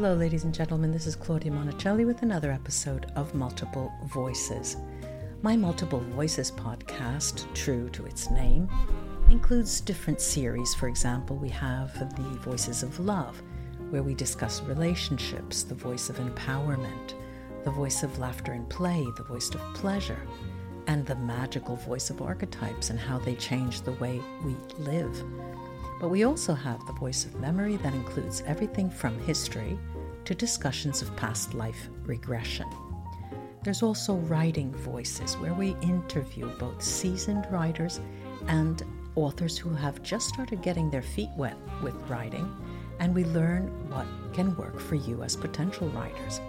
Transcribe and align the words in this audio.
Hello, 0.00 0.14
ladies 0.14 0.44
and 0.44 0.54
gentlemen. 0.54 0.92
This 0.92 1.08
is 1.08 1.16
Claudia 1.16 1.50
Monicelli 1.50 2.06
with 2.06 2.22
another 2.22 2.52
episode 2.52 3.10
of 3.16 3.34
Multiple 3.34 3.92
Voices. 4.04 4.76
My 5.42 5.56
Multiple 5.56 5.98
Voices 5.98 6.52
podcast, 6.52 7.52
true 7.52 7.88
to 7.88 8.06
its 8.06 8.30
name, 8.30 8.68
includes 9.28 9.80
different 9.80 10.20
series. 10.20 10.72
For 10.72 10.86
example, 10.86 11.34
we 11.34 11.48
have 11.48 11.92
the 12.14 12.22
Voices 12.38 12.84
of 12.84 13.00
Love, 13.00 13.42
where 13.90 14.04
we 14.04 14.14
discuss 14.14 14.62
relationships, 14.62 15.64
the 15.64 15.74
voice 15.74 16.08
of 16.10 16.18
empowerment, 16.18 17.14
the 17.64 17.72
voice 17.72 18.04
of 18.04 18.20
laughter 18.20 18.52
and 18.52 18.68
play, 18.68 19.04
the 19.16 19.24
voice 19.24 19.52
of 19.52 19.60
pleasure, 19.74 20.22
and 20.86 21.04
the 21.06 21.16
magical 21.16 21.74
voice 21.74 22.08
of 22.08 22.22
archetypes 22.22 22.90
and 22.90 23.00
how 23.00 23.18
they 23.18 23.34
change 23.34 23.80
the 23.80 23.92
way 23.94 24.20
we 24.44 24.54
live. 24.78 25.24
But 26.00 26.10
we 26.10 26.24
also 26.24 26.54
have 26.54 26.86
the 26.86 26.92
voice 26.92 27.24
of 27.24 27.40
memory 27.40 27.76
that 27.78 27.94
includes 27.94 28.42
everything 28.46 28.88
from 28.88 29.18
history 29.20 29.78
to 30.24 30.34
discussions 30.34 31.02
of 31.02 31.14
past 31.16 31.54
life 31.54 31.88
regression. 32.04 32.68
There's 33.64 33.82
also 33.82 34.14
writing 34.14 34.72
voices 34.72 35.36
where 35.36 35.54
we 35.54 35.76
interview 35.82 36.48
both 36.58 36.82
seasoned 36.82 37.46
writers 37.50 38.00
and 38.46 38.82
authors 39.16 39.58
who 39.58 39.70
have 39.70 40.02
just 40.02 40.28
started 40.28 40.62
getting 40.62 40.88
their 40.88 41.02
feet 41.02 41.30
wet 41.36 41.56
with 41.82 41.94
writing, 42.08 42.48
and 43.00 43.14
we 43.14 43.24
learn 43.24 43.66
what 43.90 44.06
can 44.32 44.56
work 44.56 44.78
for 44.78 44.94
you 44.94 45.22
as 45.24 45.34
potential 45.34 45.88
writers. 45.88 46.40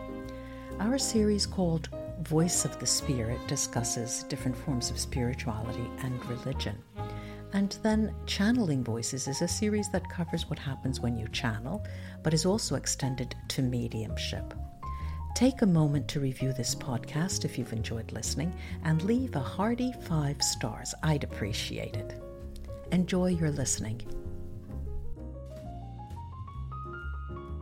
Our 0.79 0.99
series 0.99 1.47
called 1.47 1.89
Voice 2.21 2.63
of 2.63 2.77
the 2.79 2.85
Spirit 2.85 3.39
discusses 3.47 4.23
different 4.23 4.55
forms 4.55 4.91
of 4.91 4.99
spirituality 4.99 5.89
and 6.03 6.23
religion. 6.27 6.77
And 7.53 7.77
then 7.81 8.13
Channeling 8.25 8.83
Voices 8.83 9.27
is 9.27 9.41
a 9.41 9.47
series 9.47 9.89
that 9.89 10.09
covers 10.09 10.49
what 10.49 10.59
happens 10.59 10.99
when 10.99 11.17
you 11.17 11.27
channel, 11.29 11.85
but 12.23 12.33
is 12.33 12.45
also 12.45 12.75
extended 12.75 13.35
to 13.49 13.61
mediumship. 13.61 14.53
Take 15.35 15.61
a 15.61 15.65
moment 15.65 16.07
to 16.09 16.19
review 16.19 16.53
this 16.53 16.75
podcast 16.75 17.45
if 17.45 17.57
you've 17.57 17.73
enjoyed 17.73 18.11
listening 18.11 18.53
and 18.83 19.01
leave 19.03 19.35
a 19.35 19.39
hearty 19.39 19.93
five 20.03 20.41
stars. 20.41 20.93
I'd 21.01 21.23
appreciate 21.23 21.95
it. 21.95 22.21
Enjoy 22.91 23.27
your 23.27 23.51
listening. 23.51 24.01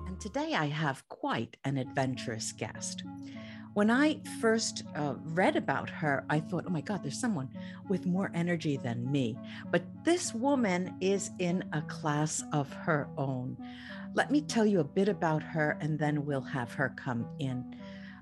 And 0.07 0.19
today 0.19 0.53
I 0.53 0.67
have 0.67 1.07
quite 1.07 1.55
an 1.65 1.77
adventurous 1.77 2.51
guest. 2.51 3.03
When 3.77 3.91
I 3.91 4.19
first 4.41 4.85
uh, 4.95 5.13
read 5.23 5.55
about 5.55 5.87
her, 5.87 6.25
I 6.31 6.39
thought, 6.39 6.63
oh 6.65 6.71
my 6.71 6.81
God, 6.81 7.03
there's 7.03 7.21
someone 7.21 7.47
with 7.87 8.07
more 8.07 8.31
energy 8.33 8.75
than 8.75 9.11
me. 9.11 9.37
But 9.69 9.83
this 10.03 10.33
woman 10.33 10.95
is 10.99 11.29
in 11.37 11.63
a 11.73 11.83
class 11.83 12.43
of 12.53 12.73
her 12.73 13.07
own. 13.19 13.55
Let 14.15 14.31
me 14.31 14.41
tell 14.41 14.65
you 14.65 14.79
a 14.79 14.83
bit 14.83 15.07
about 15.07 15.43
her 15.43 15.77
and 15.79 15.99
then 15.99 16.25
we'll 16.25 16.41
have 16.41 16.73
her 16.73 16.91
come 16.95 17.27
in. 17.37 17.75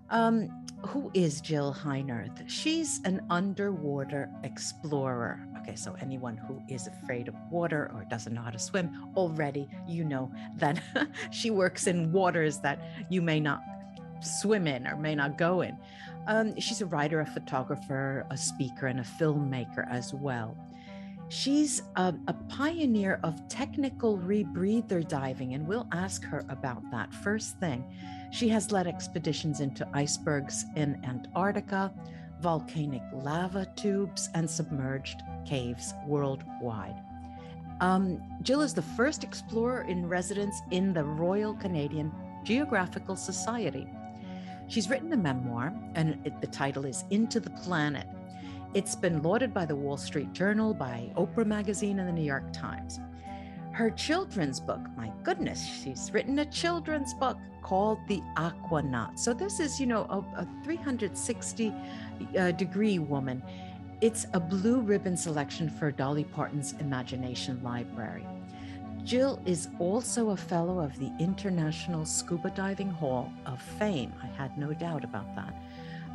Um, 0.10 0.50
who 0.86 1.10
is 1.14 1.40
Jill 1.40 1.74
Heinerth? 1.74 2.44
She's 2.50 3.00
an 3.06 3.22
underwater 3.30 4.30
explorer. 4.44 5.48
Okay, 5.62 5.78
so 5.78 5.96
anyone 6.02 6.36
who 6.36 6.62
is 6.68 6.88
afraid 6.88 7.30
of 7.30 7.36
water 7.50 7.90
or 7.96 8.06
doesn't 8.10 8.34
know 8.34 8.42
how 8.42 8.52
to 8.52 8.60
swim, 8.60 9.10
already 9.16 9.70
you 9.88 10.04
know 10.04 10.30
that 10.58 10.84
she 11.32 11.50
works 11.50 11.88
in 11.88 12.12
waters 12.12 12.60
that 12.60 13.08
you 13.10 13.22
may 13.22 13.40
not 13.40 13.62
swim 14.22 14.68
in 14.68 14.88
or 14.88 14.96
may 14.96 15.16
not 15.16 15.38
go 15.38 15.62
in. 15.62 15.78
Um, 16.28 16.60
she's 16.60 16.82
a 16.82 16.86
writer, 16.86 17.20
a 17.20 17.26
photographer, 17.26 18.26
a 18.30 18.38
speaker, 18.38 18.88
and 18.88 19.00
a 19.00 19.04
filmmaker 19.04 19.90
as 19.90 20.14
well. 20.14 20.58
She's 21.30 21.82
a, 21.96 22.14
a, 22.28 22.34
pioneer 22.50 23.20
of 23.24 23.48
technical 23.48 24.18
rebreather 24.18 25.08
diving, 25.08 25.56
and 25.56 25.68
we'll 25.68 25.88
ask 25.92 26.24
her 26.24 26.46
about 26.50 26.84
that. 26.92 27.12
First 27.14 27.60
thing, 27.60 27.84
she 28.32 28.48
has 28.50 28.72
led 28.72 28.86
expeditions 28.86 29.60
into 29.60 29.88
icebergs 29.94 30.66
in 30.76 31.04
Antarctica, 31.04 31.92
volcanic 32.42 33.02
lava 33.12 33.66
tubes, 33.76 34.30
and 34.36 34.48
submerged 34.48 35.24
caves 35.48 35.96
worldwide. 36.06 37.02
Um, 37.82 38.22
Jill 38.42 38.62
is 38.62 38.74
the 38.74 38.82
first 38.82 39.24
explorer 39.24 39.82
in 39.82 40.08
residence 40.08 40.62
in 40.72 40.94
the 40.94 41.04
Royal 41.04 41.56
Canadian 41.56 42.12
Geographical 42.44 43.16
Society. 43.16 43.88
She's 44.68 44.90
written 44.90 45.14
a 45.14 45.18
memoir, 45.18 45.74
and 45.96 46.20
it, 46.26 46.40
the 46.42 46.48
title 46.48 46.86
is 46.86 47.04
Into 47.12 47.40
the 47.40 47.52
Planet. 47.52 48.08
It's 48.74 48.96
been 48.96 49.22
lauded 49.22 49.54
by 49.54 49.66
the 49.66 49.76
Wall 49.76 49.98
Street 49.98 50.34
Journal, 50.34 50.74
by 50.74 51.12
Oprah 51.16 51.46
Magazine, 51.46 52.00
and 52.00 52.08
the 52.08 52.14
New 52.14 52.26
York 52.26 52.52
Times. 52.52 53.00
Her 53.72 53.90
children's 53.92 54.60
book, 54.60 54.80
my 54.98 55.12
goodness, 55.24 55.64
she's 55.64 56.12
written 56.14 56.40
a 56.40 56.46
children's 56.46 57.14
book 57.14 57.38
called 57.62 58.00
The 58.08 58.22
Aquanaut. 58.38 59.20
So, 59.20 59.34
this 59.34 59.60
is, 59.60 59.80
you 59.80 59.86
know, 59.86 60.04
a, 60.10 60.42
a 60.42 60.48
360 60.64 61.74
uh, 62.38 62.52
degree 62.52 63.00
woman. 63.00 63.44
It's 64.02 64.28
a 64.34 64.40
blue 64.40 64.82
ribbon 64.82 65.16
selection 65.16 65.70
for 65.70 65.92
Dolly 65.92 66.24
Parton's 66.24 66.74
Imagination 66.74 67.62
Library. 67.64 68.26
Jill 69.06 69.40
is 69.46 69.70
also 69.78 70.32
a 70.32 70.38
fellow 70.38 70.80
of 70.80 70.98
the 70.98 71.12
International 71.20 72.06
Scuba 72.06 72.50
Diving 72.50 72.90
Hall 72.90 73.32
of 73.46 73.62
Fame. 73.62 74.12
I 74.24 74.26
had 74.26 74.58
no 74.58 74.74
doubt 74.74 75.04
about 75.04 75.36
that. 75.36 75.62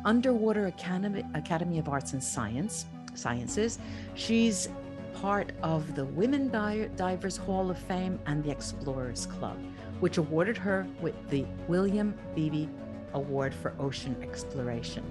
Underwater 0.03 0.65
Academy, 0.65 1.23
Academy 1.33 1.79
of 1.79 1.87
Arts 1.87 2.11
and 2.11 2.21
Science, 2.21 2.87
Sciences. 3.13 3.79
She's 4.15 4.67
part 5.13 5.53
of 5.63 5.95
the 5.95 6.03
Women 6.03 6.49
Divers 6.49 7.37
Hall 7.37 7.71
of 7.71 7.77
Fame 7.77 8.19
and 8.25 8.43
the 8.43 8.51
Explorers 8.51 9.25
Club, 9.25 9.57
which 10.01 10.17
awarded 10.17 10.57
her 10.57 10.85
with 10.99 11.15
the 11.29 11.45
William 11.69 12.13
Beebe 12.35 12.67
Award 13.13 13.53
for 13.53 13.73
Ocean 13.79 14.17
Exploration. 14.21 15.09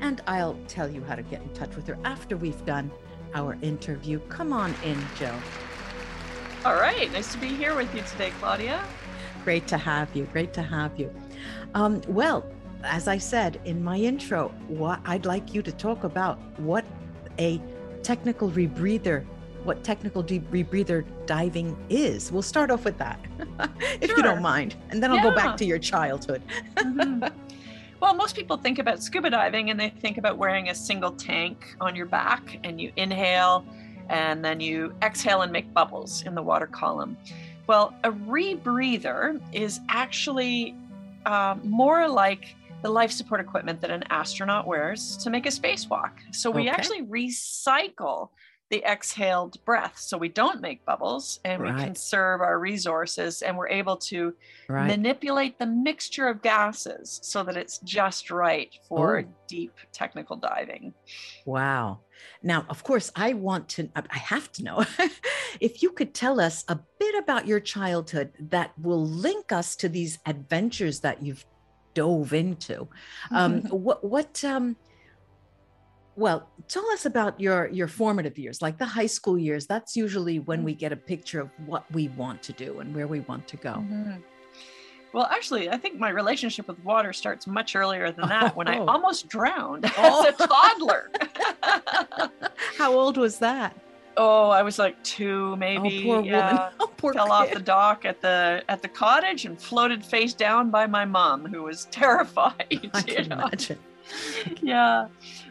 And 0.00 0.20
I'll 0.28 0.56
tell 0.68 0.88
you 0.88 1.02
how 1.02 1.16
to 1.16 1.22
get 1.22 1.42
in 1.42 1.48
touch 1.48 1.74
with 1.74 1.88
her 1.88 1.98
after 2.04 2.36
we've 2.36 2.64
done 2.64 2.92
our 3.34 3.58
interview. 3.60 4.20
Come 4.28 4.52
on 4.52 4.72
in, 4.84 5.04
Jill. 5.18 5.34
All 6.64 6.74
right. 6.74 7.10
Nice 7.12 7.32
to 7.32 7.38
be 7.38 7.48
here 7.48 7.76
with 7.76 7.94
you 7.94 8.02
today, 8.02 8.32
Claudia. 8.40 8.84
Great 9.44 9.68
to 9.68 9.78
have 9.78 10.14
you. 10.14 10.24
Great 10.32 10.52
to 10.54 10.62
have 10.62 10.98
you. 10.98 11.12
Um, 11.74 12.02
well, 12.08 12.44
as 12.82 13.06
I 13.06 13.16
said 13.16 13.60
in 13.64 13.82
my 13.82 13.96
intro, 13.96 14.48
what 14.66 15.00
I'd 15.04 15.24
like 15.24 15.54
you 15.54 15.62
to 15.62 15.70
talk 15.70 16.02
about 16.02 16.38
what 16.58 16.84
a 17.38 17.60
technical 18.02 18.50
rebreather, 18.50 19.24
what 19.62 19.84
technical 19.84 20.20
deep 20.20 20.50
rebreather 20.50 21.04
diving 21.26 21.76
is. 21.88 22.32
We'll 22.32 22.42
start 22.42 22.72
off 22.72 22.84
with 22.84 22.98
that, 22.98 23.20
if 24.00 24.08
sure. 24.08 24.16
you 24.16 24.22
don't 24.22 24.42
mind, 24.42 24.74
and 24.90 25.00
then 25.00 25.10
I'll 25.10 25.18
yeah. 25.18 25.30
go 25.30 25.34
back 25.34 25.56
to 25.58 25.64
your 25.64 25.78
childhood. 25.78 26.42
mm-hmm. 26.76 27.24
Well, 28.00 28.14
most 28.14 28.36
people 28.36 28.56
think 28.56 28.78
about 28.78 29.02
scuba 29.02 29.28
diving 29.28 29.70
and 29.70 29.80
they 29.80 29.90
think 29.90 30.18
about 30.18 30.38
wearing 30.38 30.68
a 30.68 30.74
single 30.74 31.10
tank 31.10 31.74
on 31.80 31.96
your 31.96 32.06
back 32.06 32.60
and 32.62 32.80
you 32.80 32.92
inhale 32.94 33.66
and 34.08 34.44
then 34.44 34.60
you 34.60 34.94
exhale 35.02 35.42
and 35.42 35.52
make 35.52 35.72
bubbles 35.72 36.22
in 36.22 36.34
the 36.34 36.42
water 36.42 36.66
column. 36.66 37.16
Well, 37.66 37.94
a 38.04 38.12
rebreather 38.12 39.40
is 39.52 39.80
actually 39.88 40.74
uh, 41.26 41.56
more 41.62 42.08
like 42.08 42.56
the 42.82 42.90
life 42.90 43.10
support 43.10 43.40
equipment 43.40 43.80
that 43.80 43.90
an 43.90 44.04
astronaut 44.10 44.66
wears 44.66 45.16
to 45.18 45.30
make 45.30 45.46
a 45.46 45.50
spacewalk. 45.50 46.12
So 46.30 46.50
we 46.50 46.62
okay. 46.62 46.70
actually 46.70 47.02
recycle 47.02 48.30
the 48.70 48.84
exhaled 48.84 49.62
breath 49.64 49.98
so 49.98 50.18
we 50.18 50.28
don't 50.28 50.60
make 50.60 50.84
bubbles 50.84 51.40
and 51.44 51.62
right. 51.62 51.74
we 51.74 51.82
conserve 51.82 52.40
our 52.40 52.58
resources 52.58 53.40
and 53.42 53.56
we're 53.56 53.68
able 53.68 53.96
to 53.96 54.34
right. 54.68 54.86
manipulate 54.86 55.58
the 55.58 55.66
mixture 55.66 56.28
of 56.28 56.42
gases 56.42 57.18
so 57.22 57.42
that 57.42 57.56
it's 57.56 57.78
just 57.78 58.30
right 58.30 58.74
for 58.88 59.20
Ooh. 59.20 59.28
deep 59.46 59.72
technical 59.92 60.36
diving. 60.36 60.92
Wow. 61.46 62.00
Now, 62.42 62.66
of 62.68 62.82
course, 62.84 63.10
I 63.16 63.32
want 63.32 63.68
to, 63.70 63.88
I 63.96 64.18
have 64.18 64.52
to 64.52 64.64
know 64.64 64.84
if 65.60 65.82
you 65.82 65.90
could 65.92 66.12
tell 66.12 66.40
us 66.40 66.64
a 66.68 66.78
bit 66.98 67.14
about 67.14 67.46
your 67.46 67.60
childhood 67.60 68.32
that 68.50 68.72
will 68.78 69.06
link 69.06 69.50
us 69.52 69.76
to 69.76 69.88
these 69.88 70.18
adventures 70.26 71.00
that 71.00 71.22
you've 71.22 71.44
dove 71.94 72.32
into. 72.32 72.88
Um, 73.30 73.62
what, 73.70 74.04
what, 74.04 74.44
um, 74.44 74.76
well, 76.18 76.48
tell 76.66 76.84
us 76.90 77.06
about 77.06 77.38
your 77.40 77.68
your 77.68 77.86
formative 77.86 78.38
years, 78.38 78.60
like 78.60 78.76
the 78.76 78.84
high 78.84 79.06
school 79.06 79.38
years. 79.38 79.66
That's 79.66 79.96
usually 79.96 80.40
when 80.40 80.64
we 80.64 80.74
get 80.74 80.90
a 80.90 80.96
picture 80.96 81.40
of 81.40 81.50
what 81.64 81.84
we 81.92 82.08
want 82.08 82.42
to 82.42 82.52
do 82.52 82.80
and 82.80 82.92
where 82.94 83.06
we 83.06 83.20
want 83.20 83.46
to 83.48 83.56
go. 83.56 83.74
Mm-hmm. 83.74 84.16
Well, 85.12 85.28
actually, 85.30 85.70
I 85.70 85.76
think 85.76 85.98
my 85.98 86.10
relationship 86.10 86.66
with 86.66 86.84
water 86.84 87.12
starts 87.12 87.46
much 87.46 87.76
earlier 87.76 88.10
than 88.10 88.28
that. 88.28 88.52
Oh. 88.52 88.56
When 88.56 88.66
I 88.66 88.78
oh. 88.78 88.86
almost 88.86 89.28
drowned 89.28 89.90
oh. 89.96 90.26
as 90.28 90.34
a 90.34 90.46
toddler. 90.46 91.10
How 92.76 92.92
old 92.92 93.16
was 93.16 93.38
that? 93.38 93.76
Oh, 94.16 94.50
I 94.50 94.62
was 94.62 94.76
like 94.76 95.00
two, 95.04 95.54
maybe. 95.56 96.00
Oh, 96.00 96.14
poor 96.14 96.24
yeah. 96.24 96.52
woman. 96.52 96.72
Oh, 96.80 96.90
poor 96.96 97.12
Fell 97.14 97.26
kid. 97.26 97.32
off 97.32 97.52
the 97.52 97.60
dock 97.60 98.04
at 98.04 98.20
the 98.20 98.64
at 98.68 98.82
the 98.82 98.88
cottage 98.88 99.44
and 99.44 99.60
floated 99.60 100.04
face 100.04 100.34
down 100.34 100.70
by 100.70 100.88
my 100.88 101.04
mom, 101.04 101.46
who 101.46 101.62
was 101.62 101.84
terrified. 101.92 102.90
I 102.92 103.02
can 103.02 103.28
know? 103.28 103.36
imagine. 103.36 103.78
yeah 104.62 105.06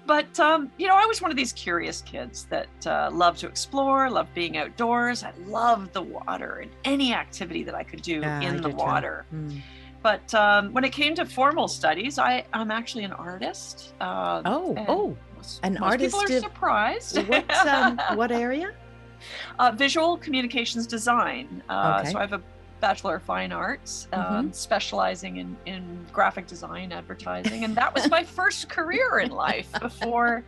but 0.08 0.40
um, 0.40 0.72
you 0.78 0.88
know, 0.88 0.96
I 0.96 1.06
was 1.06 1.22
one 1.22 1.30
of 1.30 1.38
these 1.38 1.52
curious 1.54 2.02
kids 2.02 2.46
that 2.50 2.88
uh, 2.88 3.10
loved 3.12 3.40
to 3.42 3.48
explore, 3.48 4.10
loved 4.10 4.34
being 4.34 4.58
outdoors. 4.58 5.24
I 5.24 5.34
loved 5.46 5.94
the 5.94 6.02
water 6.02 6.60
and 6.64 6.72
any 6.86 7.14
activity 7.14 7.64
that 7.64 7.76
I 7.76 7.84
could 7.84 8.02
do 8.02 8.22
yeah, 8.22 8.42
in 8.42 8.58
I 8.58 8.62
the 8.62 8.70
water. 8.70 9.26
Mm. 9.34 9.62
but 10.02 10.34
um, 10.34 10.72
when 10.72 10.86
it 10.86 10.94
came 10.94 11.14
to 11.16 11.26
formal 11.26 11.68
studies, 11.68 12.18
I, 12.18 12.46
I'm 12.54 12.72
actually 12.72 13.04
an 13.04 13.12
artist. 13.12 13.94
Uh, 14.00 14.42
oh, 14.46 14.76
oh, 14.88 15.18
most, 15.36 15.60
an 15.64 15.74
most 15.74 15.82
artist. 15.84 16.16
People 16.16 16.38
are 16.38 16.40
surprised. 16.40 17.18
What, 17.28 17.68
um, 17.68 18.00
what 18.16 18.32
area? 18.48 18.74
Uh, 19.60 19.72
visual 19.72 20.18
communications 20.18 20.88
design. 20.88 21.62
Uh, 21.70 22.00
okay. 22.02 22.12
So 22.12 22.18
I 22.18 22.22
have 22.22 22.34
a 22.34 22.42
Bachelor 22.80 23.16
of 23.16 23.24
Fine 23.24 23.52
Arts, 23.52 24.08
um, 24.14 24.24
mm-hmm. 24.24 24.52
specializing 24.52 25.38
in, 25.38 25.58
in 25.66 26.06
graphic 26.12 26.48
design, 26.48 26.92
advertising. 26.92 27.64
And 27.64 27.76
that 27.76 27.94
was 27.94 28.10
my 28.10 28.24
first 28.40 28.70
career 28.70 29.20
in 29.20 29.32
life 29.32 29.70
before 29.82 30.44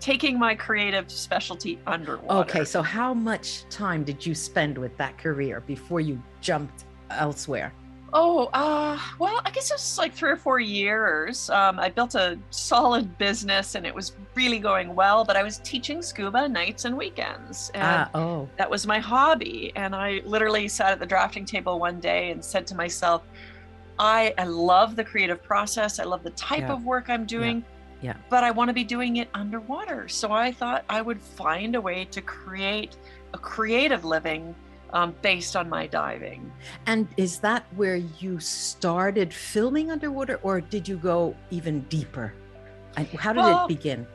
taking 0.00 0.38
my 0.38 0.54
creative 0.54 1.10
specialty 1.10 1.78
underwater. 1.86 2.50
Okay, 2.50 2.64
so 2.64 2.82
how 2.82 3.14
much 3.14 3.64
time 3.70 4.04
did 4.04 4.24
you 4.24 4.34
spend 4.34 4.76
with 4.76 4.96
that 4.98 5.16
career 5.18 5.62
before 5.66 6.00
you 6.00 6.22
jumped 6.40 6.84
elsewhere? 7.10 7.72
Oh, 8.16 8.48
uh, 8.52 8.96
well, 9.18 9.40
I 9.44 9.50
guess 9.50 9.72
it 9.72 9.74
was 9.74 9.98
like 9.98 10.14
three 10.14 10.30
or 10.30 10.36
four 10.36 10.60
years. 10.60 11.50
Um, 11.50 11.80
I 11.80 11.88
built 11.88 12.14
a 12.14 12.38
solid 12.50 13.18
business 13.18 13.74
and 13.74 13.84
it 13.84 13.92
was 13.92 14.12
really 14.36 14.60
going 14.60 14.94
well, 14.94 15.24
but 15.24 15.36
I 15.36 15.42
was 15.42 15.58
teaching 15.58 16.00
scuba 16.00 16.48
nights 16.48 16.84
and 16.84 16.96
weekends. 16.96 17.72
And 17.74 17.82
ah, 17.82 18.10
oh. 18.14 18.48
That 18.56 18.70
was 18.70 18.86
my 18.86 19.00
hobby. 19.00 19.72
And 19.74 19.96
I 19.96 20.22
literally 20.24 20.68
sat 20.68 20.92
at 20.92 21.00
the 21.00 21.06
drafting 21.06 21.44
table 21.44 21.80
one 21.80 21.98
day 21.98 22.30
and 22.30 22.44
said 22.44 22.68
to 22.68 22.76
myself, 22.76 23.24
I, 23.98 24.32
I 24.38 24.44
love 24.44 24.94
the 24.94 25.04
creative 25.04 25.42
process. 25.42 25.98
I 25.98 26.04
love 26.04 26.22
the 26.22 26.30
type 26.30 26.60
yeah. 26.60 26.72
of 26.72 26.84
work 26.84 27.10
I'm 27.10 27.26
doing. 27.26 27.64
Yeah. 28.00 28.12
yeah. 28.12 28.16
But 28.30 28.44
I 28.44 28.52
want 28.52 28.68
to 28.68 28.74
be 28.74 28.84
doing 28.84 29.16
it 29.16 29.28
underwater. 29.34 30.06
So 30.06 30.30
I 30.30 30.52
thought 30.52 30.84
I 30.88 31.02
would 31.02 31.20
find 31.20 31.74
a 31.74 31.80
way 31.80 32.04
to 32.12 32.22
create 32.22 32.96
a 33.32 33.38
creative 33.38 34.04
living 34.04 34.54
um, 34.94 35.14
based 35.20 35.56
on 35.56 35.68
my 35.68 35.86
diving. 35.86 36.50
And 36.86 37.06
is 37.16 37.38
that 37.40 37.66
where 37.74 37.96
you 37.96 38.40
started 38.40 39.34
filming 39.34 39.90
underwater, 39.90 40.40
or 40.42 40.60
did 40.60 40.88
you 40.88 40.96
go 40.96 41.36
even 41.50 41.80
deeper? 41.82 42.32
How 42.96 43.32
did 43.32 43.40
well, 43.40 43.64
it 43.64 43.68
begin? 43.68 44.06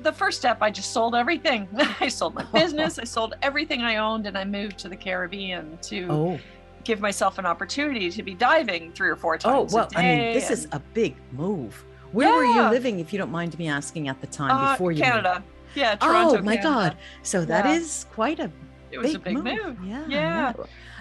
The 0.00 0.12
first 0.12 0.38
step, 0.38 0.58
I 0.60 0.70
just 0.70 0.92
sold 0.92 1.16
everything. 1.16 1.68
I 2.00 2.08
sold 2.08 2.34
my 2.34 2.44
business, 2.54 3.00
I 3.00 3.04
sold 3.04 3.34
everything 3.42 3.82
I 3.82 3.96
owned, 3.96 4.26
and 4.28 4.38
I 4.38 4.44
moved 4.44 4.78
to 4.78 4.88
the 4.88 4.96
Caribbean 4.96 5.76
to 5.82 6.06
oh. 6.08 6.40
give 6.84 7.00
myself 7.00 7.38
an 7.38 7.46
opportunity 7.46 8.08
to 8.08 8.22
be 8.22 8.34
diving 8.34 8.92
three 8.92 9.08
or 9.08 9.16
four 9.16 9.36
times. 9.36 9.74
Oh, 9.74 9.76
well, 9.76 9.88
I 9.96 10.02
mean, 10.02 10.34
this 10.34 10.50
and... 10.50 10.58
is 10.58 10.68
a 10.70 10.78
big 10.94 11.16
move. 11.32 11.84
Where 12.12 12.28
yeah. 12.28 12.36
were 12.36 12.44
you 12.44 12.70
living, 12.70 13.00
if 13.00 13.12
you 13.12 13.18
don't 13.18 13.32
mind 13.32 13.58
me 13.58 13.68
asking, 13.68 14.06
at 14.08 14.20
the 14.20 14.28
time 14.28 14.52
uh, 14.52 14.72
before 14.72 14.92
you? 14.92 15.02
Canada. 15.02 15.34
Moved? 15.34 15.46
Yeah, 15.74 15.96
Toronto. 15.96 16.38
Oh 16.38 16.42
my 16.42 16.56
Canada. 16.56 16.90
God! 16.90 16.96
So 17.22 17.44
that 17.44 17.66
yeah. 17.66 17.74
is 17.74 18.06
quite 18.12 18.40
a 18.40 18.50
it 18.90 18.98
was 18.98 19.12
big 19.12 19.16
a 19.16 19.24
big 19.24 19.34
move. 19.34 19.44
move. 19.44 19.76
Yeah. 19.84 20.04
Yeah. 20.08 20.52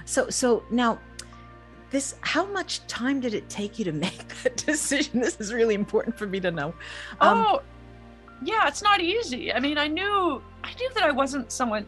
So 0.05 0.29
so 0.29 0.63
now 0.69 0.99
this 1.89 2.15
how 2.21 2.45
much 2.45 2.85
time 2.87 3.19
did 3.19 3.33
it 3.33 3.49
take 3.49 3.79
you 3.79 3.85
to 3.85 3.91
make 4.07 4.27
that 4.43 4.57
decision? 4.57 5.21
This 5.21 5.39
is 5.39 5.53
really 5.53 5.75
important 5.75 6.17
for 6.17 6.27
me 6.27 6.39
to 6.39 6.51
know. 6.51 6.73
Um, 7.21 7.45
oh, 7.47 7.61
yeah, 8.43 8.67
it's 8.67 8.83
not 8.83 9.01
easy. 9.01 9.51
I 9.53 9.59
mean, 9.59 9.77
I 9.77 9.87
knew 9.87 10.41
I 10.63 10.73
knew 10.73 10.89
that 10.95 11.03
I 11.03 11.11
wasn't 11.11 11.51
someone 11.51 11.85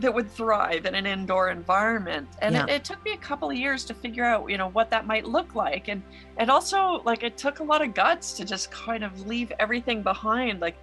that 0.00 0.12
would 0.12 0.28
thrive 0.30 0.84
in 0.84 0.94
an 0.94 1.06
indoor 1.06 1.50
environment 1.50 2.26
and 2.40 2.54
yeah. 2.54 2.64
it, 2.64 2.70
it, 2.70 2.84
took 2.84 3.02
me 3.04 3.12
a 3.12 3.16
couple 3.18 3.48
of 3.48 3.56
years 3.56 3.84
to 3.84 3.94
figure 3.94 4.24
out 4.24 4.50
you 4.50 4.58
know 4.58 4.68
what 4.70 4.90
that 4.90 5.06
might 5.06 5.26
look 5.26 5.54
like 5.54 5.86
and 5.86 6.02
and 6.38 6.50
also 6.50 7.00
like 7.04 7.22
it 7.22 7.36
took 7.36 7.60
a 7.60 7.62
lot 7.62 7.82
of 7.82 7.94
guts 7.94 8.32
to 8.32 8.44
just 8.44 8.70
kind 8.72 9.04
of 9.04 9.26
leave 9.28 9.52
everything 9.60 10.02
behind 10.02 10.60
like 10.60 10.76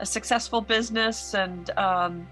a 0.00 0.06
successful 0.06 0.60
business 0.60 1.34
and 1.34 1.70
um, 1.76 2.26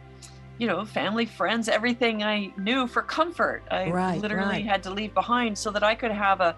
you 0.59 0.67
know, 0.67 0.85
family, 0.85 1.27
friends, 1.27 1.69
everything 1.69 2.23
I 2.23 2.53
knew 2.56 2.87
for 2.87 3.03
comfort. 3.03 3.62
I 3.71 3.91
right, 3.91 4.21
literally 4.21 4.62
right. 4.62 4.67
had 4.67 4.83
to 4.85 4.91
leave 4.91 5.12
behind 5.15 5.59
so 5.59 5.71
that 5.71 5.83
I 5.83 5.95
could 5.95 6.12
have 6.12 6.41
a 6.41 6.56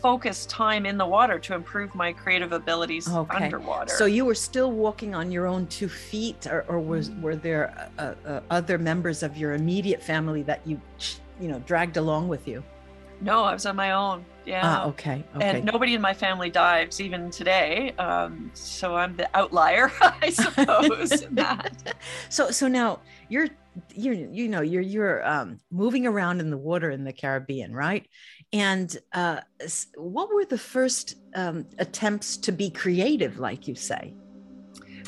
focused 0.00 0.50
time 0.50 0.84
in 0.84 0.98
the 0.98 1.06
water 1.06 1.38
to 1.38 1.54
improve 1.54 1.94
my 1.94 2.12
creative 2.12 2.52
abilities 2.52 3.08
okay. 3.08 3.46
underwater. 3.46 3.94
So 3.96 4.04
you 4.04 4.26
were 4.26 4.34
still 4.34 4.70
walking 4.70 5.14
on 5.14 5.32
your 5.32 5.46
own 5.46 5.66
two 5.68 5.88
feet, 5.88 6.46
or, 6.46 6.64
or 6.68 6.78
was 6.78 7.08
mm-hmm. 7.08 7.22
were 7.22 7.36
there 7.36 7.90
uh, 7.98 8.14
uh, 8.26 8.40
other 8.50 8.76
members 8.76 9.22
of 9.22 9.36
your 9.36 9.54
immediate 9.54 10.02
family 10.02 10.42
that 10.42 10.60
you, 10.66 10.78
you 11.40 11.48
know, 11.48 11.58
dragged 11.60 11.96
along 11.96 12.28
with 12.28 12.46
you? 12.46 12.62
No, 13.20 13.44
I 13.44 13.52
was 13.52 13.66
on 13.66 13.76
my 13.76 13.92
own. 13.92 14.24
Yeah. 14.44 14.60
Ah, 14.62 14.86
okay. 14.88 15.24
okay. 15.34 15.58
And 15.58 15.64
nobody 15.64 15.94
in 15.94 16.00
my 16.00 16.12
family 16.12 16.50
dives 16.50 17.00
even 17.00 17.30
today. 17.30 17.92
Um, 17.92 18.50
so 18.52 18.94
I'm 18.94 19.16
the 19.16 19.28
outlier, 19.34 19.90
I 20.00 20.30
suppose. 20.30 21.24
so 22.28 22.50
so 22.50 22.68
now 22.68 23.00
you're 23.28 23.48
you 23.94 24.28
you 24.30 24.48
know 24.48 24.60
you're 24.60 24.82
you're 24.82 25.26
um, 25.26 25.58
moving 25.70 26.06
around 26.06 26.40
in 26.40 26.50
the 26.50 26.58
water 26.58 26.90
in 26.90 27.04
the 27.04 27.12
Caribbean, 27.12 27.72
right? 27.72 28.06
And 28.52 28.96
uh, 29.12 29.40
what 29.96 30.32
were 30.32 30.44
the 30.44 30.58
first 30.58 31.16
um, 31.34 31.66
attempts 31.78 32.36
to 32.38 32.52
be 32.52 32.70
creative, 32.70 33.38
like 33.38 33.66
you 33.66 33.74
say? 33.74 34.14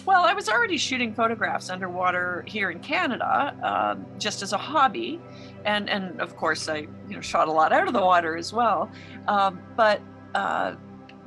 Well, 0.07 0.25
I 0.25 0.35
was 0.35 0.49
already 0.49 0.79
shooting 0.79 1.13
photographs 1.13 1.69
underwater 1.69 2.45
here 2.47 2.71
in 2.71 2.79
Canada, 2.79 3.57
um, 3.63 4.07
just 4.19 4.41
as 4.41 4.53
a 4.53 4.59
hobby, 4.59 5.21
and 5.67 5.91
and 5.91 6.21
of 6.21 6.37
course 6.37 6.69
I 6.69 6.87
you 7.09 7.15
know 7.15 7.21
shot 7.21 7.49
a 7.49 7.53
lot 7.53 7.73
out 7.73 7.87
of 7.87 7.93
the 7.93 8.01
water 8.01 8.37
as 8.37 8.53
well. 8.53 8.91
Um, 9.29 9.61
but 9.77 10.01
uh, 10.35 10.77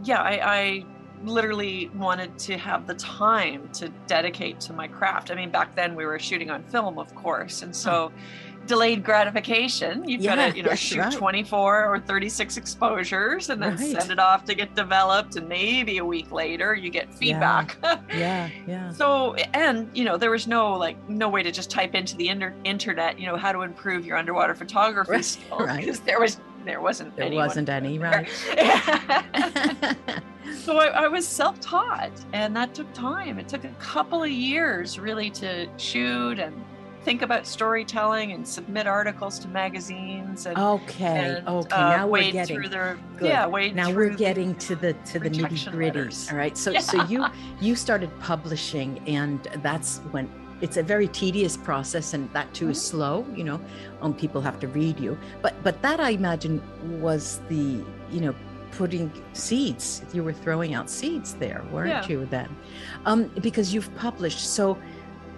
yeah, 0.03 0.21
I, 0.21 0.55
I 0.57 0.85
literally 1.23 1.89
wanted 1.95 2.39
to 2.39 2.57
have 2.57 2.87
the 2.87 2.93
time 2.95 3.69
to 3.73 3.89
dedicate 4.07 4.59
to 4.61 4.73
my 4.73 4.87
craft. 4.87 5.31
I 5.31 5.35
mean, 5.35 5.49
back 5.51 5.75
then 5.75 5.95
we 5.95 6.05
were 6.05 6.17
shooting 6.17 6.49
on 6.49 6.63
film, 6.63 6.97
of 6.97 7.13
course, 7.15 7.61
and 7.61 7.75
so 7.75 8.11
delayed 8.65 9.03
gratification. 9.03 10.07
You've 10.07 10.21
yeah, 10.21 10.35
got 10.35 10.51
to, 10.51 10.57
you 10.57 10.63
know, 10.63 10.75
shoot 10.75 10.99
right. 10.99 11.11
24 11.11 11.85
or 11.85 11.99
36 11.99 12.57
exposures 12.57 13.49
and 13.49 13.61
then 13.61 13.75
right. 13.75 13.91
send 13.91 14.11
it 14.11 14.19
off 14.19 14.45
to 14.45 14.55
get 14.55 14.75
developed, 14.75 15.35
and 15.35 15.49
maybe 15.49 15.97
a 15.97 16.05
week 16.05 16.31
later 16.31 16.75
you 16.75 16.89
get 16.89 17.13
feedback. 17.13 17.77
Yeah, 17.83 17.99
yeah. 18.17 18.49
yeah. 18.67 18.91
so, 18.91 19.33
and 19.53 19.89
you 19.93 20.05
know, 20.05 20.17
there 20.17 20.31
was 20.31 20.47
no 20.47 20.73
like 20.73 20.97
no 21.09 21.29
way 21.29 21.43
to 21.43 21.51
just 21.51 21.69
type 21.69 21.95
into 21.95 22.15
the 22.15 22.29
inter- 22.29 22.53
internet, 22.63 23.19
you 23.19 23.25
know, 23.25 23.37
how 23.37 23.51
to 23.51 23.61
improve 23.61 24.05
your 24.05 24.17
underwater 24.17 24.55
photography 24.55 25.11
right. 25.11 25.25
skills 25.25 25.71
because 25.77 25.99
there 26.01 26.19
was 26.19 26.39
there 26.65 26.81
wasn't 26.81 27.15
there 27.15 27.31
wasn't 27.31 27.69
any 27.69 27.97
right. 27.99 28.27
so 30.63 30.77
I, 30.77 30.87
I 30.87 31.07
was 31.07 31.27
self-taught 31.27 32.11
and 32.33 32.55
that 32.55 32.73
took 32.73 32.91
time 32.93 33.39
it 33.39 33.47
took 33.47 33.63
a 33.63 33.73
couple 33.79 34.23
of 34.23 34.29
years 34.29 34.99
really 34.99 35.29
to 35.31 35.67
shoot 35.77 36.39
and 36.39 36.53
think 37.09 37.23
about 37.23 37.47
storytelling 37.47 38.33
and 38.33 38.47
submit 38.47 38.85
articles 38.85 39.39
to 39.39 39.47
magazines 39.47 40.45
and 40.45 40.55
okay 40.59 41.37
and, 41.37 41.47
okay 41.47 41.75
uh, 41.75 41.97
now 41.97 42.07
we're 42.07 42.31
getting 42.31 42.61
their 42.69 42.99
yeah 43.19 43.47
wade 43.47 43.75
now 43.75 43.91
we're 43.91 44.13
getting 44.13 44.53
to 44.53 44.75
the 44.75 44.93
to 45.11 45.17
the 45.17 45.27
nitty 45.27 45.71
gritty 45.71 46.07
all 46.29 46.37
right 46.37 46.55
so 46.55 46.69
yeah. 46.75 46.79
so 46.79 47.03
you 47.05 47.25
you 47.59 47.75
started 47.75 48.11
publishing 48.19 48.99
and 49.07 49.39
that's 49.63 49.97
when 50.11 50.29
it's 50.61 50.77
a 50.77 50.83
very 50.83 51.07
tedious 51.07 51.57
process 51.57 52.13
and 52.13 52.31
that 52.31 52.53
too 52.53 52.69
is 52.69 52.77
mm-hmm. 52.77 52.97
slow 52.97 53.25
you 53.35 53.43
know 53.43 53.59
um, 54.03 54.13
people 54.13 54.39
have 54.39 54.59
to 54.59 54.67
read 54.67 54.99
you 54.99 55.17
but 55.41 55.55
but 55.63 55.81
that 55.81 55.99
i 55.99 56.11
imagine 56.11 56.61
was 57.01 57.41
the 57.49 57.83
you 58.11 58.21
know 58.21 58.35
putting 58.71 59.11
seeds 59.33 60.03
you 60.13 60.23
were 60.23 60.31
throwing 60.31 60.75
out 60.75 60.87
seeds 60.87 61.33
there 61.33 61.65
weren't 61.71 61.89
yeah. 61.89 62.07
you 62.07 62.27
then 62.27 62.55
um, 63.07 63.23
because 63.41 63.73
you've 63.73 63.93
published 63.95 64.41
so 64.41 64.77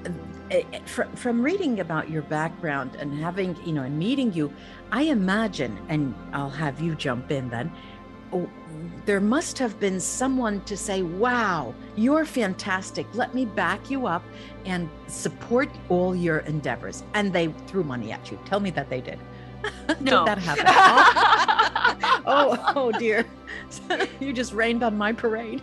Eh, 0.05 0.63
eh, 0.73 0.79
from, 0.85 1.11
from 1.15 1.41
reading 1.41 1.79
about 1.79 2.09
your 2.09 2.23
background 2.23 2.95
and 2.99 3.13
having 3.13 3.55
you 3.65 3.71
know 3.71 3.83
and 3.83 3.97
meeting 3.97 4.33
you 4.33 4.51
i 4.91 5.03
imagine 5.03 5.77
and 5.87 6.13
i'll 6.33 6.49
have 6.49 6.81
you 6.81 6.93
jump 6.95 7.31
in 7.31 7.49
then 7.49 7.71
oh, 8.33 8.49
there 9.05 9.21
must 9.21 9.57
have 9.57 9.79
been 9.79 9.99
someone 9.99 10.59
to 10.65 10.75
say 10.75 11.03
wow 11.03 11.73
you're 11.95 12.25
fantastic. 12.25 13.05
Let 13.13 13.33
me 13.33 13.45
back 13.45 13.89
you 13.89 14.07
up 14.07 14.23
and 14.65 14.89
support 15.07 15.69
all 15.89 16.15
your 16.15 16.39
endeavors. 16.39 17.03
And 17.13 17.33
they 17.33 17.47
threw 17.67 17.83
money 17.83 18.11
at 18.11 18.31
you. 18.31 18.39
Tell 18.45 18.59
me 18.59 18.69
that 18.71 18.89
they 18.89 19.01
did 19.01 19.19
no. 19.99 20.25
did 20.25 20.27
that 20.27 20.37
happen 20.37 20.65
oh, 22.25 22.73
oh 22.75 22.91
dear 22.91 23.25
you 24.19 24.33
just 24.33 24.53
rained 24.53 24.83
on 24.83 24.97
my 24.97 25.11
parade 25.11 25.61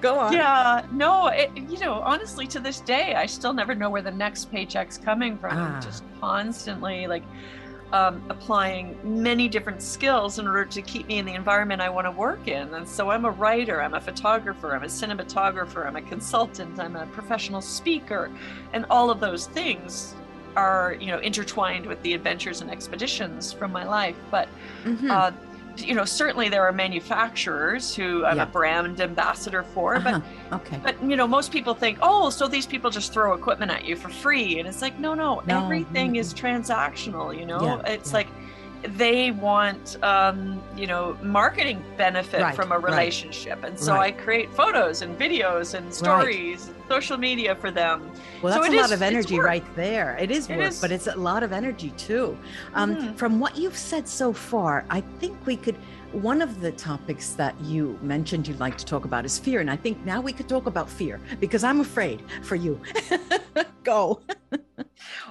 go 0.00 0.18
on 0.18 0.32
yeah 0.32 0.86
no 0.92 1.28
it, 1.28 1.50
you 1.56 1.78
know 1.78 1.94
honestly 1.94 2.46
to 2.46 2.60
this 2.60 2.80
day 2.80 3.14
i 3.14 3.26
still 3.26 3.52
never 3.52 3.74
know 3.74 3.90
where 3.90 4.02
the 4.02 4.10
next 4.10 4.50
paycheck's 4.50 4.98
coming 4.98 5.38
from 5.38 5.56
ah. 5.56 5.80
just 5.80 6.02
constantly 6.20 7.06
like 7.06 7.22
um, 7.94 8.20
applying 8.28 8.98
many 9.04 9.46
different 9.48 9.80
skills 9.80 10.40
in 10.40 10.48
order 10.48 10.64
to 10.64 10.82
keep 10.82 11.06
me 11.06 11.18
in 11.18 11.24
the 11.24 11.34
environment 11.34 11.80
I 11.80 11.88
want 11.90 12.08
to 12.08 12.10
work 12.10 12.48
in. 12.48 12.74
And 12.74 12.88
so 12.88 13.10
I'm 13.10 13.24
a 13.24 13.30
writer, 13.30 13.80
I'm 13.80 13.94
a 13.94 14.00
photographer, 14.00 14.74
I'm 14.74 14.82
a 14.82 14.86
cinematographer, 14.86 15.86
I'm 15.86 15.94
a 15.94 16.02
consultant, 16.02 16.80
I'm 16.80 16.96
a 16.96 17.06
professional 17.06 17.60
speaker, 17.60 18.32
and 18.72 18.84
all 18.90 19.10
of 19.10 19.20
those 19.20 19.46
things 19.46 20.16
are 20.56 20.96
you 21.00 21.08
know 21.08 21.18
intertwined 21.18 21.86
with 21.86 22.02
the 22.02 22.14
adventures 22.14 22.60
and 22.60 22.70
expeditions 22.70 23.52
from 23.52 23.72
my 23.72 23.84
life. 23.84 24.16
But 24.30 24.48
mm-hmm. 24.84 25.10
uh, 25.10 25.32
you 25.76 25.94
know 25.94 26.04
certainly 26.04 26.48
there 26.48 26.62
are 26.62 26.72
manufacturers 26.72 27.94
who 27.94 28.24
i'm 28.24 28.36
yeah. 28.36 28.42
a 28.44 28.46
brand 28.46 29.00
ambassador 29.00 29.62
for 29.62 29.96
uh-huh. 29.96 30.20
but 30.50 30.56
okay 30.56 30.80
but 30.82 31.02
you 31.02 31.16
know 31.16 31.26
most 31.26 31.50
people 31.50 31.74
think 31.74 31.98
oh 32.02 32.30
so 32.30 32.46
these 32.46 32.66
people 32.66 32.90
just 32.90 33.12
throw 33.12 33.34
equipment 33.34 33.70
at 33.70 33.84
you 33.84 33.96
for 33.96 34.08
free 34.08 34.58
and 34.58 34.68
it's 34.68 34.82
like 34.82 34.98
no 34.98 35.14
no, 35.14 35.42
no. 35.46 35.64
everything 35.64 36.08
mm-hmm. 36.08 36.16
is 36.16 36.32
transactional 36.32 37.36
you 37.36 37.46
know 37.46 37.62
yeah. 37.62 37.92
it's 37.92 38.10
yeah. 38.10 38.18
like 38.18 38.28
they 38.88 39.30
want 39.30 39.96
um, 40.02 40.62
you 40.76 40.86
know 40.86 41.16
marketing 41.22 41.82
benefit 41.96 42.42
Right, 42.42 42.54
from 42.54 42.70
a 42.72 42.78
right. 42.78 42.90
relationship 42.92 43.64
and 43.64 43.78
so 43.78 43.94
Right. 43.94 44.14
i 44.14 44.22
create 44.22 44.52
photos 44.52 45.00
and 45.02 45.18
videos 45.18 45.74
and 45.74 45.92
stories 45.92 46.66
and 46.68 46.76
social 46.88 47.16
media 47.16 47.54
for 47.54 47.70
them 47.70 48.10
Well, 48.42 48.52
that's 48.54 48.66
it 48.66 48.74
a 48.74 48.76
lot 48.76 48.84
is- 48.86 48.92
of 48.92 49.00
energy 49.02 49.38
right 49.38 49.64
there. 49.74 50.18
It 50.20 50.30
is 50.30 50.48
work, 50.50 50.58
is. 50.72 50.80
but 50.80 50.92
it's 50.92 51.06
a 51.06 51.16
lot 51.16 51.42
of 51.42 51.50
energy 51.52 51.90
too. 51.96 52.36
Um, 52.74 52.94
Mhm. 52.96 53.16
From 53.16 53.40
what 53.40 53.56
you've 53.56 53.76
said 53.78 54.06
so 54.06 54.32
far, 54.34 54.84
I 54.90 55.00
think 55.18 55.34
we 55.46 55.56
could. 55.56 55.76
One 56.14 56.40
of 56.42 56.60
the 56.60 56.70
topics 56.70 57.30
that 57.30 57.60
you 57.60 57.98
mentioned 58.00 58.46
you'd 58.46 58.60
like 58.60 58.78
to 58.78 58.84
talk 58.84 59.04
about 59.04 59.24
is 59.24 59.36
fear. 59.36 59.60
And 59.60 59.68
I 59.68 59.76
think 59.76 60.04
now 60.06 60.20
we 60.20 60.32
could 60.32 60.48
talk 60.48 60.66
about 60.66 60.88
fear 60.88 61.20
because 61.40 61.64
I'm 61.64 61.80
afraid 61.80 62.22
for 62.42 62.54
you. 62.54 62.80
Go. 63.82 64.20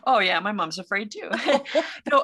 oh 0.05 0.19
yeah 0.19 0.39
my 0.39 0.51
mom's 0.51 0.77
afraid 0.77 1.09
too 1.09 1.27
no 2.11 2.23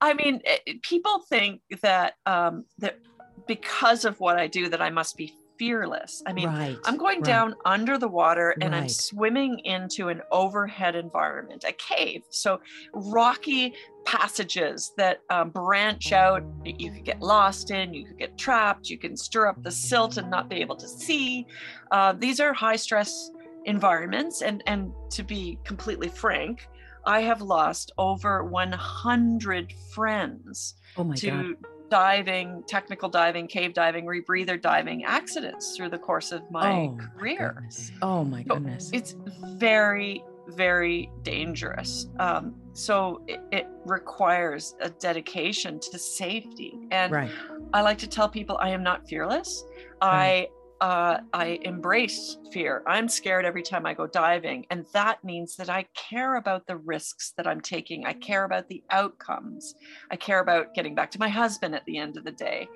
i 0.00 0.12
mean 0.14 0.40
it- 0.44 0.82
people 0.82 1.20
think 1.28 1.60
that 1.82 2.14
um 2.26 2.64
that 2.78 2.98
because 3.46 4.04
of 4.04 4.18
what 4.18 4.36
i 4.36 4.46
do 4.46 4.68
that 4.68 4.82
i 4.82 4.90
must 4.90 5.16
be 5.16 5.32
fearless 5.58 6.22
i 6.26 6.32
mean 6.32 6.48
right. 6.48 6.76
I'm 6.84 6.96
going 6.96 7.20
right. 7.20 7.24
down 7.24 7.54
under 7.64 7.98
the 7.98 8.08
water 8.08 8.54
and 8.60 8.74
I'm 8.74 8.88
swimming 8.88 9.58
into 9.60 10.08
an 10.08 10.20
overhead 10.30 10.94
environment, 10.96 11.64
a 11.66 11.72
cave. 11.72 12.22
So, 12.30 12.60
rocky 12.92 13.74
passages 14.06 14.92
that 14.96 15.20
um, 15.28 15.50
branch 15.50 16.12
out. 16.12 16.42
that 16.64 16.80
You 16.80 16.90
could 16.90 17.04
get 17.04 17.20
lost 17.20 17.70
in, 17.70 17.92
you 17.92 18.06
could 18.06 18.18
get 18.18 18.38
trapped, 18.38 18.88
you 18.88 18.96
can 18.96 19.16
stir 19.16 19.48
up 19.48 19.62
the 19.62 19.70
silt 19.70 20.16
and 20.16 20.30
not 20.30 20.48
be 20.48 20.56
able 20.62 20.76
to 20.76 20.88
see. 20.88 21.46
Uh, 21.90 22.12
these 22.14 22.40
are 22.40 22.54
high 22.54 22.76
stress 22.76 23.30
environments. 23.64 24.42
And, 24.42 24.62
and 24.66 24.92
to 25.10 25.22
be 25.22 25.58
completely 25.64 26.08
frank, 26.08 26.68
I 27.04 27.20
have 27.20 27.42
lost 27.42 27.92
over 27.98 28.44
100 28.44 29.72
friends 29.92 30.74
Oh 30.96 31.04
my 31.04 31.14
to 31.16 31.30
God. 31.30 31.56
diving, 31.90 32.62
technical 32.66 33.08
diving, 33.08 33.46
cave 33.48 33.74
diving, 33.74 34.06
rebreather 34.06 34.60
diving 34.60 35.04
accidents 35.04 35.76
through 35.76 35.90
the 35.90 35.98
course 35.98 36.32
of 36.32 36.48
my 36.50 36.72
oh, 36.72 36.98
career. 37.18 37.54
goodness. 37.54 37.92
Oh 38.02 38.24
my 38.24 38.42
So 38.44 38.54
goodness. 38.54 38.90
It's 38.92 39.14
very, 39.58 40.24
very 40.48 41.10
dangerous. 41.22 42.06
Um, 42.18 42.54
so 42.76 43.22
it, 43.26 43.40
it 43.52 43.66
requires 43.86 44.76
a 44.80 44.90
dedication 44.90 45.80
to 45.80 45.98
safety. 45.98 46.78
And 46.90 47.10
right. 47.10 47.30
I 47.72 47.80
like 47.80 47.96
to 47.98 48.06
tell 48.06 48.28
people 48.28 48.58
I 48.60 48.68
am 48.68 48.82
not 48.82 49.08
fearless. 49.08 49.64
Right. 50.02 50.48
I 50.80 50.86
uh, 50.86 51.20
I 51.32 51.58
embrace 51.62 52.36
fear. 52.52 52.82
I'm 52.86 53.08
scared 53.08 53.44
every 53.44 53.62
time 53.62 53.86
I 53.86 53.94
go 53.94 54.06
diving, 54.06 54.66
and 54.70 54.84
that 54.92 55.22
means 55.24 55.56
that 55.56 55.68
I 55.70 55.86
care 55.94 56.36
about 56.36 56.66
the 56.66 56.76
risks 56.76 57.32
that 57.36 57.46
I'm 57.46 57.60
taking. 57.60 58.04
I 58.06 58.12
care 58.14 58.44
about 58.44 58.68
the 58.68 58.82
outcomes. 58.90 59.74
I 60.10 60.16
care 60.16 60.40
about 60.40 60.74
getting 60.74 60.94
back 60.94 61.10
to 61.12 61.18
my 61.18 61.28
husband 61.28 61.74
at 61.74 61.84
the 61.86 61.98
end 61.98 62.16
of 62.16 62.24
the 62.24 62.32
day, 62.32 62.68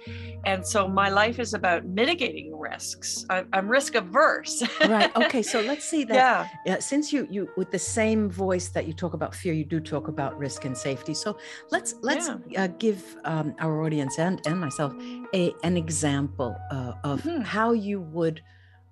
and 0.44 0.64
so 0.66 0.88
my 0.88 1.08
life 1.08 1.38
is 1.38 1.54
about 1.54 1.84
mitigating 1.86 2.56
risks. 2.58 3.24
I, 3.30 3.44
I'm 3.52 3.68
risk 3.68 3.94
averse. 3.94 4.62
right. 4.86 5.10
Okay. 5.20 5.42
So 5.42 5.60
let's 5.60 5.84
see 5.84 6.04
that. 6.04 6.48
yeah. 6.66 6.74
uh, 6.74 6.80
since 6.80 7.12
you 7.12 7.26
you 7.30 7.48
with 7.56 7.70
the 7.70 7.78
same 7.78 8.30
voice 8.30 8.68
that 8.68 8.86
you 8.86 8.92
talk 8.92 9.12
about 9.14 9.34
fear 9.34 9.52
you 9.52 9.64
do 9.64 9.80
talk 9.80 10.08
about 10.08 10.38
risk 10.38 10.64
and 10.64 10.76
safety 10.76 11.14
so 11.14 11.36
let's 11.70 11.94
let's 12.02 12.28
uh, 12.56 12.68
give 12.78 13.16
um, 13.24 13.54
our 13.58 13.82
audience 13.84 14.18
and 14.18 14.40
and 14.46 14.58
myself 14.60 14.92
a 15.34 15.52
an 15.62 15.76
example 15.76 16.56
uh, 16.70 16.92
of 17.04 17.22
Mhm. 17.22 17.42
how 17.44 17.72
you 17.72 17.89
would 17.98 18.42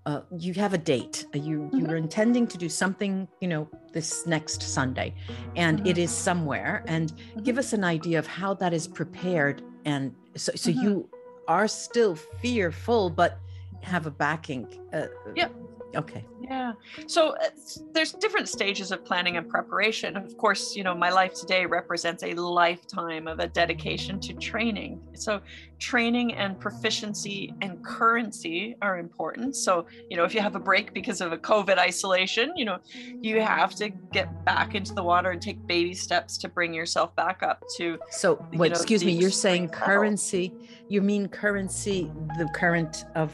uh, 0.06 0.22
you 0.38 0.54
have 0.54 0.72
a 0.72 0.78
date 0.78 1.26
you 1.34 1.70
Mhm. 1.72 1.80
you're 1.86 1.96
intending 1.96 2.46
to 2.46 2.56
do 2.56 2.68
something 2.68 3.28
you 3.42 3.48
know 3.48 3.68
this 3.92 4.26
next 4.26 4.62
sunday 4.62 5.14
and 5.54 5.80
it 5.86 5.96
Mhm. 5.96 6.04
is 6.04 6.10
somewhere 6.10 6.82
and 6.86 7.12
Mm-hmm. 7.12 7.42
give 7.42 7.58
us 7.58 7.72
an 7.74 7.84
idea 7.84 8.18
of 8.18 8.26
how 8.26 8.54
that 8.54 8.72
is 8.72 8.88
prepared 8.88 9.60
and 9.84 10.14
so 10.34 10.50
so 10.54 10.70
Mhm. 10.70 10.82
you 10.82 11.08
are 11.46 11.68
still 11.68 12.14
fearful 12.40 13.10
but 13.10 13.38
have 13.82 14.06
a 14.06 14.10
backing 14.10 14.66
uh, 14.94 15.06
Yep. 15.36 15.52
Okay 15.96 16.24
Yeah. 16.40 16.72
So 17.06 17.30
uh, 17.36 17.48
there's 17.92 18.12
different 18.12 18.48
stages 18.48 18.90
of 18.90 19.04
planning 19.04 19.36
and 19.36 19.48
preparation. 19.48 20.16
Of 20.16 20.36
course, 20.36 20.74
you 20.76 20.82
know, 20.82 20.94
my 20.94 21.10
life 21.10 21.34
today 21.34 21.66
represents 21.66 22.22
a 22.22 22.32
lifetime 22.34 23.26
of 23.26 23.38
a 23.38 23.48
dedication 23.48 24.18
to 24.20 24.32
training. 24.34 25.00
So 25.14 25.40
training 25.78 26.34
and 26.34 26.58
proficiency 26.58 27.54
and 27.60 27.82
currency 27.84 28.76
are 28.82 28.98
important. 28.98 29.56
So, 29.56 29.86
you 30.08 30.16
know, 30.16 30.24
if 30.24 30.34
you 30.34 30.40
have 30.40 30.54
a 30.54 30.60
break 30.60 30.94
because 30.94 31.20
of 31.20 31.32
a 31.32 31.38
COVID 31.38 31.78
isolation, 31.78 32.52
you 32.56 32.64
know, 32.64 32.78
you 33.20 33.40
have 33.40 33.74
to 33.76 33.90
get 34.12 34.28
back 34.44 34.74
into 34.74 34.94
the 34.94 35.02
water 35.02 35.30
and 35.30 35.42
take 35.42 35.64
baby 35.66 35.94
steps 35.94 36.38
to 36.38 36.48
bring 36.48 36.72
yourself 36.72 37.14
back 37.14 37.42
up 37.42 37.62
to 37.76 37.98
So, 38.10 38.44
wait, 38.52 38.70
know, 38.70 38.74
excuse 38.74 39.04
me, 39.04 39.12
you're 39.12 39.30
saying 39.30 39.64
extreme 39.64 39.80
level. 39.80 39.94
currency, 39.94 40.52
you 40.88 41.02
mean 41.02 41.28
currency, 41.28 42.10
the 42.38 42.48
current 42.54 43.04
of 43.14 43.32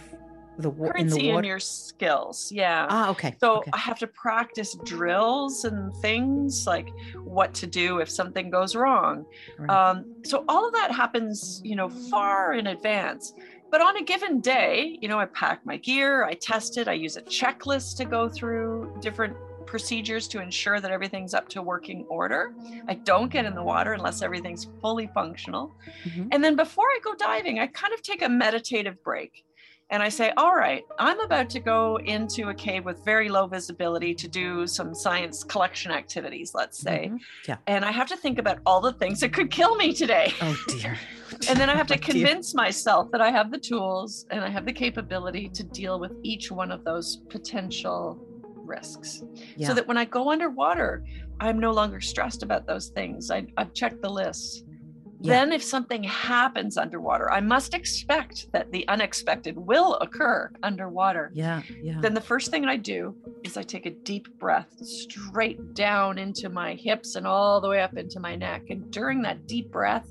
the 0.58 0.70
wa- 0.70 0.86
in 0.86 0.92
currency 0.92 1.22
the 1.22 1.30
and 1.30 1.46
your 1.46 1.58
skills. 1.60 2.50
Yeah. 2.52 2.86
ah, 2.88 3.10
okay. 3.10 3.36
So 3.40 3.58
okay. 3.58 3.70
I 3.72 3.78
have 3.78 3.98
to 4.00 4.06
practice 4.06 4.76
drills 4.84 5.64
and 5.64 5.94
things 5.96 6.66
like 6.66 6.88
what 7.24 7.54
to 7.54 7.66
do 7.66 7.98
if 7.98 8.08
something 8.10 8.50
goes 8.50 8.74
wrong. 8.76 9.26
Right. 9.58 9.70
Um, 9.70 10.04
so 10.24 10.44
all 10.48 10.66
of 10.66 10.72
that 10.74 10.90
happens, 10.92 11.60
you 11.64 11.76
know, 11.76 11.88
far 11.88 12.54
in 12.54 12.68
advance. 12.68 13.34
But 13.70 13.80
on 13.80 13.96
a 13.96 14.02
given 14.04 14.40
day, 14.40 14.98
you 15.00 15.08
know, 15.08 15.18
I 15.18 15.26
pack 15.26 15.66
my 15.66 15.76
gear, 15.76 16.24
I 16.24 16.34
test 16.34 16.78
it, 16.78 16.86
I 16.86 16.92
use 16.92 17.16
a 17.16 17.22
checklist 17.22 17.96
to 17.96 18.04
go 18.04 18.28
through 18.28 18.96
different 19.00 19.36
procedures 19.66 20.28
to 20.28 20.40
ensure 20.40 20.78
that 20.78 20.92
everything's 20.92 21.34
up 21.34 21.48
to 21.48 21.60
working 21.62 22.04
order. 22.08 22.54
I 22.86 22.94
don't 22.94 23.32
get 23.32 23.44
in 23.44 23.54
the 23.56 23.62
water 23.62 23.94
unless 23.94 24.22
everything's 24.22 24.68
fully 24.80 25.08
functional. 25.12 25.74
Mhm. 26.04 26.28
And 26.30 26.44
then 26.44 26.54
before 26.54 26.84
I 26.84 26.98
go 27.02 27.14
diving, 27.14 27.58
I 27.58 27.66
kind 27.66 27.92
of 27.92 28.00
take 28.02 28.22
a 28.22 28.28
meditative 28.28 29.02
break. 29.02 29.44
And 29.94 30.02
I 30.02 30.08
say, 30.08 30.32
all 30.36 30.56
right, 30.56 30.84
I'm 30.98 31.20
about 31.20 31.48
to 31.50 31.60
go 31.60 32.00
into 32.00 32.48
a 32.48 32.54
cave 32.54 32.84
with 32.84 33.04
very 33.04 33.28
low 33.28 33.46
visibility 33.46 34.12
to 34.12 34.26
do 34.26 34.66
some 34.66 34.92
science 34.92 35.44
collection 35.44 35.92
activities, 35.92 36.50
let's 36.52 36.78
say. 36.78 37.10
Mhm. 37.12 37.20
Yeah. 37.46 37.58
And 37.68 37.84
I 37.84 37.92
have 37.92 38.08
to 38.08 38.16
think 38.16 38.40
about 38.40 38.58
all 38.66 38.80
the 38.80 38.92
things 38.94 39.20
that 39.20 39.32
could 39.32 39.52
kill 39.52 39.76
me 39.76 39.92
today. 39.94 40.34
Oh 40.42 40.56
dear. 40.66 40.98
And 41.48 41.58
then 41.60 41.70
I 41.70 41.76
have 41.76 41.86
to 41.88 41.94
Oh, 41.94 41.96
dear. 41.98 42.12
convince 42.12 42.54
myself 42.54 43.12
that 43.12 43.20
I 43.20 43.30
have 43.30 43.52
the 43.52 43.58
tools 43.58 44.26
and 44.32 44.42
I 44.44 44.48
have 44.48 44.64
the 44.66 44.72
capability 44.72 45.48
to 45.50 45.62
deal 45.62 46.00
with 46.00 46.12
each 46.24 46.50
one 46.50 46.72
of 46.72 46.82
those 46.84 47.18
potential 47.28 48.18
risks. 48.64 49.22
Yeah. 49.56 49.68
So 49.68 49.74
that 49.74 49.86
when 49.86 49.96
I 49.96 50.06
go 50.06 50.30
underwater, 50.32 51.04
I'm 51.38 51.60
no 51.60 51.70
longer 51.72 52.00
stressed 52.00 52.42
about 52.42 52.66
those 52.66 52.88
things. 52.88 53.30
I, 53.30 53.46
I've 53.56 53.72
checked 53.74 54.02
the 54.02 54.10
list. 54.10 54.63
Yeah. 55.24 55.32
Then, 55.40 55.52
if 55.52 55.62
something 55.62 56.02
happens 56.04 56.76
underwater, 56.76 57.30
I 57.30 57.40
must 57.40 57.72
expect 57.74 58.52
that 58.52 58.70
the 58.72 58.86
unexpected 58.88 59.56
will 59.56 59.94
occur 59.96 60.50
underwater. 60.62 61.30
yeah. 61.34 61.62
Yeah. 61.82 62.00
Then, 62.00 62.12
the 62.14 62.20
first 62.20 62.50
thing 62.50 62.66
I 62.66 62.76
do 62.76 63.16
is 63.42 63.56
I 63.56 63.62
take 63.62 63.86
a 63.86 63.90
deep 63.90 64.26
breath 64.38 64.68
straight 64.84 65.72
down 65.74 66.18
into 66.18 66.48
my 66.50 66.74
hips 66.74 67.14
and 67.16 67.26
all 67.26 67.60
the 67.60 67.68
way 67.68 67.80
up 67.80 67.96
into 67.96 68.20
my 68.20 68.36
neck. 68.36 68.64
And 68.70 68.90
during 68.90 69.22
that 69.22 69.46
deep 69.46 69.70
breath, 69.72 70.08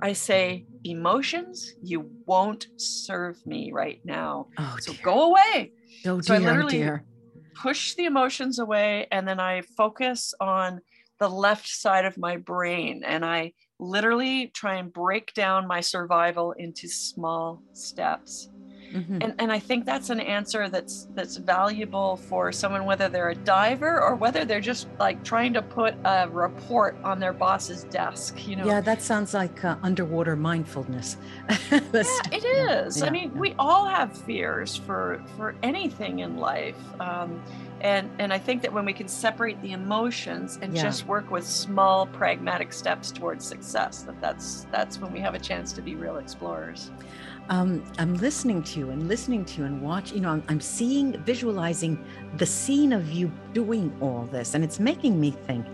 I 0.00 0.12
say, 0.12 0.66
Emotions, 0.84 1.74
you 1.82 2.10
won't 2.26 2.68
serve 2.76 3.44
me 3.46 3.72
right 3.72 4.00
now. 4.04 4.46
oh 4.58 4.76
So 4.80 4.92
dear. 4.92 5.00
go 5.04 5.30
away 5.30 5.72
Oh 6.06 6.20
so 6.20 6.34
I 6.34 6.38
dear. 6.38 6.48
oh, 6.48 6.52
literally- 6.52 6.72
dear. 6.78 7.04
push 7.54 7.94
the 7.94 8.04
emotions 8.04 8.58
away 8.58 9.06
and 9.10 9.26
then 9.26 9.40
I 9.40 9.62
focus 9.76 10.32
on 10.40 10.80
the 11.18 11.28
left 11.28 11.68
side 11.68 12.04
of 12.04 12.18
my 12.18 12.36
brain 12.36 13.02
and 13.04 13.24
I 13.24 13.52
literally 13.78 14.48
try 14.48 14.76
and 14.76 14.92
break 14.92 15.34
down 15.34 15.66
my 15.66 15.80
survival 15.80 16.52
into 16.52 16.88
small 16.88 17.62
steps. 17.72 18.48
Mhm. 18.94 19.24
And 19.24 19.34
and 19.40 19.50
I 19.50 19.58
think 19.58 19.86
that's 19.86 20.10
an 20.10 20.20
answer 20.20 20.68
that's 20.68 21.08
that's 21.14 21.36
valuable 21.36 22.16
for 22.16 22.52
someone 22.52 22.84
whether 22.84 23.08
they're 23.08 23.30
a 23.30 23.34
diver 23.34 24.00
or 24.00 24.14
whether 24.14 24.44
they're 24.44 24.60
just 24.60 24.86
like 25.00 25.24
trying 25.24 25.52
to 25.54 25.62
put 25.62 25.94
a 26.04 26.28
report 26.28 26.96
on 27.02 27.18
their 27.18 27.32
boss's 27.32 27.82
desk, 27.84 28.46
you 28.46 28.54
know. 28.54 28.64
Yeah, 28.64 28.80
that 28.82 29.02
sounds 29.02 29.34
like 29.34 29.64
uh, 29.64 29.76
underwater 29.82 30.36
mindfulness. 30.36 31.16
Yeah, 31.70 32.10
it 32.30 32.44
is. 32.44 32.98
yeah, 32.98 33.06
I 33.06 33.10
mean, 33.10 33.32
yeah. 33.34 33.40
we 33.40 33.54
all 33.58 33.86
have 33.86 34.16
fears 34.16 34.76
for 34.76 35.20
for 35.36 35.56
anything 35.62 36.20
in 36.20 36.36
life, 36.36 36.76
um, 37.00 37.42
and 37.84 38.10
and 38.18 38.32
I 38.32 38.38
think 38.38 38.62
that 38.62 38.72
when 38.72 38.84
we 38.84 38.92
can 39.00 39.08
separate 39.08 39.60
the 39.62 39.72
emotions 39.72 40.58
and 40.62 40.74
Yeah. 40.74 40.82
just 40.84 41.06
work 41.06 41.30
with 41.30 41.46
small, 41.46 42.06
pragmatic 42.06 42.72
steps 42.72 43.12
towards 43.12 43.44
success, 43.46 44.02
that 44.06 44.18
that's 44.20 44.66
that's 44.72 44.98
when 45.00 45.12
we 45.12 45.20
have 45.20 45.34
a 45.34 45.38
chance 45.38 45.72
to 45.74 45.82
be 45.82 45.94
real 45.94 46.16
explorers. 46.16 46.90
um, 47.50 47.70
I'm 47.98 48.14
listening 48.14 48.62
to 48.70 48.78
you 48.80 48.86
and 48.90 49.06
listening 49.06 49.44
to 49.44 49.54
you 49.60 49.64
and 49.66 49.82
watch. 49.82 50.12
You 50.12 50.20
know, 50.20 50.30
I'm, 50.30 50.42
I'm 50.48 50.60
seeing, 50.62 51.12
visualizing 51.24 52.02
the 52.38 52.46
scene 52.46 52.92
of 52.94 53.12
you 53.12 53.30
doing 53.52 53.92
all 54.00 54.22
this, 54.32 54.54
and 54.54 54.64
it's 54.64 54.80
making 54.80 55.20
me 55.20 55.30
think. 55.46 55.66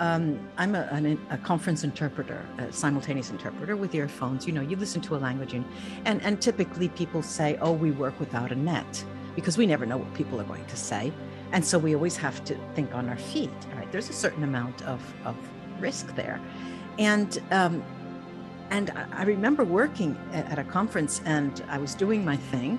Um, 0.00 0.24
I'm 0.58 0.74
a, 0.74 0.82
an, 0.90 1.18
a 1.30 1.38
conference 1.38 1.82
interpreter, 1.84 2.44
a 2.58 2.70
simultaneous 2.72 3.30
interpreter 3.30 3.74
with 3.76 3.94
earphones. 3.94 4.46
You 4.46 4.52
know, 4.52 4.60
you 4.60 4.76
listen 4.76 5.00
to 5.02 5.16
a 5.16 5.20
language, 5.28 5.54
and, 5.54 5.64
and 6.04 6.20
and 6.26 6.42
typically 6.42 6.88
people 6.90 7.22
say, 7.22 7.56
"Oh, 7.66 7.72
we 7.72 7.90
work 8.04 8.16
without 8.20 8.50
a 8.52 8.56
net," 8.56 8.92
because 9.36 9.56
we 9.56 9.66
never 9.66 9.86
know 9.86 9.96
what 9.96 10.12
people 10.14 10.38
are 10.42 10.48
going 10.52 10.66
to 10.66 10.76
say, 10.76 11.10
and 11.54 11.64
so 11.64 11.78
we 11.78 11.94
always 11.94 12.16
have 12.16 12.44
to 12.44 12.58
think 12.74 12.94
on 12.94 13.08
our 13.08 13.16
feet. 13.16 13.50
Right? 13.76 13.90
There's 13.90 14.10
a 14.10 14.12
certain 14.12 14.42
amount 14.44 14.82
of 14.82 15.00
of 15.24 15.36
risk 15.80 16.14
there, 16.16 16.40
and 16.98 17.40
um, 17.52 17.82
and 18.70 18.90
I 19.12 19.22
remember 19.22 19.64
working 19.64 20.18
at 20.32 20.58
a 20.58 20.64
conference 20.64 21.20
and 21.24 21.62
I 21.68 21.78
was 21.78 21.94
doing 21.94 22.24
my 22.24 22.36
thing. 22.36 22.78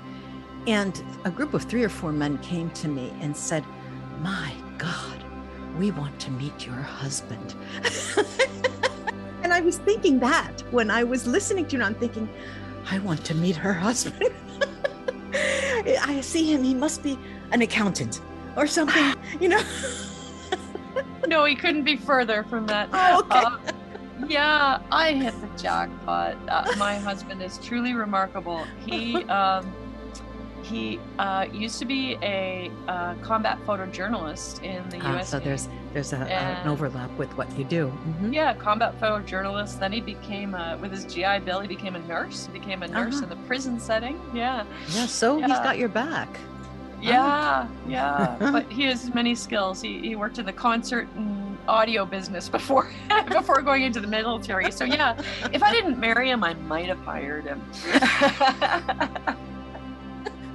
And 0.68 1.02
a 1.24 1.32
group 1.32 1.54
of 1.54 1.64
three 1.64 1.84
or 1.84 1.90
four 1.90 2.12
men 2.12 2.38
came 2.40 2.70
to 2.72 2.88
me 2.88 3.14
and 3.22 3.38
said, 3.38 3.64
My 4.20 4.52
God, 4.78 5.24
we 5.78 5.92
want 5.92 6.20
to 6.22 6.32
meet 6.32 6.66
your 6.66 6.76
husband. 6.76 7.56
and 9.44 9.54
I 9.54 9.62
was 9.62 9.78
thinking 9.78 10.20
that 10.20 10.64
when 10.72 10.90
I 10.90 11.04
was 11.04 11.28
listening 11.28 11.68
to 11.68 11.78
you, 11.78 11.84
I'm 11.84 11.96
thinking, 11.96 12.28
I 12.90 13.00
want 13.00 13.24
to 13.26 13.36
meet 13.36 13.56
her 13.56 13.74
husband. 13.74 14.34
I 15.34 16.20
see 16.22 16.52
him, 16.52 16.64
he 16.64 16.74
must 16.74 17.04
be 17.04 17.18
an 17.52 17.62
accountant 17.62 18.22
or 18.56 18.68
something, 18.68 19.16
you 19.40 19.50
know. 19.50 19.62
no, 21.28 21.46
he 21.46 21.56
couldn't 21.56 21.84
be 21.84 21.96
further 21.96 22.44
from 22.44 22.66
that. 22.68 22.90
Oh, 22.94 23.20
okay. 23.20 23.40
Uh, 23.40 23.58
yeah, 24.28 24.82
I 24.92 25.14
hit 25.14 25.34
the 25.42 25.62
jackpot. 25.62 26.38
Uh, 26.48 26.74
my 26.78 26.96
husband 26.96 27.42
is 27.42 27.58
truly 27.60 27.94
remarkable. 27.94 28.66
He 28.86 29.16
um, 29.26 29.74
he 30.66 31.00
uh, 31.20 31.46
used 31.54 31.78
to 31.80 31.86
be 31.86 32.18
a 32.24 32.72
uh, 32.88 33.14
combat 33.22 33.60
photojournalist 33.68 34.64
in 34.64 34.88
the 34.90 35.00
ah, 35.02 35.14
U.S. 35.14 35.30
So 35.30 35.40
there's 35.40 35.70
there's 35.94 36.12
a, 36.12 36.18
an 36.18 36.68
overlap 36.68 37.12
with 37.18 37.36
what 37.38 37.56
you 37.58 37.64
do. 37.66 37.88
Mm-hmm. 37.88 38.34
Yeah, 38.34 38.54
combat 38.56 39.00
photojournalist. 39.00 39.80
Then 39.80 39.92
he 39.92 40.02
became 40.02 40.56
a, 40.56 40.78
with 40.82 40.92
his 40.92 41.06
GI 41.06 41.40
Bill. 41.46 41.60
He 41.60 41.68
became 41.68 41.96
a 41.96 42.08
nurse. 42.08 42.48
He 42.52 42.60
became 42.60 42.84
a 42.84 42.88
nurse 42.88 43.16
uh-huh. 43.16 43.24
in 43.24 43.30
the 43.30 43.48
prison 43.48 43.80
setting. 43.80 44.20
Yeah. 44.34 44.66
Yeah. 44.90 45.06
So 45.06 45.38
yeah. 45.38 45.48
he's 45.48 45.58
got 45.60 45.78
your 45.78 45.90
back. 45.90 46.30
Yeah, 47.06 47.68
yeah. 47.88 48.38
but 48.40 48.72
he 48.72 48.84
has 48.84 49.14
many 49.14 49.36
skills. 49.36 49.82
He, 49.82 50.00
he 50.00 50.16
worked 50.16 50.40
in 50.40 50.46
the 50.46 50.54
concert 50.54 51.08
and 51.16 51.58
audio 51.68 52.06
business 52.06 52.50
before 52.50 52.92
before 53.30 53.62
going 53.62 53.84
into 53.84 54.00
the 54.00 54.08
military. 54.08 54.72
So 54.72 54.86
yeah, 54.86 55.22
if 55.54 55.62
I 55.64 55.72
didn't 55.72 56.00
marry 56.00 56.30
him, 56.30 56.44
I 56.44 56.54
might 56.54 56.88
have 56.88 57.00
fired 57.00 57.46
him. 57.46 57.62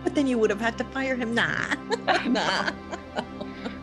but 0.05 0.15
then 0.15 0.27
you 0.27 0.39
would 0.39 0.51
have 0.51 0.61
had 0.61 0.77
to 0.79 0.85
fire 0.85 1.17
him. 1.17 1.35
Nah, 1.35 1.75
nah. 2.27 2.71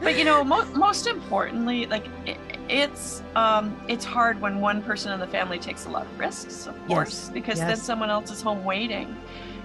but 0.01 0.17
you 0.17 0.25
know, 0.25 0.43
mo- 0.43 0.65
most 0.73 1.07
importantly, 1.07 1.85
like 1.85 2.07
it, 2.25 2.37
it's 2.69 3.23
um, 3.35 3.79
it's 3.87 4.05
hard 4.05 4.41
when 4.41 4.59
one 4.59 4.81
person 4.81 5.11
in 5.11 5.19
the 5.19 5.27
family 5.27 5.59
takes 5.59 5.85
a 5.85 5.89
lot 5.89 6.05
of 6.05 6.19
risks, 6.19 6.67
of 6.67 6.87
course, 6.87 7.29
because 7.29 7.59
yes. 7.59 7.67
then 7.67 7.77
someone 7.77 8.09
else 8.09 8.31
is 8.31 8.41
home 8.41 8.63
waiting 8.63 9.15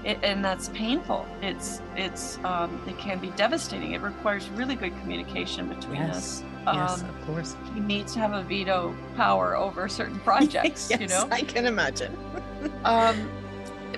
it, 0.05 0.19
and 0.23 0.45
that's 0.45 0.69
painful. 0.71 1.27
It's 1.41 1.81
it's 1.97 2.39
um, 2.45 2.83
it 2.87 2.99
can 2.99 3.19
be 3.19 3.31
devastating. 3.31 3.93
It 3.93 4.01
requires 4.01 4.49
really 4.51 4.75
good 4.75 4.99
communication 5.01 5.69
between 5.69 5.97
yes. 5.97 6.17
us. 6.17 6.45
Um, 6.67 6.77
yes, 6.77 7.03
of 7.03 7.27
course. 7.27 7.57
He 7.75 7.81
needs 7.81 8.13
to 8.15 8.21
have 8.21 8.33
a 8.33 8.43
veto 8.43 8.95
power 9.17 9.57
over 9.57 9.89
certain 9.89 10.21
projects. 10.21 10.89
yes, 10.91 11.01
you 11.01 11.09
know, 11.09 11.29
I 11.31 11.43
can 11.43 11.67
imagine. 11.67 12.17
um, 12.85 13.31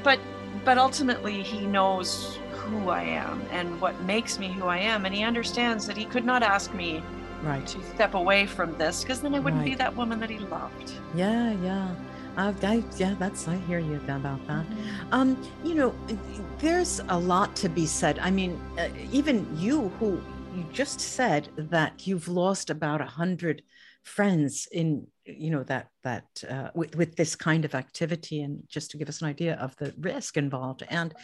but 0.02 0.18
but 0.64 0.78
ultimately, 0.78 1.42
he 1.42 1.66
knows 1.66 2.38
who 2.52 2.88
I 2.88 3.02
am 3.02 3.42
and 3.50 3.80
what 3.80 4.00
makes 4.02 4.38
me 4.38 4.49
who 4.49 4.66
I 4.66 4.78
am, 4.78 5.04
and 5.04 5.14
he 5.14 5.23
understands 5.23 5.87
that 5.87 5.96
he 5.96 6.04
could 6.04 6.25
not 6.25 6.42
ask 6.42 6.73
me 6.75 7.02
right 7.42 7.66
to 7.66 7.82
step 7.94 8.14
away 8.14 8.46
from 8.46 8.76
this 8.78 9.02
because 9.02 9.20
then 9.20 9.34
I 9.34 9.38
wouldn't 9.38 9.61
right. 9.61 9.70
be 9.70 9.75
that 9.76 9.94
woman 9.94 10.18
that 10.20 10.30
he 10.30 10.38
loved. 10.38 10.92
Yeah, 11.14 11.52
yeah. 11.62 11.94
Uh, 12.37 12.53
I, 12.62 12.83
yeah, 12.97 13.14
that's 13.19 13.47
I 13.47 13.57
hear 13.59 13.79
you 13.79 13.97
about 13.97 14.45
that. 14.49 14.67
Mm-hmm. 14.67 15.14
Um, 15.14 15.43
you 15.62 15.75
know, 15.75 15.95
there's 16.59 17.00
a 17.09 17.19
lot 17.19 17.55
to 17.57 17.69
be 17.69 17.87
said. 17.87 18.19
I 18.19 18.31
mean, 18.31 18.61
uh, 18.79 18.88
even 19.12 19.47
you, 19.57 19.88
who 20.00 20.21
you 20.57 20.67
just 20.73 21.00
said 21.00 21.49
that 21.57 22.07
you've 22.07 22.29
lost 22.29 22.71
about 22.71 23.00
a 23.00 23.07
hundred 23.07 23.62
friends 24.03 24.69
in, 24.73 25.07
you 25.25 25.50
know, 25.50 25.62
that 25.64 25.88
that 26.03 26.26
uh, 26.50 26.71
with 26.75 26.97
with 26.97 27.17
this 27.17 27.37
kind 27.37 27.64
of 27.64 27.75
activity, 27.75 28.43
and 28.43 28.62
just 28.69 28.91
to 28.91 28.99
give 28.99 29.09
us 29.09 29.23
an 29.23 29.29
idea 29.29 29.55
of 29.55 29.76
the 29.76 29.95
risk 30.00 30.37
involved. 30.37 30.83
And, 30.91 31.14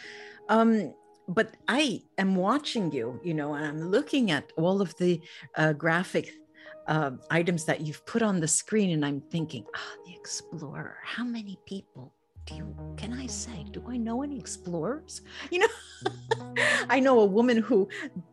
um, 0.47 0.93
but 1.27 1.55
I 1.67 2.01
am 2.17 2.35
watching 2.35 2.91
you, 2.91 3.19
you 3.23 3.33
know, 3.33 3.53
and 3.53 3.65
I'm 3.65 3.91
looking 3.91 4.31
at 4.31 4.51
all 4.57 4.81
of 4.81 4.95
the 4.97 5.21
uh, 5.55 5.73
graphic 5.73 6.33
uh, 6.87 7.11
items 7.29 7.65
that 7.65 7.81
you've 7.81 8.05
put 8.05 8.21
on 8.21 8.39
the 8.39 8.47
screen, 8.47 8.91
and 8.91 9.05
I'm 9.05 9.21
thinking, 9.21 9.65
ah, 9.75 9.79
oh, 9.79 10.03
the 10.05 10.13
explorer. 10.15 10.97
How 11.03 11.23
many 11.23 11.57
people 11.65 12.13
do 12.45 12.55
you 12.55 12.75
can 12.97 13.13
I 13.13 13.27
say? 13.27 13.65
Do 13.71 13.83
I 13.87 13.97
know 13.97 14.23
any 14.23 14.37
explorers? 14.37 15.21
You 15.49 15.59
know, 15.59 16.55
I 16.89 16.99
know 16.99 17.19
a 17.19 17.25
woman 17.25 17.57
who 17.57 17.87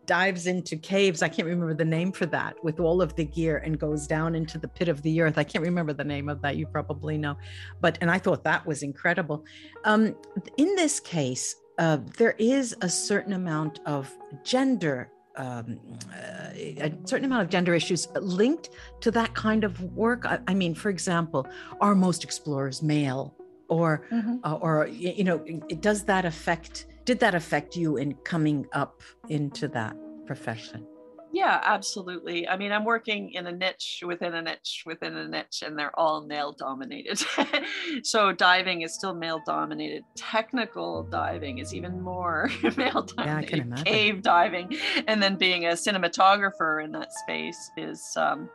dives 0.06 0.46
into 0.46 0.76
caves. 0.76 1.22
I 1.22 1.28
can't 1.28 1.46
remember 1.46 1.74
the 1.74 1.84
name 1.84 2.12
for 2.12 2.26
that 2.26 2.62
with 2.64 2.80
all 2.80 3.02
of 3.02 3.14
the 3.16 3.24
gear 3.24 3.58
and 3.58 3.78
goes 3.78 4.06
down 4.06 4.34
into 4.34 4.58
the 4.58 4.68
pit 4.68 4.88
of 4.88 5.02
the 5.02 5.20
earth. 5.20 5.38
I 5.38 5.44
can't 5.44 5.64
remember 5.64 5.92
the 5.92 6.04
name 6.04 6.28
of 6.28 6.40
that. 6.42 6.56
You 6.56 6.66
probably 6.66 7.18
know, 7.18 7.36
but 7.80 7.98
and 8.00 8.10
I 8.10 8.18
thought 8.18 8.44
that 8.44 8.66
was 8.66 8.82
incredible. 8.82 9.44
Um, 9.84 10.16
in 10.56 10.74
this 10.74 11.00
case, 11.00 11.56
uh, 11.78 11.98
there 12.16 12.34
is 12.38 12.74
a 12.80 12.88
certain 12.88 13.34
amount 13.34 13.80
of 13.86 14.12
gender 14.42 15.10
um, 15.38 15.78
uh, 16.12 16.50
a 16.54 16.92
certain 17.04 17.24
amount 17.24 17.42
of 17.42 17.48
gender 17.48 17.74
issues 17.74 18.08
linked 18.20 18.70
to 19.00 19.10
that 19.12 19.34
kind 19.34 19.64
of 19.64 19.80
work. 19.94 20.26
I, 20.26 20.40
I 20.48 20.54
mean, 20.54 20.74
for 20.74 20.90
example, 20.90 21.46
are 21.80 21.94
most 21.94 22.24
explorers 22.24 22.82
male, 22.82 23.34
or 23.68 24.06
mm-hmm. 24.10 24.36
uh, 24.44 24.54
or 24.56 24.86
you 24.88 25.24
know, 25.24 25.38
does 25.80 26.04
that 26.04 26.24
affect? 26.24 26.86
Did 27.04 27.20
that 27.20 27.34
affect 27.34 27.76
you 27.76 27.96
in 27.96 28.14
coming 28.24 28.66
up 28.72 29.00
into 29.28 29.68
that 29.68 29.96
profession? 30.26 30.86
Yeah, 31.32 31.60
absolutely. 31.62 32.48
I 32.48 32.56
mean, 32.56 32.72
I'm 32.72 32.84
working 32.84 33.32
in 33.32 33.46
a 33.46 33.52
niche 33.52 34.02
within 34.06 34.34
a 34.34 34.42
niche 34.42 34.84
within 34.86 35.16
a 35.16 35.28
niche, 35.28 35.62
and 35.64 35.78
they're 35.78 35.98
all 35.98 36.22
male 36.22 36.52
dominated. 36.52 37.22
so 38.02 38.32
diving 38.32 38.82
is 38.82 38.94
still 38.94 39.14
male 39.14 39.42
dominated. 39.46 40.04
Technical 40.16 41.02
diving 41.04 41.58
is 41.58 41.74
even 41.74 42.00
more 42.00 42.50
male 42.76 43.02
dominated. 43.02 43.16
Yeah, 43.18 43.36
I 43.36 43.44
can 43.44 43.60
imagine. 43.60 43.84
Cave 43.84 44.22
diving, 44.22 44.78
and 45.06 45.22
then 45.22 45.36
being 45.36 45.66
a 45.66 45.72
cinematographer 45.72 46.82
in 46.82 46.92
that 46.92 47.12
space 47.12 47.70
is 47.76 48.16
um, 48.16 48.48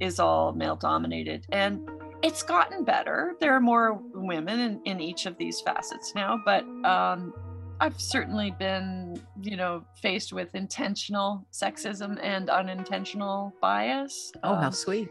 is 0.00 0.18
all 0.18 0.52
male 0.52 0.76
dominated. 0.76 1.46
And 1.50 1.88
it's 2.22 2.42
gotten 2.42 2.84
better. 2.84 3.34
There 3.40 3.54
are 3.54 3.60
more 3.60 4.00
women 4.12 4.58
in, 4.60 4.80
in 4.84 5.00
each 5.00 5.26
of 5.26 5.38
these 5.38 5.60
facets 5.60 6.14
now, 6.14 6.40
but 6.44 6.64
um, 6.84 7.32
I've 7.80 7.98
certainly 7.98 8.50
been, 8.50 9.20
you 9.42 9.56
know, 9.56 9.84
faced 10.02 10.32
with 10.32 10.54
intentional 10.54 11.46
sexism 11.50 12.18
and 12.22 12.50
unintentional 12.50 13.54
bias. 13.60 14.32
Oh, 14.44 14.54
um, 14.54 14.62
how 14.62 14.70
sweet! 14.70 15.08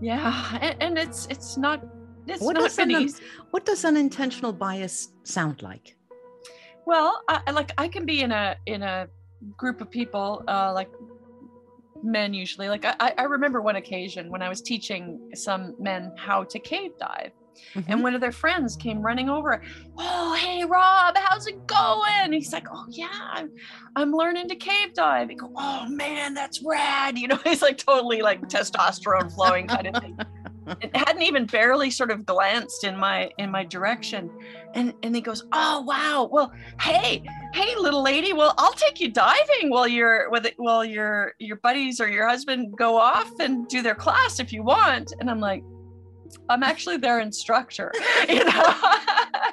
Yeah, 0.00 0.58
and, 0.60 0.82
and, 0.82 0.98
it's 0.98 1.26
it's 1.26 1.58
not 1.58 1.84
it's 2.26 2.42
what 2.42 2.54
not 2.54 2.74
been 2.76 2.94
un- 2.94 3.10
What 3.50 3.66
does 3.66 3.84
unintentional 3.84 4.52
bias 4.52 5.12
sound 5.24 5.62
like? 5.62 5.96
Well, 6.86 7.22
I, 7.28 7.50
like 7.50 7.72
I 7.76 7.86
can 7.88 8.06
be 8.06 8.22
in 8.22 8.32
a 8.32 8.56
in 8.64 8.82
a 8.82 9.08
group 9.56 9.82
of 9.82 9.90
people, 9.90 10.42
uh, 10.48 10.72
like 10.72 10.90
men 12.02 12.32
usually. 12.32 12.68
Like 12.70 12.86
I, 12.86 13.12
I 13.18 13.24
remember 13.24 13.60
one 13.60 13.76
occasion 13.76 14.30
when 14.30 14.40
I 14.40 14.48
was 14.48 14.62
teaching 14.62 15.30
some 15.34 15.74
men 15.78 16.12
how 16.16 16.44
to 16.44 16.58
cave 16.58 16.92
dive 16.98 17.32
Mm-hmm. 17.74 17.92
And 17.92 18.02
one 18.02 18.14
of 18.14 18.20
their 18.20 18.32
friends 18.32 18.76
came 18.76 19.00
running 19.00 19.28
over. 19.28 19.62
Oh, 19.98 20.34
hey 20.34 20.64
Rob, 20.64 21.16
how's 21.16 21.46
it 21.46 21.66
going? 21.66 22.32
he's 22.32 22.52
like, 22.52 22.66
Oh 22.70 22.86
yeah, 22.88 23.08
I'm 23.12 23.50
I'm 23.94 24.12
learning 24.12 24.48
to 24.48 24.56
cave 24.56 24.94
dive. 24.94 25.28
He 25.28 25.34
go, 25.34 25.52
Oh 25.56 25.86
man, 25.88 26.34
that's 26.34 26.62
rad. 26.62 27.18
You 27.18 27.28
know, 27.28 27.38
he's 27.44 27.62
like 27.62 27.78
totally 27.78 28.22
like 28.22 28.42
testosterone 28.42 29.32
flowing 29.34 29.66
kind 29.66 29.88
of 29.88 30.02
thing. 30.02 30.18
it 30.80 30.94
hadn't 30.96 31.22
even 31.22 31.46
barely 31.46 31.90
sort 31.90 32.10
of 32.10 32.26
glanced 32.26 32.84
in 32.84 32.96
my 32.96 33.30
in 33.38 33.50
my 33.50 33.64
direction 33.64 34.30
and 34.74 34.92
and 35.02 35.14
he 35.14 35.20
goes 35.20 35.44
oh 35.52 35.80
wow 35.82 36.28
well 36.30 36.52
hey 36.80 37.22
hey 37.54 37.74
little 37.76 38.02
lady 38.02 38.32
well 38.32 38.54
i'll 38.58 38.72
take 38.72 39.00
you 39.00 39.10
diving 39.10 39.70
while 39.70 39.86
you're 39.86 40.28
with 40.30 40.44
it 40.44 40.54
while 40.56 40.84
your 40.84 41.34
your 41.38 41.56
buddies 41.56 42.00
or 42.00 42.08
your 42.08 42.28
husband 42.28 42.76
go 42.76 42.96
off 42.96 43.30
and 43.38 43.68
do 43.68 43.80
their 43.80 43.94
class 43.94 44.40
if 44.40 44.52
you 44.52 44.62
want 44.62 45.12
and 45.20 45.30
i'm 45.30 45.40
like 45.40 45.62
I'm 46.48 46.62
actually 46.62 46.96
their 46.98 47.20
instructor. 47.20 47.92
You 48.28 48.44
know? 48.44 48.74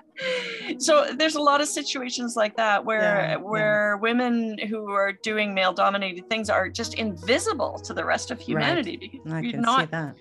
so 0.80 1.13
there's 1.15 1.36
a 1.36 1.41
lot 1.41 1.62
of 1.62 1.67
situations 1.67 2.36
like 2.36 2.56
that 2.58 2.84
where 2.84 3.02
yeah, 3.02 3.36
where 3.36 3.93
yeah. 3.96 4.02
women 4.02 4.58
who 4.58 4.89
are 4.91 5.12
doing 5.12 5.54
male 5.54 5.74
dominated 5.74 6.30
things 6.30 6.50
are 6.50 6.69
just 6.69 6.96
invisible 6.96 7.78
to 7.80 7.93
the 7.93 8.04
rest 8.04 8.32
of 8.32 8.39
humanity 8.39 8.98
right. 9.02 9.12
because 9.12 9.32
I 9.34 9.39
you're 9.41 9.62
not 9.62 10.15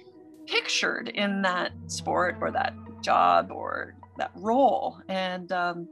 pictured 0.46 1.08
in 1.08 1.42
that 1.42 1.72
sport 1.86 2.36
or 2.40 2.50
that 2.50 2.74
job 3.00 3.50
or 3.50 3.94
that 4.18 4.30
role. 4.34 4.98
And 5.08 5.50
um, 5.52 5.88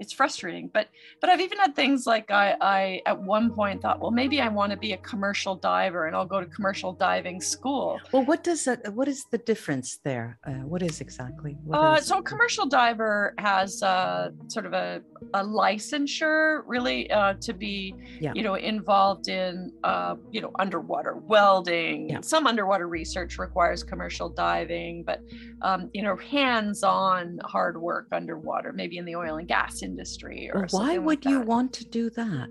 it's 0.00 0.12
frustrating 0.12 0.68
but 0.74 0.88
but 1.20 1.30
i've 1.30 1.40
even 1.40 1.56
had 1.58 1.74
things 1.76 2.06
like 2.06 2.30
i 2.30 2.56
i 2.60 3.00
at 3.06 3.20
one 3.22 3.52
point 3.52 3.80
thought 3.80 4.00
well 4.00 4.10
maybe 4.10 4.40
i 4.40 4.48
want 4.48 4.70
to 4.72 4.76
be 4.76 4.92
a 4.92 4.96
commercial 4.98 5.54
diver 5.54 6.06
and 6.06 6.16
i'll 6.16 6.26
go 6.26 6.40
to 6.40 6.46
commercial 6.46 6.92
diving 6.92 7.40
school 7.40 8.00
well 8.12 8.24
what 8.24 8.42
does 8.42 8.64
that 8.64 8.92
what 8.94 9.06
is 9.08 9.24
the 9.30 9.38
difference 9.38 9.98
there 10.04 10.38
uh, 10.46 10.50
what 10.72 10.82
is 10.82 11.00
exactly 11.00 11.56
what 11.64 11.76
uh, 11.78 11.94
is- 11.98 12.06
so 12.06 12.18
a 12.18 12.22
commercial 12.22 12.66
diver 12.66 13.34
has 13.38 13.82
uh, 13.82 14.30
sort 14.48 14.66
of 14.66 14.72
a, 14.72 15.00
a 15.34 15.44
licensure 15.44 16.62
really 16.66 17.10
uh, 17.10 17.34
to 17.40 17.52
be 17.52 17.94
Yeah. 18.20 18.32
you 18.34 18.42
know 18.42 18.54
involved 18.54 19.28
in 19.28 19.72
uh, 19.84 20.16
you 20.30 20.40
know 20.40 20.50
underwater 20.58 21.14
welding 21.16 22.10
Yeah. 22.10 22.20
some 22.22 22.46
underwater 22.46 22.88
research 22.88 23.38
requires 23.38 23.82
commercial 23.84 24.28
diving 24.28 25.04
but 25.04 25.20
um, 25.62 25.88
you 25.92 26.02
know 26.02 26.16
hands-on 26.16 27.38
hard 27.44 27.80
work 27.80 28.08
underwater 28.12 28.72
maybe 28.72 28.98
in 28.98 29.04
the 29.04 29.14
oil 29.16 29.36
and 29.36 29.46
gas 29.48 29.82
industry 29.88 30.50
or 30.52 30.60
Well, 30.60 30.62
why 30.62 30.68
something 30.94 30.98
like 31.06 31.06
would 31.06 31.24
you 31.32 31.40
want 31.54 31.72
to 31.74 31.84
do 31.98 32.04
that 32.20 32.50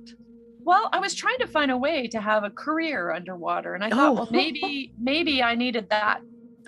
well 0.69 0.85
i 0.95 0.99
was 1.05 1.13
trying 1.23 1.39
to 1.43 1.47
find 1.47 1.69
a 1.71 1.77
way 1.87 2.07
to 2.15 2.19
have 2.21 2.43
a 2.45 2.49
career 2.65 2.99
underwater 3.19 3.71
and 3.75 3.83
i 3.83 3.89
thought 3.89 4.09
Oh. 4.11 4.13
well 4.19 4.29
maybe 4.31 4.93
maybe 5.11 5.35
i 5.43 5.53
needed 5.55 5.85
that 5.89 6.17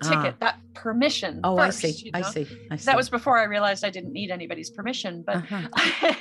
ticket 0.03 0.35
that 0.41 0.55
permission 0.73 1.39
Ah. 1.43 1.47
oh 1.51 1.57
i 1.57 1.69
see 1.69 1.93
you 2.05 2.11
i 2.13 2.21
see 2.33 2.45
i 2.71 2.75
see 2.75 2.85
that 2.87 2.97
was 3.01 3.09
before 3.17 3.37
i 3.43 3.45
realized 3.55 3.81
i 3.85 3.89
didn't 3.97 4.11
need 4.19 4.29
anybody's 4.39 4.69
permission 4.77 5.23
but 5.25 5.37
Uh-huh. 5.37 5.61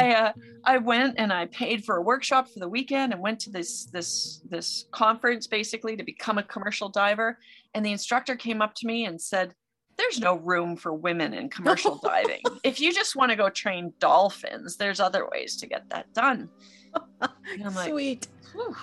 I 0.00 0.02
uh, 0.22 0.32
I 0.64 0.78
went 0.78 1.12
and 1.18 1.30
I 1.32 1.46
paid 1.46 1.78
for 1.84 1.94
a 1.96 2.02
workshop 2.02 2.44
for 2.52 2.58
the 2.64 2.68
weekend 2.68 3.12
and 3.12 3.20
went 3.28 3.38
to 3.40 3.50
this 3.50 3.86
this 3.96 4.40
this 4.54 4.68
conference 4.92 5.46
basically 5.58 5.94
to 5.96 6.04
become 6.04 6.38
a 6.38 6.42
commercial 6.54 6.88
diver. 6.88 7.30
And 7.74 7.84
the 7.84 7.92
instructor 7.92 8.34
came 8.36 8.62
up 8.62 8.72
to 8.76 8.86
me 8.86 9.04
and 9.04 9.20
said, 9.20 9.48
"There's 9.96 10.20
no 10.20 10.36
room 10.36 10.76
for 10.76 10.92
women 10.92 11.34
in 11.34 11.48
commercial 11.56 11.96
diving. 12.02 12.42
If 12.62 12.80
you 12.80 12.92
just 12.92 13.16
want 13.16 13.30
to 13.30 13.36
go 13.36 13.48
train 13.50 13.92
dolphins, 13.98 14.76
there's 14.76 15.00
other 15.00 15.28
ways 15.30 15.56
to 15.56 15.66
get 15.66 15.88
that 15.90 16.12
done." 16.12 16.48
I'm 17.20 17.74
like, 17.74 17.88
sweet 17.90 18.28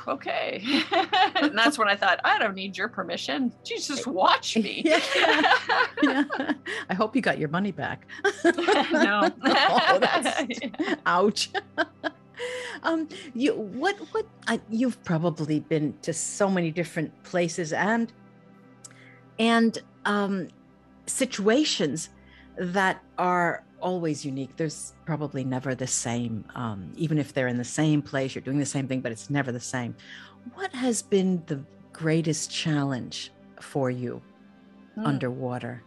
okay. 0.08 0.84
and 1.36 1.58
that's 1.58 1.78
when 1.78 1.88
I 1.88 1.96
thought, 1.96 2.20
I 2.24 2.38
don't 2.40 2.56
need 2.56 2.78
your 2.78 2.88
permission. 2.88 3.54
Jesus, 3.64 4.06
watch 4.08 4.58
me. 4.58 4.82
Yeah. 4.86 5.00
yeah. 6.02 6.24
i 6.90 6.94
hope 6.94 7.16
you 7.16 7.22
got 7.22 7.38
your 7.38 7.50
money 7.50 7.72
back 7.72 8.08
no. 8.44 9.32
Oh, 9.44 10.00
that's- 10.00 10.60
ouch 11.06 11.52
um 12.84 13.08
you 13.34 13.54
what 13.54 13.96
what 14.12 14.26
I, 14.48 14.60
you've 14.70 15.02
probably 15.04 15.60
been 15.60 15.94
to 16.02 16.14
so 16.14 16.50
many 16.50 16.72
different 16.72 17.12
places 17.24 17.72
and 17.74 18.12
and 19.38 19.78
um 20.06 20.48
situations 21.12 22.10
that 22.58 23.02
are 23.18 23.64
always 23.82 24.24
unique 24.24 24.56
there's 24.58 24.94
probably 25.06 25.44
never 25.44 25.74
the 25.74 25.88
same 25.88 26.46
um 26.56 26.92
even 26.96 27.18
if 27.18 27.34
they're 27.34 27.48
in 27.48 27.58
the 27.58 27.64
same 27.82 28.02
place 28.02 28.36
you're 28.36 28.44
doing 28.44 28.60
the 28.60 28.66
same 28.66 28.88
thing 28.88 29.02
but 29.02 29.12
it's 29.12 29.30
never 29.30 29.52
the 29.52 29.60
same 29.60 29.96
what 30.54 30.72
has 30.74 31.02
been 31.02 31.42
the 31.48 31.60
greatest 31.92 32.52
challenge 32.52 33.32
for 33.60 33.90
you 33.90 34.22
Hmm. 34.96 35.06
underwater 35.06 35.84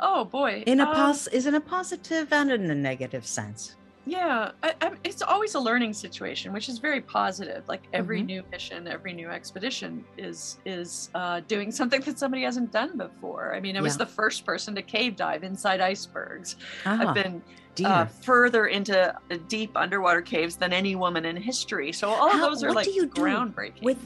Oh 0.00 0.24
boy. 0.24 0.62
in 0.66 0.80
a 0.80 0.86
Um, 0.86 0.94
pos 0.94 1.26
is 1.28 1.46
in 1.46 1.54
a 1.54 1.60
positive 1.60 2.32
and 2.32 2.50
in 2.50 2.70
a 2.70 2.74
negative 2.74 3.26
sense 3.26 3.76
Yeah, 4.08 4.52
I, 4.62 4.74
I, 4.80 4.92
it's 5.04 5.20
always 5.20 5.54
a 5.54 5.60
learning 5.60 5.92
situation, 5.92 6.52
which 6.54 6.68
is 6.70 6.78
very 6.78 7.00
positive. 7.02 7.68
Like 7.68 7.82
every 7.92 8.22
Mhm. 8.22 8.26
new 8.26 8.42
mission, 8.50 8.88
every 8.88 9.12
new 9.12 9.28
expedition 9.28 10.02
is 10.16 10.58
is 10.64 11.10
uh, 11.14 11.40
doing 11.46 11.70
something 11.80 12.00
that 12.02 12.18
somebody 12.18 12.42
hasn't 12.42 12.72
done 12.72 12.96
before. 12.96 13.54
I 13.54 13.60
mean, 13.60 13.76
I 13.76 13.82
was 13.82 13.98
the 13.98 14.06
first 14.06 14.46
person 14.46 14.74
to 14.76 14.82
cave 14.82 15.14
dive 15.14 15.42
inside 15.44 15.80
icebergs. 15.82 16.56
ah, 16.86 17.08
I've 17.08 17.14
been 17.14 17.42
uh, 17.84 18.06
further 18.06 18.66
into 18.66 19.14
uh, 19.14 19.36
deep 19.48 19.76
underwater 19.76 20.22
caves 20.22 20.56
than 20.56 20.72
any 20.72 20.96
woman 20.96 21.26
in 21.26 21.36
history. 21.36 21.92
So 21.92 22.08
all 22.08 22.30
How- 22.30 22.34
of 22.46 22.50
those 22.52 22.64
are 22.64 22.72
like 22.72 22.86
do 22.86 22.92
you 22.92 23.06
do 23.06 23.20
groundbreaking. 23.22 23.82
with 23.82 23.98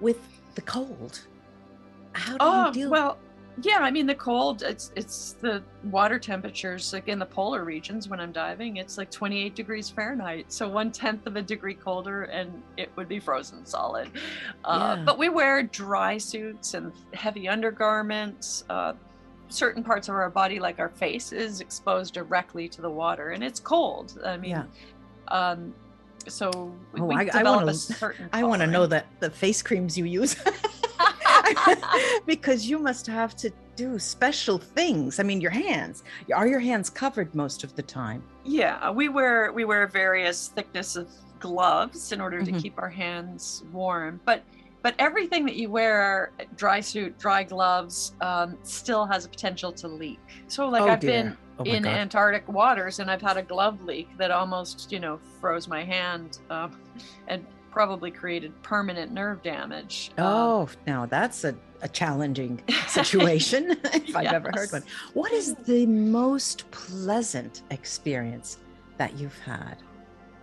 with 0.00 0.18
the 0.54 0.62
cold 0.62 1.20
how 2.12 2.32
do 2.32 2.38
Oh 2.40 2.66
you 2.68 2.72
deal 2.72 2.90
well, 2.90 3.18
yeah. 3.62 3.78
I 3.80 3.90
mean, 3.90 4.06
the 4.06 4.14
cold. 4.14 4.62
It's 4.62 4.92
it's 4.96 5.32
the 5.40 5.62
water 5.84 6.18
temperatures 6.18 6.92
like 6.92 7.08
in 7.08 7.18
the 7.18 7.26
polar 7.26 7.64
regions 7.64 8.08
when 8.08 8.20
I'm 8.20 8.32
diving. 8.32 8.76
It's 8.76 8.98
like 8.98 9.10
28 9.10 9.54
degrees 9.54 9.88
Fahrenheit, 9.90 10.52
so 10.52 10.68
one 10.68 10.90
tenth 10.92 11.26
of 11.26 11.36
a 11.36 11.42
degree 11.42 11.74
colder, 11.74 12.24
and 12.24 12.62
it 12.76 12.90
would 12.96 13.08
be 13.08 13.18
frozen 13.20 13.64
solid. 13.66 14.10
Uh, 14.64 14.96
Yeah. 14.98 15.04
But 15.04 15.18
we 15.18 15.28
wear 15.28 15.62
dry 15.62 16.18
suits 16.18 16.74
and 16.74 16.92
heavy 17.14 17.48
undergarments. 17.48 18.64
Uh, 18.68 18.92
certain 19.48 19.82
parts 19.82 20.08
of 20.08 20.14
our 20.14 20.30
body, 20.30 20.60
like 20.60 20.78
our 20.78 20.90
face, 20.90 21.32
is 21.32 21.60
exposed 21.60 22.14
directly 22.14 22.68
to 22.68 22.80
the 22.82 22.90
water, 22.90 23.30
and 23.30 23.42
it's 23.42 23.58
cold. 23.60 24.18
I 24.24 24.36
mean, 24.36 24.50
Yeah. 24.52 24.64
um, 25.28 25.74
so 26.28 26.72
we, 26.92 27.00
Oh, 27.00 27.04
we 27.06 27.14
I- 27.16 27.30
I 27.34 27.42
wanna- 27.42 27.66
a 27.72 27.74
certain. 27.74 28.28
i 28.32 28.44
want 28.44 28.60
to 28.60 28.66
know 28.66 28.86
that 28.86 29.06
the 29.20 29.30
face 29.30 29.62
creams 29.62 29.96
you 29.96 30.04
use 30.04 30.36
because 32.26 32.68
you 32.68 32.78
must 32.78 33.06
have 33.06 33.34
to 33.36 33.50
do 33.76 33.98
special 33.98 34.58
things 34.58 35.18
i 35.18 35.22
mean 35.22 35.40
your 35.40 35.50
hands 35.50 36.02
are 36.34 36.46
your 36.46 36.60
hands 36.60 36.90
covered 36.90 37.34
most 37.34 37.64
of 37.64 37.74
the 37.76 37.82
time 37.82 38.22
Yeah, 38.44 38.90
we 38.90 39.08
wear 39.08 39.52
we 39.52 39.64
wear 39.64 39.86
various 39.86 40.48
thickness 40.48 40.96
of 40.96 41.08
gloves 41.38 42.12
in 42.12 42.20
order 42.20 42.42
to 42.42 42.52
Mhm. 42.52 42.62
keep 42.62 42.74
our 42.78 42.88
hands 42.88 43.62
warm. 43.72 44.20
But 44.24 44.42
but 44.82 44.94
everything 44.98 45.44
that 45.44 45.56
you 45.56 45.68
wear, 45.70 46.32
dry 46.56 46.80
suit, 46.80 47.18
dry 47.18 47.42
gloves, 47.44 48.14
um, 48.22 48.56
still 48.62 49.04
has 49.06 49.26
a 49.26 49.28
potential 49.28 49.70
to 49.72 49.88
leak. 49.88 50.20
So 50.48 50.68
like 50.68 50.82
oh 50.82 50.88
I've 50.88 51.00
dear 51.00 51.10
been 51.10 51.36
oh 51.58 51.64
in 51.64 51.82
God. 51.82 51.96
Antarctic 51.96 52.48
waters 52.48 52.98
and 52.98 53.10
I've 53.10 53.20
had 53.22 53.36
a 53.36 53.42
glove 53.42 53.82
leak 53.84 54.08
that 54.16 54.30
almost 54.30 54.90
you 54.92 55.00
know 55.00 55.18
froze 55.40 55.68
my 55.68 55.84
hand 55.84 56.38
um, 56.50 56.70
and 57.28 57.44
probably 57.70 58.10
created 58.10 58.52
permanent 58.62 59.12
nerve 59.12 59.42
damage. 59.42 60.10
Um, 60.18 60.26
oh 60.26 60.68
now 60.86 61.06
that's 61.06 61.44
a, 61.44 61.54
a 61.82 61.88
challenging 61.88 62.62
situation 62.88 63.76
if 63.84 64.14
i've 64.14 64.32
ever 64.32 64.50
heard 64.54 64.70
one. 64.72 64.82
What 65.14 65.32
is 65.32 65.54
the 65.54 65.86
most 65.86 66.70
pleasant 66.70 67.62
experience 67.70 68.58
that 68.98 69.18
you've 69.18 69.38
had 69.40 69.76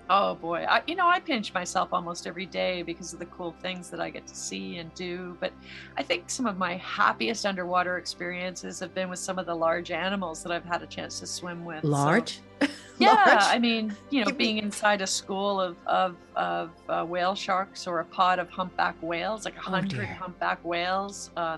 Oh 0.09 0.35
boy, 0.35 0.65
I, 0.69 0.81
you 0.87 0.95
know 0.95 1.07
I 1.07 1.19
pinch 1.19 1.53
myself 1.53 1.89
almost 1.91 2.27
every 2.27 2.45
day 2.45 2.81
because 2.81 3.11
of 3.13 3.19
the 3.19 3.25
cool 3.25 3.53
things 3.61 3.89
that 3.89 3.99
I 3.99 4.09
get 4.09 4.25
to 4.27 4.35
see 4.35 4.77
and 4.77 4.93
do. 4.93 5.35
But 5.39 5.51
I 5.97 6.03
think 6.03 6.29
some 6.29 6.45
of 6.45 6.57
my 6.57 6.75
happiest 6.77 7.45
underwater 7.45 7.97
experiences 7.97 8.79
have 8.79 8.93
been 8.93 9.09
with 9.09 9.19
some 9.19 9.37
of 9.37 9.45
the 9.45 9.55
large 9.55 9.91
animals 9.91 10.43
that 10.43 10.51
I've 10.51 10.65
had 10.65 10.81
a 10.81 10.87
chance 10.87 11.19
to 11.19 11.27
swim 11.27 11.65
with. 11.65 11.81
So- 11.81 11.89
large 11.89 12.39
yeah, 12.99 13.13
Large? 13.13 13.43
I 13.43 13.59
mean, 13.59 13.95
you 14.09 14.25
know, 14.25 14.31
being 14.31 14.57
inside 14.57 15.01
a 15.01 15.07
school 15.07 15.61
of 15.61 15.75
of, 15.85 16.15
of 16.35 16.71
uh, 16.89 17.05
whale 17.05 17.35
sharks 17.35 17.85
or 17.85 17.99
a 17.99 18.05
pod 18.05 18.39
of 18.39 18.49
humpback 18.49 18.95
whales, 19.01 19.45
like 19.45 19.55
a 19.55 19.59
Oh, 19.59 19.71
hundred 19.71 19.97
dear. 19.97 20.05
humpback 20.07 20.63
whales. 20.65 21.29
Uh, 21.37 21.57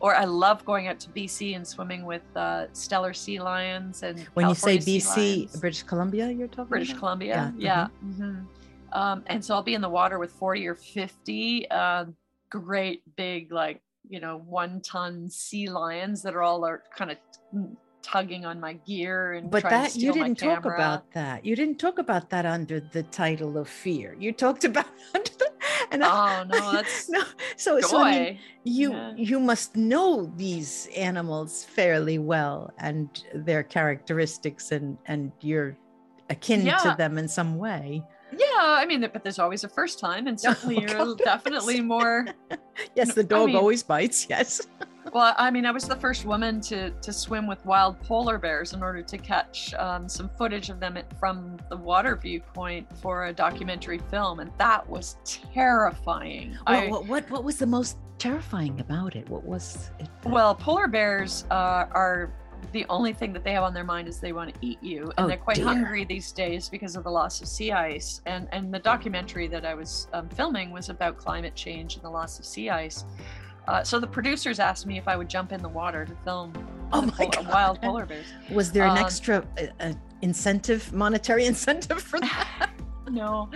or 0.00 0.14
I 0.14 0.24
love 0.24 0.64
going 0.64 0.88
out 0.88 1.00
to 1.00 1.08
BC 1.10 1.56
and 1.56 1.66
swimming 1.66 2.04
with 2.04 2.22
uh, 2.36 2.66
Steller 2.72 3.14
sea 3.14 3.40
lions 3.40 4.02
and. 4.02 4.20
when 4.34 4.48
you 4.48 4.54
say 4.54 4.78
bc 4.78 5.60
british 5.60 5.82
columbia 5.82 6.30
you're 6.30 6.48
talking 6.48 6.66
British 6.70 6.90
about? 6.90 7.00
Columbia. 7.00 7.52
Yeah, 7.56 7.88
Yeah. 8.04 8.12
mhm. 8.14 8.44
Um, 8.92 9.22
and 9.26 9.44
so 9.44 9.54
I'll 9.54 9.62
be 9.62 9.74
in 9.74 9.82
the 9.82 9.88
water 9.88 10.18
with 10.18 10.32
40 10.32 10.66
or 10.66 10.74
50 10.74 11.70
uh, 11.70 12.06
great 12.48 13.02
big, 13.16 13.52
like, 13.52 13.82
you 14.08 14.18
know, 14.18 14.38
one 14.38 14.80
ton 14.80 15.28
sea 15.28 15.68
lions 15.68 16.22
that 16.22 16.34
are 16.34 16.42
all 16.42 16.64
are 16.64 16.82
kind 16.96 17.10
of 17.10 17.18
tugging 18.00 18.46
on 18.46 18.58
my 18.58 18.72
gear 18.86 19.34
and 19.34 19.50
but 19.50 19.60
trying 19.60 19.86
to 19.86 19.92
that 19.92 20.00
you 20.00 20.12
didn't 20.12 20.36
talk 20.36 20.64
about 20.64 21.10
that 21.12 21.44
you 21.44 21.54
didn't 21.54 21.78
talk 21.78 21.98
about 21.98 22.30
that 22.30 22.46
under 22.46 22.80
the 22.80 23.02
title 23.02 23.58
of 23.58 23.68
fear 23.68 24.16
you 24.18 24.32
talked 24.32 24.64
about 24.70 24.86
under 25.14 25.30
the 25.32 25.47
and 25.90 26.04
I- 26.04 26.40
Oh 26.40 26.44
no, 26.44 26.72
that's 26.76 27.08
no 27.08 27.22
so 27.56 27.80
so 27.80 27.98
I 28.02 28.10
mean, 28.12 28.38
you 28.64 28.92
Yeah. 28.92 29.12
you 29.16 29.40
must 29.40 29.76
know 29.76 30.30
these 30.36 30.88
animals 30.96 31.64
fairly 31.64 32.18
well 32.18 32.72
and 32.78 33.08
their 33.34 33.62
characteristics 33.62 34.72
and 34.72 34.98
and 35.06 35.32
you're 35.40 35.76
akin 36.30 36.64
to 36.66 36.94
them 36.98 37.18
in 37.18 37.28
some 37.28 37.56
way 37.58 38.02
yeah, 38.30 38.44
I 38.60 38.84
mean, 38.84 39.00
but 39.10 39.22
there's 39.24 39.38
always 39.38 39.64
a 39.64 39.70
first 39.70 39.98
time, 39.98 40.26
and 40.26 40.36
oh, 40.44 40.52
certainly 40.52 40.76
Oh, 40.76 40.80
you're 40.82 41.14
God. 41.16 41.18
definitely 41.24 41.80
more. 41.80 42.26
yes 42.94 43.14
the 43.14 43.22
I 43.22 43.24
dog 43.24 43.46
mean- 43.46 43.56
always 43.56 43.82
bites 43.82 44.26
yes 44.28 44.60
Well, 45.12 45.34
I 45.38 45.50
mean, 45.50 45.66
I 45.66 45.70
was 45.70 45.84
the 45.84 45.96
first 45.96 46.24
woman 46.24 46.60
to 46.62 46.90
to 46.90 47.12
swim 47.12 47.46
with 47.46 47.64
wild 47.64 48.00
polar 48.02 48.38
bears 48.38 48.72
in 48.72 48.82
order 48.82 49.02
to 49.02 49.18
catch 49.18 49.72
um, 49.74 50.08
some 50.08 50.28
footage 50.36 50.70
of 50.70 50.80
them 50.80 50.98
from 51.18 51.58
the 51.70 51.76
water 51.76 52.16
viewpoint 52.16 52.86
for 52.98 53.26
a 53.26 53.32
documentary 53.32 53.98
film, 54.10 54.40
and 54.40 54.50
that 54.58 54.88
was 54.88 55.16
terrifying. 55.24 56.52
what, 56.64 56.74
I, 56.74 56.86
what, 56.88 57.06
what 57.06 57.30
what 57.30 57.44
was 57.44 57.56
the 57.56 57.66
most 57.66 57.96
terrifying 58.18 58.80
about 58.80 59.14
it 59.14 59.28
what 59.28 59.44
was 59.44 59.92
it 60.00 60.08
well, 60.24 60.52
polar 60.52 60.88
bears 60.88 61.44
uh, 61.52 61.86
are 61.92 62.32
the 62.72 62.84
only 62.88 63.12
thing 63.12 63.32
that 63.32 63.44
they 63.44 63.52
have 63.52 63.62
on 63.62 63.72
their 63.72 63.84
mind 63.84 64.08
is 64.08 64.18
they 64.18 64.32
want 64.32 64.52
to 64.52 64.66
eat 64.66 64.82
you, 64.82 65.04
and 65.04 65.12
Oh, 65.18 65.26
they're 65.28 65.36
quite 65.36 65.56
dear. 65.56 65.64
hungry 65.66 66.04
these 66.04 66.32
days 66.32 66.68
because 66.68 66.96
of 66.96 67.04
the 67.04 67.10
loss 67.10 67.40
of 67.40 67.46
sea 67.48 67.70
ice. 67.72 68.20
And 68.26 68.48
and 68.52 68.74
the 68.74 68.80
documentary 68.80 69.46
that 69.48 69.64
I 69.64 69.74
was 69.74 70.08
um, 70.12 70.28
filming 70.30 70.70
was 70.72 70.88
about 70.88 71.16
climate 71.16 71.54
change 71.54 71.94
and 71.94 72.02
the 72.04 72.10
loss 72.10 72.38
of 72.40 72.44
sea 72.44 72.68
ice. 72.70 73.04
Uh, 73.68 73.84
so 73.84 74.00
the 74.00 74.06
producers 74.06 74.58
asked 74.58 74.86
me 74.86 74.96
if 74.96 75.06
I 75.06 75.14
would 75.14 75.28
jump 75.28 75.52
in 75.52 75.60
the 75.62 75.68
water 75.68 76.06
to 76.06 76.14
film 76.24 76.52
Oh 76.90 77.02
my 77.02 77.10
pol- 77.10 77.28
God. 77.28 77.48
wild 77.48 77.82
polar 77.82 78.06
bears. 78.06 78.24
Was 78.50 78.72
there 78.72 78.84
an 78.86 78.92
Um, 78.92 79.04
extra 79.04 79.44
uh, 79.80 79.92
incentive, 80.22 80.90
monetary 80.94 81.44
incentive 81.52 82.00
for 82.02 82.18
that? 82.20 82.70
no 83.10 83.48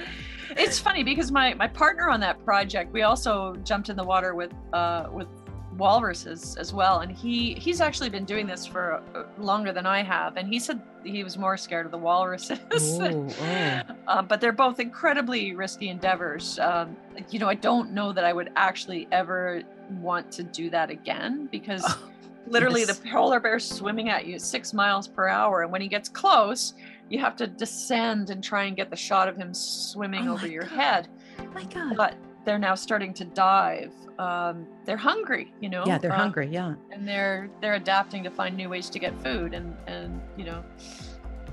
it's 0.56 0.78
funny 0.78 1.02
because 1.02 1.30
my 1.30 1.52
my 1.54 1.68
partner 1.68 2.08
on 2.08 2.18
that 2.20 2.42
project 2.42 2.90
we 2.90 3.02
also 3.02 3.54
jumped 3.64 3.90
in 3.90 3.96
the 3.96 4.02
water 4.04 4.34
with 4.34 4.50
uh 4.72 5.08
with 5.12 5.28
walruses 5.76 6.56
as 6.56 6.72
well 6.72 7.00
and 7.00 7.10
he 7.10 7.54
he's 7.54 7.80
actually 7.80 8.10
been 8.10 8.24
doing 8.24 8.46
this 8.46 8.66
for 8.66 9.02
uh, 9.14 9.24
longer 9.38 9.72
than 9.72 9.86
i 9.86 10.02
have 10.02 10.36
and 10.36 10.46
he 10.48 10.58
said 10.58 10.80
he 11.04 11.24
was 11.24 11.38
more 11.38 11.56
scared 11.56 11.86
of 11.86 11.92
the 11.92 11.98
walruses 11.98 12.58
Oh, 12.72 13.28
oh. 13.40 13.84
um, 14.06 14.26
but 14.28 14.40
they're 14.40 14.52
both 14.52 14.80
incredibly 14.80 15.54
risky 15.54 15.88
endeavors 15.88 16.58
um, 16.58 16.96
you 17.30 17.38
know 17.38 17.48
i 17.48 17.54
don't 17.54 17.92
know 17.92 18.12
that 18.12 18.24
i 18.24 18.32
would 18.32 18.50
actually 18.56 19.08
ever 19.12 19.62
want 20.00 20.30
to 20.32 20.42
do 20.42 20.68
that 20.70 20.90
again 20.90 21.48
because 21.50 21.82
Oh, 21.86 22.08
literally 22.46 22.80
yes. 22.80 22.98
the 22.98 23.08
polar 23.08 23.40
bear's 23.40 23.64
swimming 23.68 24.08
at 24.08 24.26
you 24.26 24.38
six 24.38 24.72
miles 24.74 25.06
per 25.08 25.28
hour 25.28 25.62
and 25.62 25.72
when 25.72 25.80
he 25.80 25.88
gets 25.88 26.08
close 26.08 26.74
you 27.08 27.18
have 27.20 27.36
to 27.36 27.46
descend 27.46 28.30
and 28.30 28.42
try 28.42 28.64
and 28.64 28.76
get 28.76 28.90
the 28.90 28.96
shot 28.96 29.28
of 29.28 29.36
him 29.36 29.54
swimming 29.54 30.28
Oh 30.28 30.34
over 30.34 30.46
your 30.46 30.62
God. 30.64 30.72
head 30.72 31.08
my 31.54 31.64
God. 31.64 31.96
but 31.96 32.14
they're 32.44 32.58
now 32.58 32.74
starting 32.74 33.12
to 33.14 33.24
dive 33.24 33.92
um, 34.18 34.66
they're 34.84 34.96
hungry 34.96 35.52
you 35.60 35.68
know 35.68 35.84
yeah, 35.86 35.98
they're 35.98 36.12
uh, 36.12 36.16
hungry. 36.16 36.48
Yeah. 36.50 36.74
and 36.90 37.06
they're 37.06 37.50
they're 37.60 37.74
adapting 37.74 38.22
to 38.24 38.30
find 38.30 38.56
new 38.56 38.68
ways 38.68 38.90
to 38.90 38.98
get 38.98 39.20
food 39.22 39.54
and 39.54 39.76
and 39.86 40.20
you 40.36 40.44
know 40.44 40.64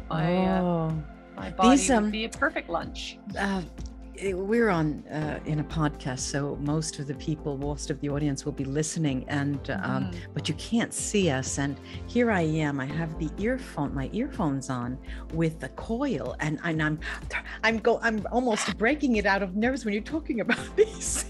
my 0.09 0.35
uh, 0.35 0.61
oh. 0.61 1.03
my 1.35 1.51
body 1.51 1.77
These, 1.77 1.91
um, 1.91 2.03
would 2.03 2.11
be 2.11 2.25
a 2.25 2.29
perfect 2.29 2.69
lunch 2.69 3.17
uh, 3.37 3.61
we're 4.33 4.69
on 4.69 5.03
uh, 5.07 5.39
in 5.45 5.59
a 5.59 5.63
podcast, 5.63 6.19
so 6.19 6.57
most 6.61 6.99
of 6.99 7.07
the 7.07 7.13
people, 7.15 7.57
most 7.57 7.89
of 7.89 7.99
the 8.01 8.09
audience 8.09 8.45
will 8.45 8.51
be 8.51 8.65
listening, 8.65 9.25
and 9.27 9.69
um, 9.71 10.05
Mhm. 10.05 10.15
but 10.33 10.47
you 10.49 10.55
can't 10.55 10.93
see 10.93 11.29
us. 11.29 11.57
And 11.57 11.79
here 12.07 12.29
I 12.31 12.41
am. 12.41 12.79
I 12.79 12.85
have 12.85 13.17
the 13.19 13.29
earphone, 13.37 13.93
my 13.93 14.09
earphones 14.13 14.69
on, 14.69 14.97
with 15.33 15.59
the 15.59 15.69
coil, 15.69 16.35
and, 16.39 16.59
and 16.63 16.81
I'm, 16.83 16.99
I'm 17.63 17.77
go, 17.79 17.99
I'm 18.01 18.25
almost 18.31 18.77
breaking 18.77 19.15
it 19.17 19.25
out 19.25 19.41
of 19.43 19.55
nerves 19.55 19.85
when 19.85 19.93
you're 19.93 20.03
talking 20.03 20.41
about 20.41 20.59
these. 20.75 21.25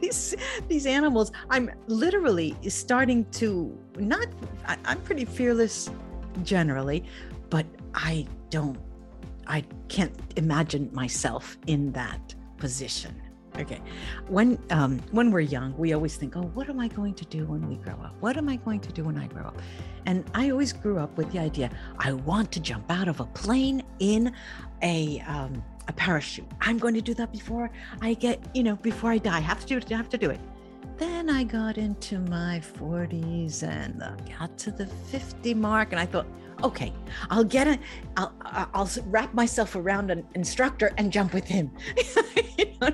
These, 0.00 0.34
these 0.66 0.86
animals 0.86 1.30
i'm 1.50 1.70
literally 1.86 2.56
starting 2.68 3.26
to 3.32 3.78
not 3.98 4.28
I, 4.66 4.78
i'm 4.86 4.98
pretty 5.02 5.26
fearless 5.26 5.90
generally 6.42 7.04
but 7.50 7.66
i 7.94 8.26
don't 8.48 8.78
I 9.50 9.64
can't 9.88 10.14
imagine 10.36 10.90
myself 10.92 11.58
in 11.66 11.90
that 11.92 12.34
position. 12.58 13.20
Okay. 13.58 13.82
When 14.28 14.58
um 14.70 15.00
when 15.10 15.32
we're 15.32 15.40
young, 15.40 15.76
we 15.76 15.92
always 15.92 16.14
think, 16.16 16.36
"Oh, 16.36 16.48
what 16.54 16.68
am 16.68 16.78
I 16.78 16.86
going 16.86 17.14
to 17.14 17.24
do 17.24 17.46
when 17.46 17.68
we 17.68 17.74
grow 17.74 17.94
up? 17.94 18.14
What 18.20 18.36
am 18.36 18.48
I 18.48 18.56
going 18.56 18.80
to 18.80 18.92
do 18.92 19.02
when 19.04 19.18
I 19.18 19.26
grow 19.26 19.46
up?" 19.50 19.60
And 20.06 20.24
I 20.34 20.50
always 20.50 20.72
grew 20.72 20.98
up 20.98 21.18
with 21.18 21.32
the 21.32 21.40
idea, 21.40 21.68
I 21.98 22.12
want 22.12 22.52
to 22.52 22.60
jump 22.60 22.90
out 22.90 23.08
of 23.08 23.18
a 23.18 23.26
plane 23.26 23.82
in 23.98 24.32
a 24.82 25.20
um 25.26 25.64
a 25.88 25.92
parachute. 25.92 26.46
I'm 26.60 26.78
going 26.78 26.94
to 26.94 27.00
do 27.10 27.14
that 27.14 27.32
before 27.32 27.70
I 28.00 28.14
get, 28.14 28.36
you 28.54 28.62
know, 28.62 28.76
before 28.76 29.10
I 29.10 29.18
die. 29.18 29.38
I 29.38 29.40
have 29.40 29.60
to 29.60 29.66
do 29.66 29.76
it, 29.78 29.92
I 29.92 29.96
have 29.96 30.08
to 30.10 30.18
do 30.26 30.30
it. 30.30 30.40
Then 30.96 31.28
I 31.30 31.42
got 31.44 31.78
into 31.78 32.18
my 32.18 32.60
40s 32.78 33.62
and 33.62 34.00
got 34.38 34.56
to 34.58 34.70
the 34.70 34.86
50 34.86 35.54
mark 35.54 35.92
and 35.92 35.98
I 35.98 36.06
thought, 36.06 36.26
okay, 36.62 36.92
I'll 37.30 37.44
get. 37.44 37.80
I'll, 38.16 38.32
I'll 38.42 38.70
I'll 38.74 38.90
wrap 39.06 39.34
myself 39.34 39.76
around 39.76 40.10
an 40.10 40.26
instructor 40.34 40.92
and 40.98 41.12
jump 41.12 41.34
with 41.34 41.46
him. 41.46 41.70
You 42.58 42.66
know? 42.80 42.90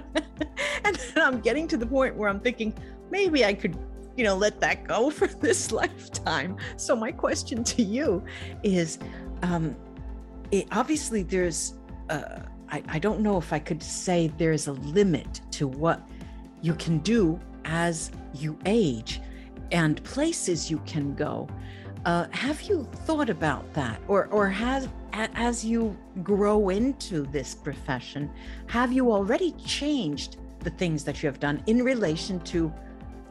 and 0.85 0.97
then 0.97 1.25
I'm 1.25 1.41
getting 1.41 1.67
to 1.69 1.77
the 1.77 1.87
point 1.87 2.15
where 2.15 2.29
I'm 2.29 2.39
thinking 2.39 2.73
maybe 3.11 3.45
I 3.45 3.53
could, 3.53 3.77
you 4.17 4.25
know, 4.25 4.37
let 4.37 4.61
that 4.61 4.85
go 4.85 5.11
for 5.19 5.27
this 5.27 5.73
lifetime. 5.73 6.57
So 6.77 6.95
my 6.95 7.11
question 7.13 7.65
to 7.65 7.83
you 7.83 8.25
is, 8.63 8.99
um, 9.43 9.77
it, 10.51 10.69
obviously 10.73 11.23
there's, 11.23 11.75
uh, 12.11 12.41
I, 12.69 12.83
I 12.89 12.99
don't 12.99 13.21
know 13.21 13.39
if 13.39 13.53
I 13.53 13.59
could 13.59 13.83
say 13.83 14.33
there's 14.39 14.69
a 14.69 14.73
limit 14.73 15.41
to 15.53 15.67
what 15.67 16.01
you 16.63 16.75
can 16.75 16.99
do 16.99 17.41
as 17.65 18.11
you 18.35 18.59
age 18.67 19.21
and 19.73 20.03
places 20.05 20.71
you 20.71 20.79
can 20.87 21.15
go. 21.15 21.49
Uh, 22.07 22.29
have 22.31 22.63
you 22.63 22.85
thought 23.05 23.29
about 23.29 23.71
that, 23.75 24.01
or 24.07 24.27
or 24.27 24.49
has 24.49 24.89
as 25.13 25.65
you 25.65 25.97
grow 26.23 26.69
into 26.69 27.27
this 27.33 27.53
profession, 27.53 28.31
have 28.69 28.93
you 28.93 29.11
already 29.11 29.51
changed 29.53 30.37
the 30.61 30.71
things 30.71 31.03
that 31.03 31.21
you 31.21 31.27
have 31.27 31.41
done 31.41 31.61
in 31.67 31.83
relation 31.83 32.39
to 32.41 32.73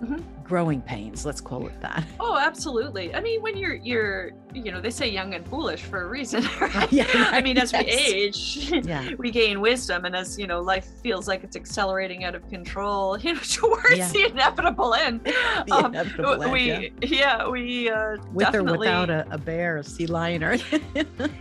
Mhm. 0.05 0.23
growing 0.43 0.81
pains? 0.81 1.25
Let's 1.25 1.41
call 1.41 1.65
it 1.67 1.79
that. 1.81 2.03
Oh, 2.19 2.37
absolutely. 2.37 3.13
I 3.15 3.21
mean, 3.21 3.41
when 3.41 3.55
you're 3.57 3.75
you're 3.75 4.31
you 4.53 4.71
know 4.71 4.79
they 4.81 4.89
say 4.89 5.07
young 5.09 5.33
and 5.33 5.45
foolish 5.47 5.81
for 5.83 6.01
a 6.03 6.07
reason, 6.07 6.43
right? 6.61 6.91
Yeah, 6.91 7.05
I 7.31 7.41
mean, 7.41 7.57
as 7.57 7.71
we 7.73 7.79
age, 7.79 8.69
Yeah. 8.83 9.11
we 9.17 9.31
gain 9.31 9.61
wisdom, 9.61 10.05
and 10.05 10.15
as 10.15 10.37
you 10.39 10.47
know, 10.47 10.61
life 10.61 10.85
feels 11.03 11.27
like 11.27 11.43
it's 11.43 11.55
accelerating 11.55 12.23
out 12.25 12.35
of 12.35 12.47
control, 12.49 13.17
you 13.17 13.33
know, 13.33 13.39
towards 13.39 13.97
Yeah. 13.97 14.09
the 14.11 14.25
inevitable 14.31 14.93
end. 14.93 15.21
The 15.25 15.73
Um, 15.73 15.85
inevitable 15.93 16.43
end, 16.43 16.51
we 16.51 16.65
yeah. 16.71 16.89
yeah, 17.01 17.47
we 17.47 17.89
uh, 17.89 18.17
with 18.33 18.53
or 18.55 18.63
without 18.63 19.09
a, 19.09 19.25
a 19.31 19.37
bear, 19.37 19.77
a 19.77 19.83
sea 19.83 20.07
lion, 20.07 20.43
or 20.43 20.57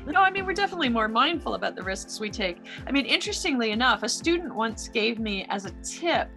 No, 0.07 0.21
I 0.23 0.31
mean, 0.31 0.47
we're 0.47 0.53
definitely 0.55 0.89
more 0.91 1.09
mindful 1.09 1.55
about 1.55 1.75
the 1.77 1.83
risks 1.83 2.21
we 2.21 2.31
take. 2.31 2.59
I 2.87 2.93
mean, 2.93 3.05
interestingly 3.07 3.71
enough, 3.73 4.03
a 4.03 4.09
student 4.09 4.55
once 4.55 4.89
gave 4.89 5.19
me 5.19 5.47
as 5.51 5.65
a 5.67 5.71
tip 5.83 6.29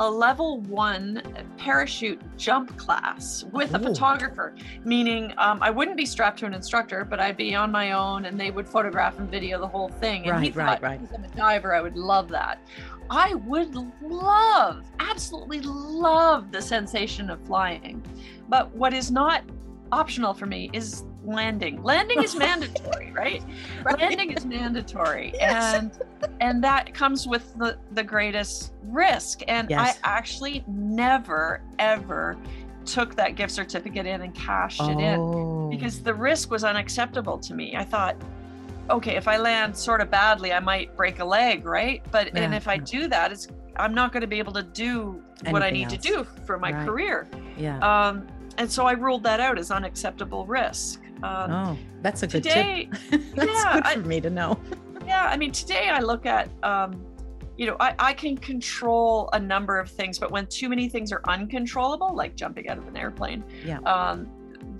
a 0.00 0.10
level 0.10 0.60
one 0.62 1.22
parachute 1.56 2.20
jump 2.36 2.76
class 2.76 3.44
with 3.52 3.74
a 3.74 3.78
photographer, 3.78 4.54
meaning 4.84 5.32
um, 5.38 5.62
I 5.62 5.70
wouldn't 5.70 5.96
be 5.96 6.04
strapped 6.06 6.38
to 6.40 6.46
an 6.46 6.54
instructor, 6.54 7.04
but 7.04 7.20
I'd 7.20 7.36
be 7.36 7.54
on 7.54 7.70
my 7.70 7.92
own 7.92 8.24
and 8.24 8.38
they 8.38 8.50
would 8.50 8.68
photograph 8.68 9.18
and 9.18 9.30
video 9.30 9.60
the 9.60 9.68
whole 9.68 9.88
thing. 9.88 10.28
And 10.28 10.42
he 10.44 10.50
Right, 10.50 10.56
right, 10.56 10.66
thought, 10.66 10.82
right. 10.82 11.00
because 11.00 11.14
I'm 11.16 11.24
a 11.24 11.28
diver, 11.36 11.74
I 11.74 11.80
would 11.80 11.96
love 11.96 12.28
that. 12.30 12.58
I 13.10 13.34
would 13.34 13.74
love, 14.02 14.84
absolutely 14.98 15.60
love 15.60 16.50
the 16.50 16.60
sensation 16.62 17.30
of 17.30 17.40
flying. 17.46 18.02
But 18.48 18.70
what 18.74 18.92
is 18.94 19.10
not 19.10 19.44
optional 19.92 20.34
for 20.34 20.46
me 20.46 20.70
is 20.72 21.04
landing. 21.24 21.82
Landing 21.82 22.22
is 22.22 22.34
mandatory, 22.36 23.10
right? 23.16 23.42
Right. 23.82 23.98
Landing 24.00 24.32
is 24.32 24.44
mandatory. 24.44 25.32
Yes. 25.44 25.74
And 25.74 25.90
and 26.40 26.64
that 26.64 26.94
comes 26.94 27.26
with 27.26 27.56
the 27.58 27.76
the 27.92 28.02
greatest 28.02 28.72
risk. 28.84 29.42
And 29.48 29.68
Yes. 29.70 29.98
I 30.02 30.16
actually 30.18 30.64
never 30.66 31.60
ever 31.78 32.36
took 32.84 33.14
that 33.16 33.34
gift 33.34 33.52
certificate 33.52 34.06
in 34.06 34.20
and 34.22 34.34
cashed 34.34 34.82
it 34.82 34.98
in 34.98 35.18
oh, 35.18 35.68
because 35.70 36.02
the 36.02 36.12
risk 36.14 36.50
was 36.50 36.64
unacceptable 36.64 37.38
to 37.38 37.54
me. 37.54 37.74
I 37.76 37.84
thought, 37.84 38.14
okay, 38.90 39.16
if 39.16 39.26
I 39.26 39.38
land 39.38 39.74
sort 39.76 40.00
of 40.02 40.10
badly, 40.10 40.52
I 40.52 40.60
might 40.60 40.94
break 40.96 41.18
a 41.20 41.24
leg, 41.24 41.64
right? 41.64 42.02
But 42.10 42.36
and 42.36 42.54
if 42.54 42.68
I 42.68 42.76
do 42.76 43.08
that, 43.08 43.32
it's 43.32 43.48
I'm 43.76 43.94
not 43.94 44.12
going 44.12 44.20
to 44.20 44.26
be 44.26 44.38
able 44.38 44.52
to 44.52 44.62
do 44.62 45.22
what 45.48 45.62
I 45.62 45.68
Anything 45.68 45.88
need 45.88 46.00
to 46.02 46.08
do 46.08 46.24
for 46.46 46.58
my 46.58 46.72
Right. 46.72 46.86
career. 46.86 47.26
yeah. 47.56 47.78
Um, 47.80 48.26
and 48.56 48.70
so 48.70 48.86
I 48.86 48.92
ruled 48.92 49.24
that 49.24 49.40
out 49.40 49.58
as 49.58 49.70
unacceptable 49.72 50.46
risk. 50.46 51.00
Um, 51.22 51.50
oh, 51.52 51.78
that's 52.02 52.22
a 52.22 52.26
good 52.26 52.42
today, 52.42 52.88
tip. 53.10 53.22
that's 53.34 53.50
yeah, 53.64 53.72
good 53.74 53.86
I- 53.86 53.94
for 53.94 54.00
me 54.08 54.20
to 54.20 54.30
know. 54.30 54.58
yeah, 55.06 55.26
I 55.26 55.36
mean, 55.36 55.52
today 55.52 55.88
I 55.88 56.00
look 56.00 56.26
at, 56.26 56.48
um, 56.62 57.04
you 57.56 57.66
know, 57.66 57.76
I, 57.80 57.94
I 57.98 58.12
can 58.14 58.36
control 58.36 59.30
a 59.32 59.38
number 59.38 59.78
of 59.78 59.88
things, 59.90 60.18
but 60.18 60.30
when 60.30 60.46
too 60.46 60.68
many 60.68 60.88
things 60.88 61.12
are 61.12 61.20
uncontrollable, 61.28 62.14
like 62.14 62.34
jumping 62.36 62.68
out 62.68 62.78
of 62.78 62.88
an 62.88 62.96
airplane, 62.96 63.44
Yeah. 63.64 63.78
um, 63.80 64.28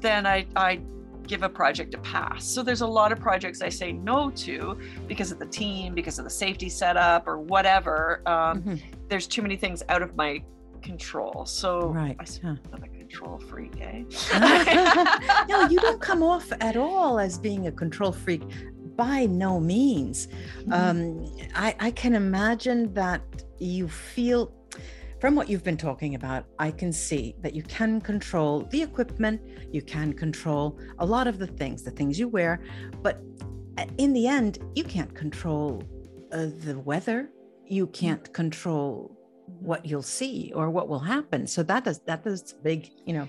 then 0.01 0.27
I, 0.27 0.45
I 0.57 0.81
give 1.27 1.43
a 1.43 1.49
project 1.49 1.95
a 1.95 1.99
pass. 1.99 2.45
So 2.45 2.63
there's 2.63 2.83
a 2.83 2.87
lot 2.87 3.13
of 3.13 3.21
projects 3.21 3.63
I 3.63 3.69
say 3.71 3.93
no 3.93 4.29
to 4.31 4.79
because 5.07 5.31
of 5.33 5.39
the 5.39 5.47
team, 5.47 5.95
because 5.95 6.19
of 6.19 6.25
the 6.25 6.31
safety 6.31 6.69
setup, 6.69 7.27
or 7.27 7.39
whatever. 7.39 8.21
Um, 8.27 8.63
Mhm. 8.63 8.83
There's 9.09 9.27
too 9.27 9.41
many 9.41 9.57
things 9.57 9.83
out 9.89 10.03
of 10.03 10.17
my 10.17 10.43
control. 10.83 11.47
So 11.47 11.89
Right. 11.89 12.17
I 12.19 12.25
yeah. 12.43 12.57
Control 13.15 13.39
freak, 13.39 13.81
eh? 13.81 14.03
no, 15.49 15.69
you 15.69 15.79
don't 15.79 16.01
come 16.01 16.23
off 16.23 16.51
at 16.61 16.77
all 16.77 17.21
as 17.21 17.39
being 17.39 17.69
a 17.69 17.73
control 17.73 18.11
freak. 18.11 18.43
By 18.97 19.27
no 19.27 19.61
means. 19.61 20.27
Mm-hmm. 20.27 20.73
Um, 20.73 21.49
I, 21.55 21.77
I 21.79 21.91
can 21.93 22.15
imagine 22.15 22.93
that 22.95 23.23
you 23.59 23.87
feel, 23.89 24.53
from 25.21 25.37
what 25.37 25.49
you've 25.49 25.63
been 25.63 25.77
talking 25.77 26.17
about, 26.17 26.47
I 26.59 26.73
can 26.73 26.93
see 26.93 27.37
that 27.41 27.55
you 27.55 27.63
can 27.63 28.01
control 28.01 28.67
the 28.71 28.83
equipment, 28.83 29.41
you 29.73 29.83
can 29.83 30.13
control 30.13 30.77
a 30.99 31.07
lot 31.07 31.29
of 31.29 31.39
the 31.39 31.47
things, 31.47 31.85
the 31.85 31.93
things 31.93 32.19
you 32.19 32.27
wear, 32.27 32.65
but 33.01 33.21
uh, 33.79 33.85
in 33.99 34.13
the 34.13 34.27
end, 34.27 34.59
you 34.75 34.83
can't 34.83 35.15
control 35.15 35.83
uh, 36.33 36.47
the 36.65 36.81
weather. 36.81 37.31
You 37.67 37.87
can't 37.89 38.33
control 38.33 39.14
what 39.65 39.85
you'll 39.87 40.03
see 40.03 40.53
or 40.55 40.71
what 40.71 40.89
will 40.89 41.01
happen. 41.01 41.47
So 41.47 41.63
that 41.65 41.85
does 41.85 42.01
that 42.07 42.27
is 42.27 42.53
a 42.53 42.63
big, 42.63 42.91
you 43.07 43.15
know, 43.15 43.29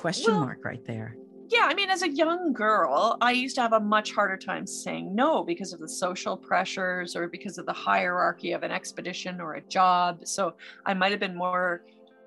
question 0.00 0.32
Well, 0.32 0.44
mark 0.44 0.64
right 0.64 0.84
there. 0.84 1.16
yeah, 1.48 1.66
I 1.70 1.74
mean, 1.74 1.90
as 1.90 2.02
a 2.02 2.08
young 2.08 2.52
girl, 2.52 3.16
I 3.20 3.32
used 3.32 3.54
to 3.56 3.62
have 3.62 3.72
a 3.74 3.80
much 3.80 4.12
harder 4.12 4.36
time 4.36 4.66
saying 4.66 5.14
no 5.14 5.44
because 5.44 5.72
of 5.72 5.80
the 5.80 5.88
social 5.88 6.36
pressures 6.36 7.16
or 7.16 7.28
because 7.28 7.58
of 7.58 7.66
the 7.66 7.72
hierarchy 7.72 8.52
of 8.52 8.62
an 8.62 8.70
expedition 8.70 9.40
or 9.40 9.54
a 9.54 9.60
job. 9.62 10.26
So 10.26 10.54
I 10.86 10.94
might 10.94 11.10
have 11.10 11.20
been 11.20 11.36
more 11.36 11.82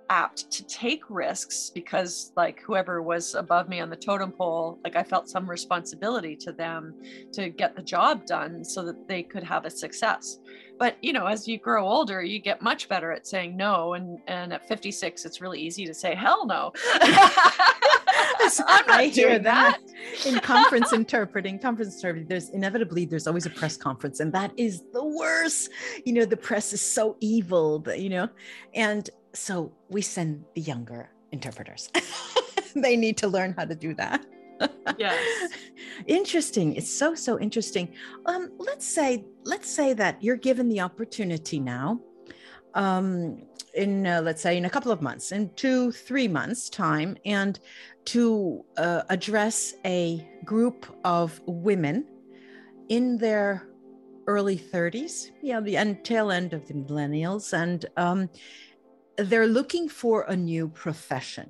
apt 0.10 0.49
to 0.51 0.65
take 0.67 1.01
risks 1.10 1.69
because 1.73 2.31
like 2.38 2.62
whoever 2.62 3.01
was 3.01 3.36
above 3.36 3.67
me 3.67 3.81
on 3.81 3.89
the 3.89 3.95
totem 3.95 4.31
pole 4.31 4.79
like 4.86 4.95
i 4.95 5.03
felt 5.03 5.27
some 5.27 5.49
responsibility 5.49 6.33
to 6.33 6.53
them 6.53 6.93
to 7.33 7.49
get 7.49 7.75
the 7.75 7.81
job 7.81 8.25
done 8.25 8.63
so 8.63 8.86
that 8.86 8.95
they 9.10 9.21
could 9.21 9.43
have 9.43 9.65
a 9.65 9.69
success 9.69 10.38
but 10.80 10.98
you 11.02 11.13
know 11.13 11.26
as 11.26 11.48
you 11.48 11.58
grow 11.58 11.88
older 11.88 12.24
you 12.24 12.40
get 12.40 12.62
much 12.62 12.88
better 12.90 13.12
at 13.12 13.28
saying 13.28 13.56
no 13.56 13.94
and 13.94 14.20
and 14.28 14.54
at 14.54 14.68
56 14.68 15.26
it's 15.26 15.42
really 15.42 15.60
easy 15.60 15.86
to 15.86 15.94
say 15.94 16.16
hell 16.16 16.46
no 16.46 16.72
i'm 17.02 18.86
not 18.88 19.00
I 19.00 19.10
doing 19.10 19.44
that, 19.44 19.80
that. 19.86 20.26
in 20.26 20.40
conference 20.40 20.94
interpreting 20.94 21.60
conference 21.60 21.96
interpreting 21.96 22.28
there's 22.28 22.50
inevitably 22.50 23.06
there's 23.06 23.28
always 23.28 23.46
a 23.46 23.50
press 23.50 23.78
conference 23.78 24.20
and 24.20 24.32
that 24.34 24.52
is 24.58 24.84
the 24.94 25.04
worst 25.04 25.70
you 26.06 26.13
know 26.13 26.26
the 26.26 26.38
press 26.38 26.74
is 26.74 26.82
so 26.82 27.18
evil 27.20 27.80
but 27.80 28.00
you 28.00 28.10
know 28.10 28.30
and 28.74 29.10
so 29.38 29.72
we 29.90 30.02
send 30.02 30.44
the 30.56 30.62
younger 30.62 31.10
interpreters. 31.32 31.90
they 32.76 32.96
need 32.96 33.18
to 33.18 33.28
learn 33.28 33.54
how 33.58 33.66
to 33.66 33.76
do 33.76 33.94
that. 33.96 34.26
Yes. 34.98 35.52
interesting. 36.08 36.76
It's 36.76 36.89
so 36.89 37.15
so 37.15 37.39
interesting. 37.39 37.93
Um, 38.26 38.52
let's 38.58 38.86
say 38.86 39.26
let's 39.43 39.70
say 39.70 39.93
that 39.93 40.22
you're 40.22 40.38
given 40.38 40.70
the 40.70 40.82
opportunity 40.82 41.60
now, 41.60 42.00
um, 42.74 43.43
in 43.74 44.08
uh, 44.08 44.22
let's 44.22 44.41
say 44.41 44.58
in 44.58 44.65
a 44.65 44.70
couple 44.70 44.91
of 44.91 45.02
months, 45.02 45.32
in 45.32 45.50
two 45.56 45.91
three 45.91 46.28
months 46.28 46.70
time, 46.70 47.17
and 47.26 47.60
to 48.06 48.63
uh, 48.78 49.02
address 49.10 49.76
a 49.86 50.28
group 50.46 50.86
of 51.04 51.39
women 51.46 52.06
in 52.89 53.17
their 53.17 53.67
early 54.28 54.58
30s, 54.58 55.32
yeah, 55.41 55.60
the 55.60 55.76
end, 55.76 56.04
tail 56.04 56.32
end 56.32 56.54
of 56.54 56.67
the 56.67 56.74
millennials, 56.74 57.54
and 57.54 57.86
um, 57.96 58.30
they're 59.17 59.48
looking 59.48 59.89
for 59.89 60.24
a 60.24 60.36
new 60.36 60.67
profession. 60.67 61.50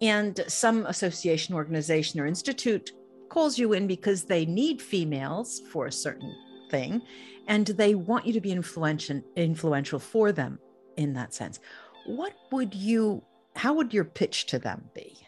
And 0.00 0.44
some 0.46 0.86
association, 0.86 1.54
organization, 1.54 2.20
or 2.20 2.26
institute 2.26 2.92
calls 3.28 3.58
you 3.58 3.72
in 3.72 3.86
because 3.86 4.24
they 4.24 4.46
need 4.46 4.80
females 4.80 5.60
for 5.70 5.86
a 5.86 5.92
certain 5.92 6.34
thing 6.70 7.02
and 7.48 7.66
they 7.66 7.94
want 7.94 8.26
you 8.26 8.32
to 8.32 8.40
be 8.40 8.52
influential 8.52 9.22
influential 9.34 9.98
for 9.98 10.30
them 10.32 10.58
in 10.96 11.14
that 11.14 11.34
sense. 11.34 11.60
What 12.06 12.34
would 12.52 12.74
you 12.74 13.22
how 13.56 13.72
would 13.74 13.92
your 13.92 14.04
pitch 14.04 14.46
to 14.46 14.58
them 14.58 14.84
be? 14.94 15.18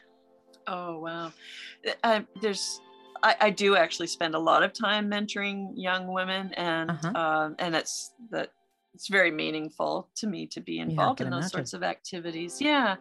Oh 0.67 1.01
wow. 1.01 1.33
Uh, 2.05 2.21
there's 2.41 2.81
I, 3.23 3.37
I, 3.41 3.51
do 3.51 3.77
actually 3.77 4.07
spend 4.07 4.35
a 4.35 4.39
lot 4.39 4.63
of 4.63 4.73
time 4.73 5.11
mentoring 5.11 5.73
young 5.75 6.13
women 6.13 6.55
and 6.55 6.91
uh-huh. 6.91 7.13
uh, 7.15 7.51
and 7.59 7.75
it's 7.75 8.13
that 8.31 8.51
it's 8.95 9.09
very 9.09 9.31
meaningful 9.31 10.09
to 10.17 10.27
me 10.27 10.47
to 10.47 10.61
be 10.61 10.79
involved 10.79 11.21
yeah, 11.21 11.27
in 11.27 11.31
those 11.31 11.39
imagine. 11.39 11.51
sorts 11.51 11.73
of 11.73 11.83
activities 11.83 12.61
yeah 12.61 12.97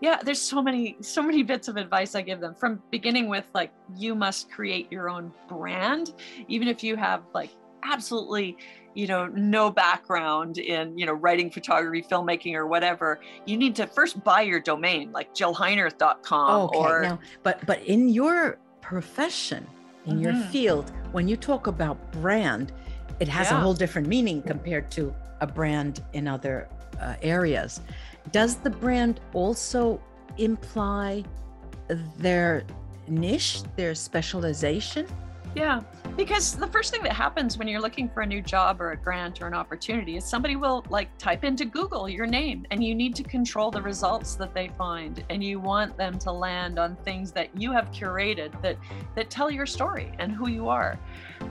yeah 0.00 0.18
there's 0.24 0.40
so 0.40 0.62
many 0.62 0.96
so 1.00 1.22
many 1.22 1.42
bits 1.42 1.68
of 1.68 1.76
advice 1.76 2.14
i 2.14 2.22
give 2.22 2.40
them 2.40 2.54
from 2.54 2.82
beginning 2.90 3.28
with 3.28 3.44
like 3.54 3.72
you 3.96 4.14
must 4.14 4.50
create 4.50 4.90
your 4.90 5.08
own 5.08 5.32
brand 5.48 6.14
even 6.48 6.68
if 6.68 6.82
you 6.82 6.96
have 6.96 7.22
like 7.34 7.50
absolutely 7.84 8.56
you 8.94 9.06
know 9.06 9.26
no 9.26 9.70
background 9.70 10.58
in 10.58 10.96
you 10.96 11.04
know 11.04 11.12
writing 11.12 11.50
photography 11.50 12.02
filmmaking 12.02 12.54
or 12.54 12.66
whatever 12.66 13.20
you 13.44 13.56
need 13.56 13.74
to 13.74 13.86
first 13.86 14.22
buy 14.24 14.40
your 14.40 14.60
domain 14.60 15.12
like 15.12 15.34
jillheinerth.com 15.34 16.62
okay, 16.62 16.78
or 16.78 17.02
now, 17.02 17.18
but 17.42 17.64
but 17.66 17.82
in 17.84 18.08
your 18.08 18.58
profession 18.80 19.66
in 20.06 20.14
mm-hmm. 20.14 20.22
your 20.22 20.34
field 20.46 20.90
when 21.12 21.28
you 21.28 21.36
talk 21.36 21.66
about 21.66 21.98
brand 22.12 22.72
it 23.20 23.28
has 23.28 23.50
yeah. 23.50 23.58
a 23.58 23.60
whole 23.60 23.74
different 23.74 24.08
meaning 24.08 24.42
compared 24.42 24.90
to 24.90 25.14
a 25.44 25.46
brand 25.46 26.02
in 26.12 26.26
other 26.26 26.56
uh, 27.00 27.14
areas. 27.22 27.80
Does 28.32 28.56
the 28.56 28.70
brand 28.70 29.20
also 29.32 30.00
imply 30.38 31.24
their 32.18 32.64
niche, 33.08 33.62
their 33.76 33.94
specialization? 33.94 35.06
Yeah, 35.54 35.82
because 36.16 36.56
the 36.56 36.66
first 36.66 36.90
thing 36.92 37.02
that 37.04 37.12
happens 37.12 37.58
when 37.58 37.68
you're 37.68 37.80
looking 37.80 38.08
for 38.08 38.22
a 38.22 38.26
new 38.26 38.42
job 38.42 38.80
or 38.80 38.90
a 38.90 38.96
grant 38.96 39.40
or 39.40 39.46
an 39.46 39.54
opportunity 39.54 40.16
is 40.16 40.24
somebody 40.24 40.56
will 40.56 40.84
like 40.88 41.16
type 41.16 41.44
into 41.44 41.64
Google 41.64 42.08
your 42.08 42.26
name 42.26 42.66
and 42.70 42.82
you 42.82 42.94
need 42.94 43.14
to 43.16 43.22
control 43.22 43.70
the 43.70 43.80
results 43.80 44.34
that 44.36 44.52
they 44.52 44.68
find 44.76 45.24
and 45.30 45.44
you 45.44 45.60
want 45.60 45.96
them 45.96 46.18
to 46.20 46.32
land 46.32 46.78
on 46.78 46.96
things 46.96 47.30
that 47.32 47.50
you 47.56 47.70
have 47.70 47.90
curated 47.92 48.60
that 48.62 48.76
that 49.14 49.30
tell 49.30 49.50
your 49.50 49.66
story 49.66 50.12
and 50.18 50.32
who 50.32 50.48
you 50.48 50.68
are. 50.68 50.98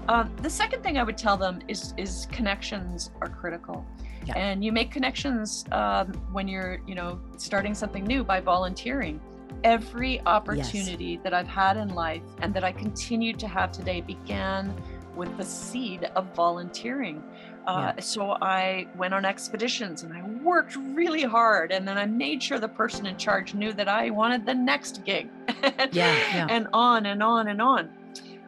Um, 0.09 0.35
the 0.41 0.49
second 0.49 0.83
thing 0.83 0.97
I 0.97 1.03
would 1.03 1.17
tell 1.17 1.37
them 1.37 1.61
is 1.67 1.93
is 1.97 2.27
connections 2.31 3.11
are 3.21 3.29
critical. 3.29 3.85
Yeah. 4.25 4.37
And 4.37 4.63
you 4.63 4.71
make 4.71 4.91
connections 4.91 5.65
um, 5.73 6.13
when 6.31 6.47
you're, 6.47 6.79
you 6.87 6.95
know, 6.95 7.19
starting 7.37 7.73
something 7.73 8.05
new 8.05 8.23
by 8.23 8.39
volunteering 8.39 9.19
every 9.63 10.21
opportunity 10.21 11.05
yes. 11.05 11.19
that 11.23 11.33
I've 11.33 11.47
had 11.47 11.77
in 11.77 11.89
life 11.89 12.23
and 12.41 12.53
that 12.53 12.63
I 12.63 12.71
continue 12.71 13.33
to 13.33 13.47
have 13.47 13.71
today 13.71 14.01
began 14.01 14.73
with 15.15 15.35
the 15.37 15.43
seed 15.43 16.05
of 16.15 16.33
volunteering. 16.35 17.23
Uh, 17.65 17.93
yeah. 17.95 18.01
So 18.01 18.31
I 18.41 18.87
went 18.97 19.13
on 19.13 19.25
expeditions 19.25 20.03
and 20.03 20.11
I 20.11 20.21
worked 20.43 20.75
really 20.75 21.23
hard, 21.23 21.71
and 21.71 21.87
then 21.87 21.97
I 21.97 22.05
made 22.05 22.43
sure 22.43 22.59
the 22.59 22.67
person 22.67 23.05
in 23.05 23.15
charge 23.17 23.53
knew 23.53 23.73
that 23.73 23.87
I 23.87 24.09
wanted 24.09 24.45
the 24.45 24.53
next 24.53 25.03
gig. 25.05 25.29
yeah, 25.63 25.91
yeah. 25.91 26.47
And 26.49 26.67
on 26.73 27.05
and 27.05 27.23
on 27.23 27.47
and 27.47 27.61
on. 27.61 27.89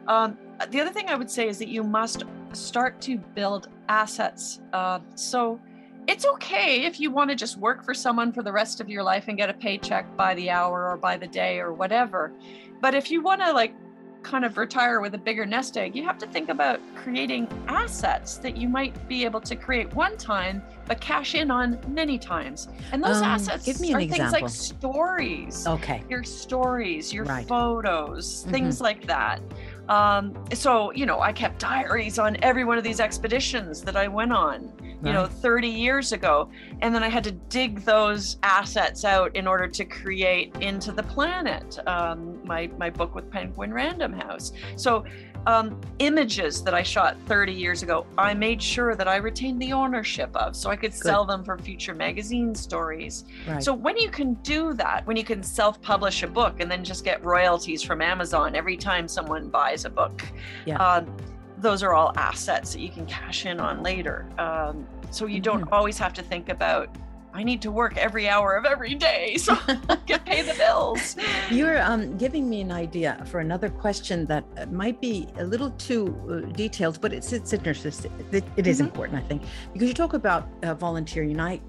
Um, 0.06 0.36
the 0.70 0.80
other 0.80 0.92
thing 0.92 1.08
I 1.08 1.14
would 1.14 1.30
say 1.30 1.48
is 1.48 1.58
that 1.58 1.68
you 1.68 1.82
must 1.82 2.24
start 2.52 3.00
to 3.02 3.18
build 3.18 3.68
assets. 3.88 4.60
Uh, 4.72 5.00
so 5.14 5.60
it's 6.06 6.24
okay 6.24 6.84
if 6.84 7.00
you 7.00 7.10
want 7.10 7.30
to 7.30 7.36
just 7.36 7.56
work 7.56 7.84
for 7.84 7.94
someone 7.94 8.32
for 8.32 8.42
the 8.42 8.52
rest 8.52 8.80
of 8.80 8.88
your 8.88 9.02
life 9.02 9.24
and 9.28 9.36
get 9.36 9.50
a 9.50 9.54
paycheck 9.54 10.16
by 10.16 10.34
the 10.34 10.50
hour 10.50 10.88
or 10.88 10.96
by 10.96 11.16
the 11.16 11.26
day 11.26 11.58
or 11.58 11.72
whatever. 11.72 12.32
But 12.80 12.94
if 12.94 13.10
you 13.10 13.22
want 13.22 13.40
to 13.40 13.52
like 13.52 13.74
kind 14.22 14.44
of 14.44 14.58
retire 14.58 15.00
with 15.00 15.14
a 15.14 15.18
bigger 15.18 15.46
nest 15.46 15.76
egg, 15.76 15.94
you 15.94 16.02
have 16.04 16.18
to 16.18 16.26
think 16.26 16.48
about 16.48 16.80
creating 16.96 17.48
assets 17.68 18.38
that 18.38 18.56
you 18.56 18.68
might 18.68 19.08
be 19.08 19.24
able 19.24 19.40
to 19.40 19.54
create 19.54 19.92
one 19.94 20.16
time 20.16 20.62
but 20.86 21.00
cash 21.00 21.34
in 21.34 21.50
on 21.50 21.78
many 21.88 22.18
times. 22.18 22.68
And 22.92 23.02
those 23.02 23.18
um, 23.18 23.24
assets 23.24 23.64
give 23.64 23.80
me 23.80 23.90
an 23.90 23.96
are 23.96 24.00
example. 24.00 24.30
things 24.30 24.42
like 24.42 24.50
stories. 24.50 25.66
Okay. 25.66 26.02
Your 26.08 26.24
stories, 26.24 27.12
your 27.12 27.24
right. 27.24 27.46
photos, 27.46 28.42
mm-hmm. 28.42 28.50
things 28.50 28.80
like 28.80 29.06
that. 29.06 29.40
Um, 29.88 30.36
so, 30.52 30.92
you 30.92 31.06
know, 31.06 31.20
I 31.20 31.32
kept 31.32 31.60
diaries 31.60 32.18
on 32.18 32.36
every 32.42 32.64
one 32.64 32.78
of 32.78 32.84
these 32.84 33.00
expeditions 33.00 33.82
that 33.82 33.96
I 33.96 34.08
went 34.08 34.32
on, 34.32 34.72
you 35.02 35.12
know, 35.12 35.26
30 35.26 35.68
years 35.68 36.12
ago. 36.12 36.48
And 36.80 36.94
then 36.94 37.02
I 37.02 37.08
had 37.08 37.24
to 37.24 37.32
dig 37.32 37.80
those 37.80 38.38
assets 38.42 39.04
out 39.04 39.34
in 39.36 39.46
order 39.46 39.66
to 39.68 39.84
create 39.84 40.54
Into 40.60 40.92
the 40.92 41.02
Planet, 41.02 41.78
um, 41.86 42.40
my, 42.44 42.68
my 42.78 42.90
book 42.90 43.14
with 43.14 43.30
Penguin 43.30 43.72
Random 43.72 44.12
House. 44.12 44.52
So 44.76 45.04
um, 45.46 45.80
images 46.00 46.62
that 46.64 46.74
I 46.74 46.82
shot 46.82 47.16
30 47.26 47.52
years 47.52 47.82
ago, 47.82 48.04
I 48.18 48.34
made 48.34 48.60
sure 48.60 48.96
that 48.96 49.06
I 49.06 49.16
retained 49.16 49.62
the 49.62 49.72
ownership 49.72 50.34
of 50.34 50.56
so 50.56 50.70
I 50.70 50.76
could 50.76 50.90
Good. 50.90 51.02
sell 51.02 51.24
them 51.24 51.44
for 51.44 51.56
future 51.56 51.94
magazine 51.94 52.54
stories. 52.54 53.24
Right. 53.46 53.62
So 53.62 53.72
when 53.72 53.96
you 53.96 54.10
can 54.10 54.34
do 54.34 54.74
that, 54.74 55.06
when 55.06 55.16
you 55.16 55.24
can 55.24 55.42
self 55.42 55.80
publish 55.80 56.22
a 56.22 56.26
book 56.26 56.60
and 56.60 56.70
then 56.70 56.82
just 56.82 57.04
get 57.04 57.24
royalties 57.24 57.82
from 57.82 58.02
Amazon 58.02 58.56
every 58.56 58.76
time 58.76 59.06
someone 59.06 59.48
buys 59.48 59.84
a 59.84 59.90
book, 59.90 60.22
yeah. 60.64 60.76
Um, 60.78 61.16
those 61.58 61.82
are 61.82 61.94
all 61.94 62.12
assets 62.16 62.72
that 62.72 62.80
you 62.80 62.90
can 62.90 63.06
cash 63.06 63.46
in 63.46 63.60
on 63.60 63.82
later. 63.82 64.26
Um, 64.38 64.86
so 65.10 65.26
you 65.26 65.40
don't 65.40 65.62
mm-hmm. 65.62 65.74
always 65.74 65.98
have 65.98 66.12
to 66.14 66.22
think 66.22 66.48
about 66.48 66.94
I 67.36 67.42
need 67.42 67.60
to 67.62 67.70
work 67.70 67.98
every 67.98 68.30
hour 68.30 68.56
of 68.56 68.64
every 68.64 68.94
day 68.94 69.36
so 69.36 69.58
I 69.68 69.96
can 70.06 70.20
pay 70.20 70.40
the 70.40 70.54
bills. 70.54 71.16
You're 71.50 71.82
um, 71.82 72.16
giving 72.16 72.48
me 72.48 72.62
an 72.62 72.72
idea 72.72 73.22
for 73.26 73.40
another 73.40 73.68
question 73.68 74.24
that 74.24 74.46
uh, 74.56 74.64
might 74.66 75.02
be 75.02 75.28
a 75.36 75.44
little 75.44 75.70
too 75.72 76.16
uh, 76.30 76.50
detailed, 76.52 76.98
but 77.02 77.12
it's 77.12 77.34
it's 77.34 77.52
interesting. 77.52 78.10
It, 78.32 78.42
it 78.56 78.66
is 78.66 78.78
mm-hmm. 78.78 78.86
important, 78.86 79.22
I 79.22 79.26
think, 79.28 79.42
because 79.74 79.86
you 79.86 79.92
talk 79.92 80.14
about 80.14 80.48
uh, 80.62 80.72
volunteering, 80.72 81.32
and 81.32 81.42
I 81.42 81.60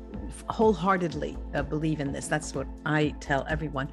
wholeheartedly 0.50 1.38
uh, 1.54 1.64
believe 1.64 2.00
in 2.00 2.14
this. 2.14 2.28
That's 2.28 2.56
what 2.56 2.68
I 2.86 3.14
tell 3.20 3.46
everyone. 3.50 3.90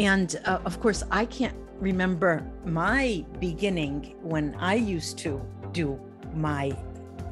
And 0.00 0.40
uh, 0.46 0.60
of 0.64 0.80
course, 0.80 1.04
I 1.10 1.26
can't 1.26 1.54
remember 1.78 2.42
my 2.64 3.22
beginning 3.38 4.16
when 4.22 4.54
I 4.54 4.74
used 4.74 5.18
to 5.18 5.42
do 5.72 6.00
my 6.34 6.72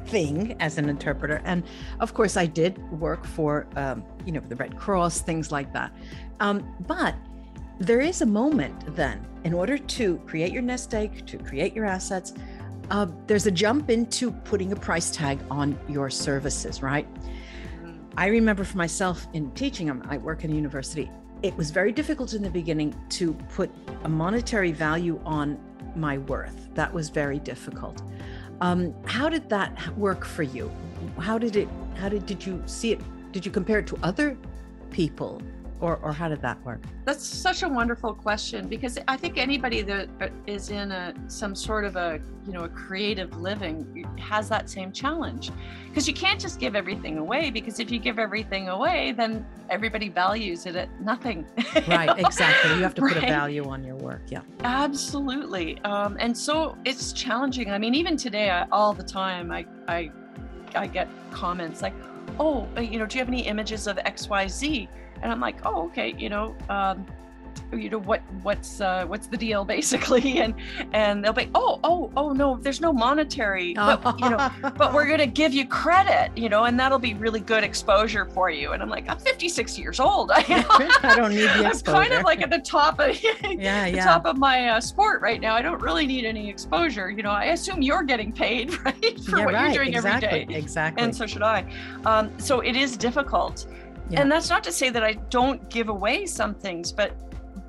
thing 0.05 0.55
as 0.59 0.77
an 0.77 0.87
interpreter. 0.87 1.41
And 1.45 1.63
of 1.99 2.13
course, 2.13 2.37
I 2.37 2.45
did 2.45 2.77
work 2.91 3.25
for, 3.25 3.67
um, 3.75 4.03
you 4.23 4.31
know, 4.31 4.41
the 4.47 4.55
Red 4.55 4.77
Cross, 4.77 5.21
things 5.21 5.51
like 5.51 5.73
that. 5.73 5.91
Um, 6.39 6.75
but 6.87 7.15
there 7.79 8.01
is 8.01 8.21
a 8.21 8.25
moment 8.27 8.95
then, 8.95 9.25
in 9.45 9.53
order 9.53 9.77
to 9.77 10.17
create 10.27 10.51
your 10.51 10.61
nest 10.61 10.93
egg, 10.93 11.25
to 11.25 11.39
create 11.39 11.73
your 11.73 11.85
assets, 11.85 12.33
uh, 12.91 13.07
there's 13.25 13.47
a 13.47 13.51
jump 13.51 13.89
into 13.89 14.29
putting 14.31 14.73
a 14.73 14.75
price 14.75 15.09
tag 15.09 15.39
on 15.49 15.75
your 15.87 16.11
services, 16.11 16.83
right? 16.83 17.07
I 18.15 18.27
remember 18.27 18.63
for 18.63 18.77
myself 18.77 19.25
in 19.33 19.49
teaching, 19.53 19.89
um, 19.89 20.03
I 20.07 20.17
work 20.17 20.43
in 20.43 20.51
a 20.51 20.55
university, 20.55 21.09
it 21.41 21.55
was 21.55 21.71
very 21.71 21.91
difficult 21.91 22.33
in 22.33 22.43
the 22.43 22.49
beginning 22.49 22.93
to 23.09 23.33
put 23.55 23.69
a 24.03 24.09
monetary 24.09 24.71
value 24.71 25.19
on 25.25 25.57
my 25.95 26.17
worth. 26.17 26.69
That 26.75 26.93
was 26.93 27.09
very 27.09 27.39
difficult. 27.39 28.01
Um, 28.61 28.93
how 29.05 29.29
did 29.29 29.49
that 29.49 29.97
work 29.97 30.25
for 30.25 30.43
you? 30.43 30.71
How 31.17 31.37
did 31.37 31.55
it? 31.55 31.67
How 31.95 32.09
did 32.09 32.25
did 32.25 32.45
you 32.45 32.61
see 32.65 32.91
it? 32.91 33.01
Did 33.31 33.45
you 33.45 33.51
compare 33.51 33.79
it 33.79 33.87
to 33.87 33.97
other 34.03 34.37
people 34.91 35.41
or 35.81 35.97
or 35.97 36.11
how 36.11 36.27
did 36.27 36.41
that 36.41 36.63
work? 36.65 36.81
That's 37.05 37.25
such 37.25 37.63
a 37.63 37.69
wonderful 37.69 38.13
question 38.13 38.67
because 38.67 38.97
i 39.07 39.15
think 39.17 39.37
anybody 39.37 39.81
that 39.81 40.09
uh, 40.21 40.27
in 40.47 40.91
a 40.91 41.13
some 41.27 41.55
sort 41.55 41.85
of 41.85 41.95
a 41.95 42.19
you 42.45 42.53
know 42.53 42.63
a 42.63 42.69
creative 42.69 43.35
living 43.39 44.05
has 44.19 44.49
that 44.49 44.69
same 44.69 44.91
challenge. 44.91 45.51
Because 45.87 46.07
you 46.07 46.13
can't 46.13 46.39
just 46.39 46.59
give 46.59 46.75
everything 46.75 47.17
away 47.17 47.49
because 47.49 47.79
if 47.79 47.89
you 47.89 47.97
give 47.99 48.19
everything 48.19 48.69
away 48.69 49.11
then 49.11 49.45
everybody 49.69 50.09
values 50.09 50.65
it 50.65 50.75
at 50.75 50.89
nothing. 51.01 51.45
Right 51.87 52.19
exactly. 52.19 52.75
You 52.75 52.83
have 52.83 52.93
to 52.95 53.01
put 53.01 53.15
right? 53.15 53.23
a 53.23 53.27
value 53.27 53.65
on 53.67 53.83
your 53.83 53.95
work 53.95 54.21
yeah. 54.29 54.41
Absolutely. 54.63 55.79
Um, 55.83 56.17
and 56.19 56.37
so 56.37 56.77
it's 56.85 57.13
challenging. 57.13 57.71
I 57.71 57.77
mean 57.77 57.95
even 57.95 58.17
today 58.17 58.49
I, 58.49 58.67
all 58.71 58.93
the 58.93 59.03
time 59.03 59.51
i 59.51 59.65
i 59.87 60.11
i 60.75 60.87
get 60.87 61.07
comments 61.31 61.81
like 61.81 61.93
oh 62.39 62.67
you 62.79 62.97
know 62.97 63.05
do 63.05 63.17
you 63.17 63.19
have 63.19 63.27
any 63.27 63.41
images 63.41 63.87
of 63.87 63.97
xyz 63.97 64.87
and 65.21 65.31
i'm 65.31 65.39
like 65.39 65.57
oh 65.65 65.85
okay 65.85 66.13
you 66.17 66.29
know 66.29 66.55
um, 66.69 67.05
you 67.73 67.89
know 67.89 67.99
what 67.99 68.21
what's 68.41 68.81
uh, 68.81 69.05
what's 69.05 69.27
the 69.27 69.37
deal 69.37 69.63
basically 69.79 70.39
and 70.39 70.53
and 70.93 71.23
they'll 71.23 71.33
be 71.33 71.49
oh 71.55 71.79
oh 71.83 72.11
oh 72.17 72.31
no 72.31 72.57
there's 72.57 72.81
no 72.81 72.91
monetary 72.91 73.73
but 73.73 74.19
you 74.19 74.29
know 74.29 74.49
but 74.77 74.93
we're 74.93 75.05
going 75.05 75.19
to 75.19 75.27
give 75.27 75.53
you 75.53 75.67
credit 75.67 76.35
you 76.37 76.49
know 76.49 76.63
and 76.65 76.79
that'll 76.79 76.99
be 76.99 77.13
really 77.13 77.39
good 77.39 77.63
exposure 77.63 78.25
for 78.25 78.49
you 78.49 78.71
and 78.71 78.81
i'm 78.81 78.89
like 78.89 79.09
i'm 79.09 79.19
56 79.19 79.77
years 79.77 79.99
old 79.99 80.31
i, 80.33 80.43
I 81.03 81.15
don't 81.15 81.31
need 81.31 81.41
the 81.41 81.67
exposure. 81.67 81.97
i'm 81.97 82.03
kind 82.03 82.13
of 82.13 82.23
like 82.23 82.41
at 82.41 82.49
the 82.49 82.59
top 82.59 82.99
of 82.99 83.21
yeah, 83.21 83.85
the 83.85 83.95
yeah. 83.95 84.05
top 84.05 84.25
of 84.25 84.37
my 84.37 84.69
uh, 84.69 84.81
sport 84.81 85.21
right 85.21 85.39
now 85.39 85.55
i 85.55 85.61
don't 85.61 85.81
really 85.81 86.07
need 86.07 86.25
any 86.25 86.49
exposure 86.49 87.09
you 87.09 87.23
know 87.23 87.31
i 87.31 87.45
assume 87.45 87.81
you're 87.81 88.03
getting 88.03 88.31
paid 88.31 88.73
right 88.85 89.19
for 89.21 89.39
yeah, 89.39 89.45
what 89.45 89.53
right. 89.53 89.73
you're 89.73 89.83
doing 89.83 89.95
exactly. 89.95 90.27
every 90.27 90.45
day 90.45 90.55
exactly 90.55 91.03
and 91.03 91.15
so 91.15 91.25
should 91.25 91.43
i 91.43 91.65
um, 92.05 92.31
so 92.39 92.61
it 92.61 92.75
is 92.75 92.97
difficult 92.97 93.67
yeah. 94.09 94.21
And 94.21 94.31
that's 94.31 94.49
not 94.49 94.63
to 94.63 94.71
say 94.71 94.89
that 94.89 95.03
I 95.03 95.13
don't 95.29 95.69
give 95.69 95.89
away 95.89 96.25
some 96.25 96.55
things, 96.55 96.91
but 96.91 97.15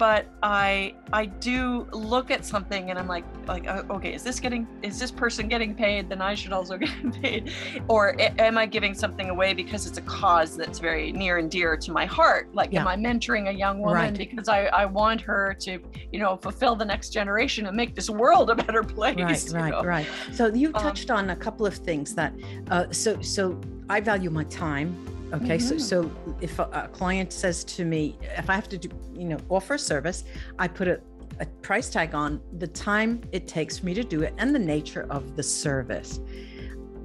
but 0.01 0.25
I 0.43 0.95
I 1.13 1.27
do 1.27 1.87
look 1.93 2.31
at 2.31 2.47
something 2.47 2.89
and 2.89 2.99
I'm 2.99 3.07
like 3.07 3.27
like 3.47 3.69
uh, 3.69 3.83
okay 3.91 4.15
is 4.15 4.23
this 4.23 4.41
getting 4.41 4.67
is 4.81 4.99
this 4.99 5.11
person 5.11 5.47
getting 5.47 5.75
paid 5.75 6.09
then 6.09 6.23
I 6.23 6.35
should 6.35 6.55
also 6.55 6.79
get 6.85 6.91
paid 7.21 7.53
or 7.87 8.17
am 8.19 8.57
I 8.57 8.65
giving 8.65 8.95
something 8.95 9.29
away 9.29 9.53
because 9.53 9.87
it's 9.87 9.99
a 9.99 10.03
cause 10.03 10.57
that's 10.57 10.79
very 10.79 11.13
near 11.13 11.37
and 11.37 11.51
dear 11.51 11.77
to 11.77 11.93
my 11.93 12.07
heart 12.07 12.49
like 12.55 12.73
yeah. 12.73 12.81
am 12.81 12.89
I 12.89 12.97
mentoring 12.97 13.51
a 13.51 13.53
young 13.53 13.81
woman 13.81 14.15
right. 14.15 14.17
because 14.17 14.49
I 14.49 14.65
I 14.69 14.87
want 14.87 15.21
her 15.21 15.55
to 15.61 15.79
you 16.11 16.19
know 16.19 16.39
fulfill 16.39 16.75
the 16.77 16.87
next 16.87 17.11
generation 17.11 17.67
and 17.67 17.77
make 17.77 17.95
this 17.95 18.09
world 18.09 18.49
a 18.49 18.55
better 18.55 18.83
place 18.83 19.53
right 19.53 19.61
right 19.61 19.71
know? 19.71 19.83
right 19.83 20.07
so 20.33 20.47
you 20.47 20.69
um, 20.69 20.83
touched 20.83 21.11
um, 21.11 21.19
on 21.19 21.31
a 21.31 21.37
couple 21.37 21.67
of 21.67 21.75
things 21.75 22.15
that 22.15 22.33
uh, 22.71 22.87
so 22.91 23.21
so 23.21 23.61
I 23.91 24.01
value 24.01 24.31
my 24.31 24.45
time 24.45 24.97
Okay, 25.33 25.59
mm-hmm. 25.59 25.79
so 25.79 25.79
so 25.79 26.11
if 26.41 26.59
a, 26.59 26.65
a, 26.73 26.89
client 26.89 27.33
says 27.33 27.63
to 27.65 27.85
me, 27.85 28.19
if 28.37 28.51
I 28.51 28.55
have 28.55 28.69
to 28.69 28.79
do, 28.79 28.89
you 29.15 29.27
know, 29.27 29.39
offer 29.49 29.75
a 29.75 29.79
service, 29.79 30.25
I 30.59 30.67
put 30.67 30.89
a, 30.89 31.01
a 31.39 31.47
price 31.63 31.89
tag 31.89 32.15
on 32.15 32.41
the 32.59 32.67
time 32.67 33.23
it 33.31 33.47
takes 33.47 33.79
for 33.79 33.87
me 33.87 33.95
to 33.95 34.03
do 34.03 34.23
it 34.23 34.35
and 34.39 34.55
the 34.55 34.59
nature 34.59 35.07
of 35.09 35.37
the 35.37 35.43
service. 35.43 36.21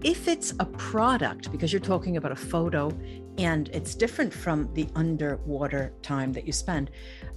If 0.04 0.28
it's 0.28 0.54
a 0.60 0.66
product, 0.66 1.52
because 1.52 1.72
you're 1.72 1.80
talking 1.80 2.18
about 2.18 2.32
a 2.32 2.36
photo 2.36 2.92
and 3.38 3.70
it's 3.70 3.96
different 3.96 4.34
from 4.34 4.72
the 4.74 4.88
underwater 4.96 5.94
time 6.02 6.32
that 6.34 6.46
you 6.46 6.54
spend, 6.54 6.92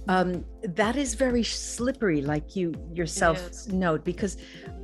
um, 0.07 0.43
that 0.63 0.95
is 0.95 1.13
very 1.13 1.43
slippery, 1.43 2.21
like 2.21 2.55
you 2.55 2.73
yourself 2.93 3.67
note, 3.67 4.03
because 4.03 4.37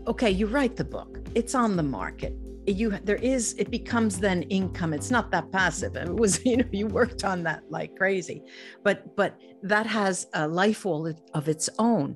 okay, 0.08 0.30
you 0.30 0.46
write 0.46 0.76
the 0.76 0.84
book, 0.84 1.20
it's 1.34 1.56
on 1.56 1.76
the 1.76 1.84
market 1.84 2.36
you 2.68 2.92
there 3.04 3.18
is 3.18 3.54
it 3.58 3.70
becomes 3.70 4.20
then 4.20 4.44
income. 4.44 4.94
It's 4.94 5.12
not 5.12 5.32
that 5.32 5.52
passive. 5.52 5.96
It 5.96 6.14
was 6.16 6.44
you 6.46 6.58
know 6.58 6.66
you 6.72 6.88
worked 6.88 7.24
on 7.24 7.44
that 7.44 7.64
like 7.70 7.96
crazy. 7.96 8.44
But 8.84 9.16
but 9.16 9.40
that 9.64 9.86
has 9.86 10.28
a 10.34 10.48
life 10.48 10.86
of 10.86 11.48
its 11.48 11.70
own. 11.80 12.16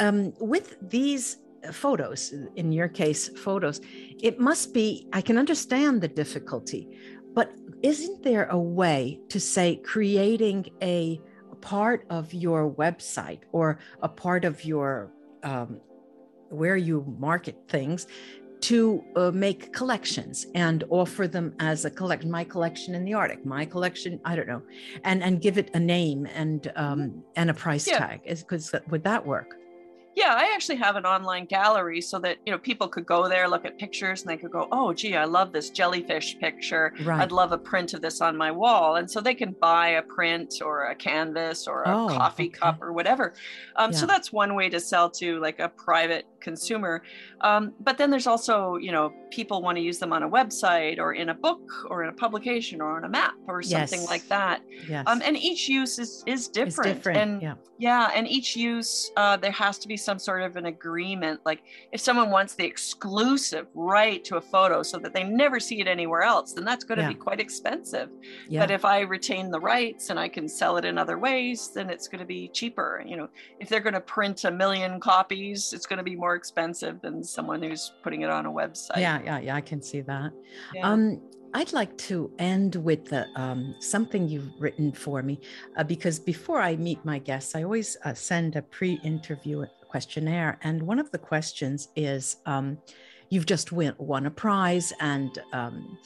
Um, 0.00 0.32
with 0.40 0.76
these 0.80 1.38
photos 1.70 2.34
in 2.56 2.72
your 2.72 2.88
case 2.88 3.28
photos 3.38 3.80
it 4.20 4.40
must 4.40 4.74
be 4.74 5.06
i 5.12 5.20
can 5.20 5.38
understand 5.38 6.00
the 6.00 6.08
difficulty 6.08 6.88
but 7.34 7.52
isn't 7.84 8.20
there 8.24 8.46
a 8.46 8.58
way 8.58 9.20
to 9.28 9.38
say 9.38 9.76
creating 9.76 10.68
a 10.82 11.20
part 11.60 12.04
of 12.10 12.34
your 12.34 12.70
website 12.72 13.40
or 13.52 13.78
a 14.02 14.08
part 14.08 14.44
of 14.44 14.64
your 14.64 15.12
um, 15.44 15.80
where 16.50 16.76
you 16.76 17.06
market 17.18 17.56
things 17.68 18.06
to 18.62 19.04
uh, 19.16 19.30
make 19.32 19.72
collections 19.72 20.46
and 20.54 20.84
offer 20.90 21.26
them 21.26 21.54
as 21.58 21.84
a 21.84 21.90
collection 21.90 22.30
my 22.30 22.44
collection 22.44 22.94
in 22.94 23.04
the 23.04 23.12
arctic 23.12 23.44
my 23.44 23.64
collection 23.64 24.20
i 24.24 24.36
don't 24.36 24.48
know 24.48 24.62
and 25.04 25.22
and 25.22 25.40
give 25.40 25.58
it 25.58 25.70
a 25.74 25.80
name 25.80 26.26
and 26.34 26.72
um 26.76 27.22
and 27.36 27.50
a 27.50 27.54
price 27.54 27.86
yeah. 27.86 27.98
tag 27.98 28.20
is 28.24 28.42
because 28.42 28.74
would 28.88 29.04
that 29.04 29.24
work 29.24 29.56
yeah, 30.14 30.34
I 30.34 30.52
actually 30.54 30.76
have 30.76 30.96
an 30.96 31.06
online 31.06 31.46
gallery 31.46 32.02
so 32.02 32.18
that 32.18 32.36
you 32.44 32.52
know 32.52 32.58
people 32.58 32.86
could 32.86 33.06
go 33.06 33.28
there, 33.28 33.48
look 33.48 33.64
at 33.64 33.78
pictures, 33.78 34.20
and 34.22 34.30
they 34.30 34.36
could 34.36 34.50
go, 34.50 34.68
"Oh, 34.70 34.92
gee, 34.92 35.16
I 35.16 35.24
love 35.24 35.52
this 35.52 35.70
jellyfish 35.70 36.38
picture. 36.38 36.92
Right. 37.02 37.22
I'd 37.22 37.32
love 37.32 37.52
a 37.52 37.58
print 37.58 37.94
of 37.94 38.02
this 38.02 38.20
on 38.20 38.36
my 38.36 38.50
wall." 38.50 38.96
And 38.96 39.10
so 39.10 39.20
they 39.22 39.34
can 39.34 39.52
buy 39.52 39.88
a 39.88 40.02
print 40.02 40.60
or 40.62 40.84
a 40.84 40.94
canvas 40.94 41.66
or 41.66 41.84
a 41.84 41.96
oh, 41.96 42.08
coffee 42.08 42.48
okay. 42.48 42.58
cup 42.58 42.82
or 42.82 42.92
whatever. 42.92 43.32
Um, 43.76 43.92
yeah. 43.92 43.98
So 43.98 44.06
that's 44.06 44.30
one 44.30 44.54
way 44.54 44.68
to 44.68 44.80
sell 44.80 45.08
to 45.10 45.40
like 45.40 45.60
a 45.60 45.70
private 45.70 46.26
consumer. 46.42 47.02
Um, 47.40 47.72
but 47.80 47.96
then 47.96 48.10
there's 48.10 48.26
also, 48.26 48.76
you 48.76 48.92
know, 48.92 49.12
people 49.30 49.62
want 49.62 49.76
to 49.78 49.82
use 49.82 49.98
them 49.98 50.12
on 50.12 50.22
a 50.22 50.28
website 50.28 50.98
or 50.98 51.14
in 51.14 51.30
a 51.30 51.34
book 51.34 51.62
or 51.88 52.02
in 52.02 52.10
a 52.10 52.12
publication 52.12 52.80
or 52.80 52.96
on 52.96 53.04
a 53.04 53.08
map 53.08 53.34
or 53.48 53.62
something 53.62 54.00
yes. 54.00 54.10
like 54.10 54.28
that. 54.28 54.62
Yes. 54.88 55.04
Um, 55.06 55.22
and 55.24 55.36
each 55.36 55.68
use 55.68 55.98
is 55.98 56.22
is 56.26 56.48
different. 56.48 56.96
different. 56.96 57.18
And 57.18 57.42
yeah. 57.42 57.54
yeah, 57.78 58.10
and 58.14 58.28
each 58.28 58.56
use 58.56 59.10
uh, 59.16 59.36
there 59.36 59.52
has 59.52 59.78
to 59.78 59.88
be 59.88 59.96
some 59.96 60.18
sort 60.18 60.42
of 60.42 60.56
an 60.56 60.66
agreement. 60.66 61.40
Like 61.46 61.62
if 61.92 62.00
someone 62.00 62.30
wants 62.30 62.54
the 62.54 62.64
exclusive 62.64 63.66
right 63.74 64.22
to 64.24 64.36
a 64.36 64.40
photo 64.40 64.82
so 64.82 64.98
that 64.98 65.14
they 65.14 65.24
never 65.24 65.58
see 65.60 65.80
it 65.80 65.86
anywhere 65.86 66.22
else, 66.22 66.52
then 66.52 66.64
that's 66.64 66.84
going 66.84 66.98
to 66.98 67.04
yeah. 67.04 67.08
be 67.08 67.14
quite 67.14 67.40
expensive. 67.40 68.10
Yeah. 68.48 68.60
But 68.60 68.70
if 68.70 68.84
I 68.84 69.00
retain 69.00 69.50
the 69.50 69.60
rights 69.60 70.10
and 70.10 70.18
I 70.18 70.28
can 70.28 70.48
sell 70.48 70.76
it 70.76 70.84
in 70.84 70.98
other 70.98 71.18
ways, 71.18 71.70
then 71.74 71.88
it's 71.88 72.08
going 72.08 72.20
to 72.20 72.26
be 72.26 72.48
cheaper. 72.48 73.02
You 73.06 73.16
know, 73.16 73.28
if 73.60 73.68
they're 73.68 73.80
going 73.80 73.94
to 73.94 74.00
print 74.00 74.44
a 74.44 74.50
million 74.50 75.00
copies, 75.00 75.72
it's 75.72 75.86
going 75.86 75.98
to 75.98 76.02
be 76.02 76.16
more 76.16 76.31
expensive 76.34 77.00
than 77.00 77.22
someone 77.22 77.62
who's 77.62 77.92
putting 78.02 78.22
it 78.22 78.30
on 78.30 78.46
a 78.46 78.50
website. 78.50 78.96
Yeah, 78.96 79.20
yeah, 79.24 79.38
yeah. 79.38 79.56
I 79.56 79.60
can 79.60 79.82
see 79.82 80.00
that. 80.02 80.32
Yeah. 80.74 80.88
Um, 80.88 81.20
I'd 81.54 81.72
like 81.72 81.96
to 81.98 82.32
end 82.38 82.76
with 82.76 83.04
the, 83.06 83.26
um, 83.36 83.74
something 83.78 84.26
you've 84.26 84.50
written 84.58 84.90
for 84.90 85.22
me 85.22 85.38
uh, 85.76 85.84
because 85.84 86.18
before 86.18 86.60
I 86.60 86.76
meet 86.76 87.04
my 87.04 87.18
guests, 87.18 87.54
I 87.54 87.62
always 87.62 87.96
uh, 88.04 88.14
send 88.14 88.56
a 88.56 88.62
pre 88.62 88.94
interview 89.04 89.66
questionnaire. 89.86 90.58
And 90.62 90.82
one 90.82 90.98
of 90.98 91.10
the 91.10 91.18
questions 91.18 91.88
is 91.94 92.36
um, 92.46 92.78
you've 93.28 93.44
just 93.44 93.70
win, 93.70 93.94
won 93.98 94.24
a 94.24 94.30
prize 94.30 94.92
and 95.00 95.38
um, 95.52 95.98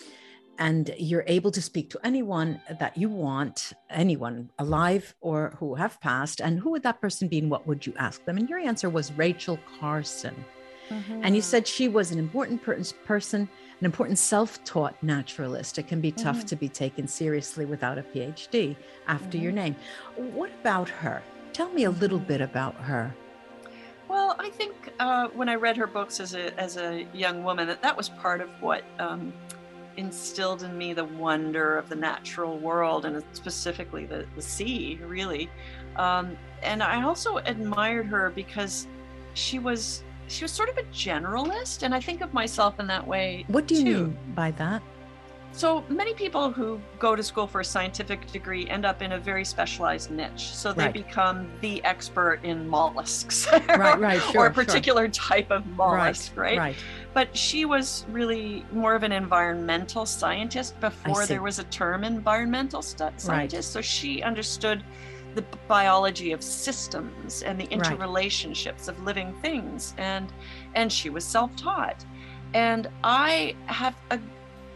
and 0.59 0.95
you're 0.99 1.25
able 1.27 1.51
to 1.51 1.63
speak 1.63 1.91
to 1.91 2.01
anyone 2.05 2.61
that 2.79 2.97
you 2.97 3.09
want, 3.09 3.73
anyone 3.91 4.51
alive 4.59 5.15
or 5.21 5.55
who 5.59 5.75
have 5.75 6.01
passed, 6.01 6.41
and 6.41 6.59
who 6.59 6.71
would 6.71 6.83
that 6.83 7.01
person 7.01 7.29
be 7.29 7.39
and 7.39 7.51
what 7.51 7.67
would 7.67 7.87
you 7.87 7.95
ask 7.99 8.25
them? 8.25 8.37
And 8.37 8.49
your 8.49 8.59
answer 8.59 8.89
was 8.89 9.13
Rachel 9.13 9.59
Carson. 9.79 10.45
Mm-hmm. 10.89 11.21
And 11.25 11.35
you 11.35 11.43
said 11.43 11.67
she 11.67 11.89
was 11.89 12.13
an 12.13 12.19
important 12.19 12.63
per- 12.63 12.81
person, 13.05 13.43
an 13.81 13.85
important 13.85 14.19
self 14.19 14.63
taught 14.65 15.01
naturalist. 15.03 15.79
It 15.79 15.89
can 15.89 16.01
be 16.01 16.13
tough 16.13 16.39
mm-hmm. 16.39 16.47
to 16.47 16.57
be 16.57 16.69
taken 16.69 17.09
seriously 17.09 17.65
without 17.65 17.99
a 17.99 18.03
PhD 18.03 18.77
after 19.09 19.27
mm-hmm. 19.27 19.43
your 19.43 19.53
name. 19.53 19.77
What 20.17 20.51
about 20.61 20.89
her? 20.89 21.23
Tell 21.53 21.69
me 21.71 21.85
a 21.85 21.91
little 21.91 22.19
bit 22.19 22.41
about 22.41 22.75
her. 22.77 23.15
Well, 24.09 24.37
I 24.39 24.51
think 24.51 24.93
uh, 25.01 25.29
when 25.29 25.49
I 25.49 25.57
read 25.57 25.77
her 25.77 25.87
books 25.87 26.21
as 26.21 26.35
a 26.35 26.59
as 26.61 26.77
a 26.77 27.07
young 27.13 27.43
woman, 27.43 27.67
that 27.67 27.83
that 27.83 27.97
was 27.97 28.09
part 28.09 28.41
of 28.41 28.49
what 28.61 28.85
um, 28.99 29.33
instilled 29.97 30.63
in 30.63 30.77
me 30.77 30.93
the 30.93 31.05
wonder 31.05 31.79
of 31.79 31.89
the 31.89 31.97
natural 31.97 32.59
world 32.59 33.05
and 33.05 33.23
specifically 33.33 34.07
the 34.07 34.27
the 34.35 34.43
sea, 34.43 34.99
really. 35.05 35.51
Um, 35.97 36.37
and 36.63 36.83
I 36.83 37.03
also 37.03 37.39
admired 37.39 38.07
her 38.07 38.31
because 38.31 38.87
she 39.35 39.59
was 39.59 40.03
she 40.29 40.45
was 40.45 40.51
sort 40.51 40.69
of 40.69 40.79
a 40.79 40.83
generalist, 40.85 41.83
and 41.83 41.95
I 41.95 42.01
think 42.01 42.21
of 42.21 42.35
myself 42.35 42.81
in 42.81 42.87
that 42.89 43.07
way. 43.07 43.45
What 43.49 43.67
do 43.67 43.75
you 43.75 43.85
too. 43.85 44.05
mean 44.07 44.19
by 44.35 44.51
that? 44.53 44.83
So 45.53 45.85
many 45.89 46.13
people 46.13 46.53
who 46.53 46.79
go 46.99 47.17
to 47.17 47.23
school 47.23 47.47
for 47.47 47.63
a 47.63 47.65
scientific 47.65 48.31
degree 48.31 48.69
end 48.69 48.85
up 48.85 49.01
in 49.01 49.13
a 49.13 49.19
very 49.19 49.43
specialized 49.43 50.11
niche. 50.11 50.51
So 50.53 50.75
they 50.75 50.85
right. 50.85 50.93
become 50.93 51.51
the 51.63 51.83
expert 51.83 52.41
in 52.43 52.69
mollusks, 52.69 53.51
right, 53.51 53.99
right, 53.99 54.21
sure, 54.21 54.41
or 54.43 54.47
a 54.49 54.53
particular 54.53 55.05
sure. 55.05 55.13
type 55.13 55.51
of 55.51 55.67
mollusk, 55.69 56.37
right, 56.37 56.59
right? 56.59 56.77
But 57.17 57.35
she 57.35 57.65
was 57.65 58.05
really 58.11 58.63
more 58.73 58.95
of 58.95 59.03
an 59.03 59.11
environmental 59.11 60.05
scientist 60.05 60.79
before 60.81 61.25
there 61.25 61.41
was 61.41 61.59
a 61.59 61.65
term 61.65 62.05
environmental 62.05 62.83
st- 62.83 63.19
scientist. 63.19 63.73
So 63.73 63.81
she 63.81 64.23
understood 64.23 64.85
the 65.35 65.41
biology 65.67 66.33
of 66.33 66.43
systems 66.43 67.43
and 67.43 67.59
the 67.59 67.69
interrelationships 67.69 68.89
of 68.89 69.03
living 69.03 69.33
things, 69.41 69.95
and 69.97 70.31
and 70.75 70.93
she 70.93 71.09
was 71.09 71.25
self-taught. 71.25 72.05
And 72.53 72.87
I 73.03 73.57
have 73.65 73.95
a 74.11 74.21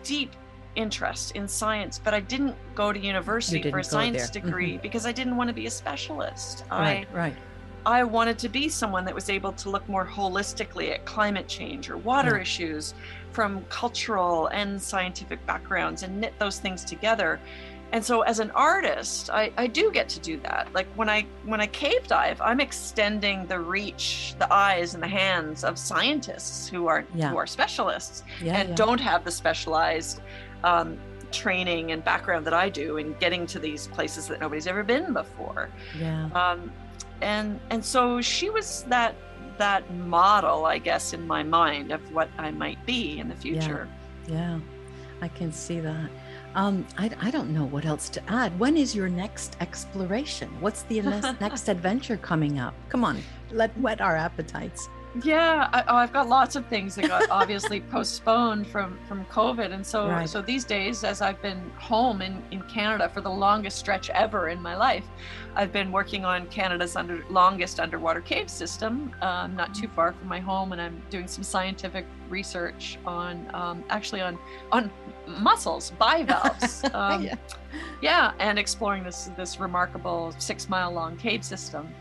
deep 0.03 0.33
interest 0.77 1.33
in 1.33 1.47
science, 1.47 2.01
but 2.03 2.15
I 2.15 2.21
didn't 2.21 2.57
go 2.75 2.91
to 2.91 2.99
university 2.99 3.71
for 3.71 3.81
a 3.81 3.85
science 3.85 4.31
there. 4.31 4.43
degree 4.43 4.73
mm-hmm. 4.73 4.83
because 4.83 5.05
I 5.05 5.13
didn't 5.13 5.37
want 5.37 5.49
to 5.49 5.55
be 5.55 5.67
a 5.67 5.71
specialist. 5.71 6.65
Right, 6.71 7.07
I, 7.13 7.15
right. 7.15 7.37
I 7.87 8.05
wanted 8.05 8.39
to 8.41 8.49
be 8.49 8.69
someone 8.69 9.05
that 9.07 9.15
was 9.15 9.31
able 9.31 9.53
to 9.53 9.71
look 9.71 9.89
more 9.89 10.07
holistically 10.07 10.93
at 10.93 11.05
climate 11.05 11.49
change 11.49 11.89
or 11.89 11.97
water 11.97 12.37
yeah. 12.37 12.43
issues 12.43 12.95
from 13.33 13.65
cultural 13.69 14.49
and 14.49 14.81
scientific 14.81 15.45
backgrounds 15.47 16.03
and 16.03 16.21
knit 16.21 16.39
those 16.39 16.59
things 16.59 16.85
together. 16.85 17.41
And 17.93 18.05
so 18.05 18.21
as 18.23 18.39
an 18.39 18.51
artist, 18.53 19.31
I, 19.31 19.53
I 19.57 19.67
do 19.67 19.91
get 19.91 20.09
to 20.11 20.21
do 20.21 20.39
that. 20.41 20.73
Like 20.75 20.87
when 20.95 21.09
I 21.09 21.27
when 21.45 21.61
I 21.61 21.67
cave 21.67 22.07
dive, 22.07 22.41
I'm 22.41 22.61
extending 22.61 23.47
the 23.47 23.59
reach, 23.59 24.35
the 24.39 24.53
eyes 24.53 24.95
and 24.95 25.03
the 25.03 25.09
hands 25.09 25.65
of 25.65 25.77
scientists 25.77 26.69
who 26.69 26.87
are 26.87 27.05
yeah. 27.15 27.31
who 27.31 27.37
are 27.37 27.49
specialists 27.49 28.23
yeah, 28.41 28.59
and 28.59 28.77
don't 28.77 29.01
have 29.01 29.25
the 29.25 29.31
specialized 29.33 30.21
um, 30.63 30.99
training 31.33 31.93
and 31.93 32.05
background 32.05 32.47
that 32.47 32.55
I 32.55 32.69
do 32.69 32.97
in 32.97 33.15
getting 33.15 33.47
to 33.49 33.59
these 33.59 33.89
places 33.89 34.29
that 34.29 34.41
nobody's 34.41 34.67
ever 34.67 34.83
been 34.83 35.13
before. 35.13 35.69
Yeah. 35.99 36.27
Um, 36.35 36.71
and 37.23 37.61
and 37.71 37.85
so 37.85 38.21
she 38.21 38.51
was 38.51 38.85
that 38.89 39.15
that 39.59 39.83
model 39.95 40.65
i 40.65 40.79
guess 40.79 41.13
in 41.13 41.27
my 41.27 41.43
mind 41.43 41.93
of 41.93 42.01
what 42.15 42.29
i 42.39 42.51
might 42.51 42.85
be 42.87 43.19
in 43.19 43.29
the 43.29 43.37
future. 43.37 43.89
Yeah, 44.27 44.35
yeah. 44.35 44.61
i 45.21 45.29
can 45.29 45.53
see 45.53 45.81
that. 45.81 46.11
Um, 46.57 46.85
I, 46.99 47.09
I 47.21 47.31
don't 47.31 47.55
know 47.55 47.67
what 47.67 47.85
else 47.85 48.09
to 48.09 48.21
add. 48.29 48.59
When 48.59 48.77
is 48.77 48.93
your 48.93 49.09
next 49.09 49.57
exploration? 49.61 50.49
What's 50.61 50.83
the 50.83 51.01
next 51.41 51.69
adventure 51.69 52.17
coming 52.17 52.59
up? 52.59 52.75
Come 52.89 53.05
on 53.05 53.23
let 53.53 53.77
whet 53.79 54.01
our 54.01 54.17
appetites 54.17 54.89
yeah, 55.25 55.69
I, 55.73 55.83
oh, 55.89 55.97
I've 55.97 56.13
got 56.13 56.29
lots 56.29 56.55
of 56.55 56.67
things 56.67 56.95
that 56.95 57.09
got 57.09 57.29
obviously 57.31 57.81
postponed 57.91 58.67
from 58.67 58.99
from 59.09 59.25
COVID, 59.27 59.73
and 59.73 59.85
so 59.85 60.09
right. 60.09 60.29
so 60.29 60.41
these 60.41 60.65
days, 60.65 61.03
as 61.03 61.21
I've 61.21 61.41
been 61.43 61.61
home 61.79 62.23
in 62.23 62.43
in 62.53 62.63
Canada 62.63 63.09
for 63.09 63.21
the 63.21 63.31
longest 63.31 63.79
stretch 63.79 64.09
ever 64.11 64.51
in 64.51 64.63
my 64.63 64.77
life, 64.77 65.05
I've 65.57 65.73
been 65.73 65.91
working 65.91 66.25
on 66.25 66.47
Canada's 66.47 66.95
under 66.95 67.25
longest 67.29 67.81
underwater 67.81 68.21
cave 68.21 68.49
system, 68.49 69.13
um, 69.21 69.57
not 69.57 69.75
too 69.75 69.89
far 69.89 70.13
from 70.13 70.29
my 70.29 70.39
home, 70.39 70.71
and 70.73 70.81
I'm 70.81 71.03
doing 71.11 71.27
some 71.27 71.43
scientific 71.43 72.07
research 72.29 72.97
on 73.05 73.51
um, 73.53 73.83
actually 73.91 74.21
on 74.21 74.39
on 74.71 74.91
mussels 75.27 75.93
bivalves. 75.99 76.85
Um, 76.95 77.23
yeah. 77.23 77.37
yeah, 78.03 78.33
and 78.39 78.59
exploring 78.59 79.05
this 79.05 79.31
this 79.37 79.59
remarkable 79.61 80.35
six 80.39 80.69
mile 80.69 80.93
long 80.93 81.17
cave 81.17 81.45
system. 81.45 81.93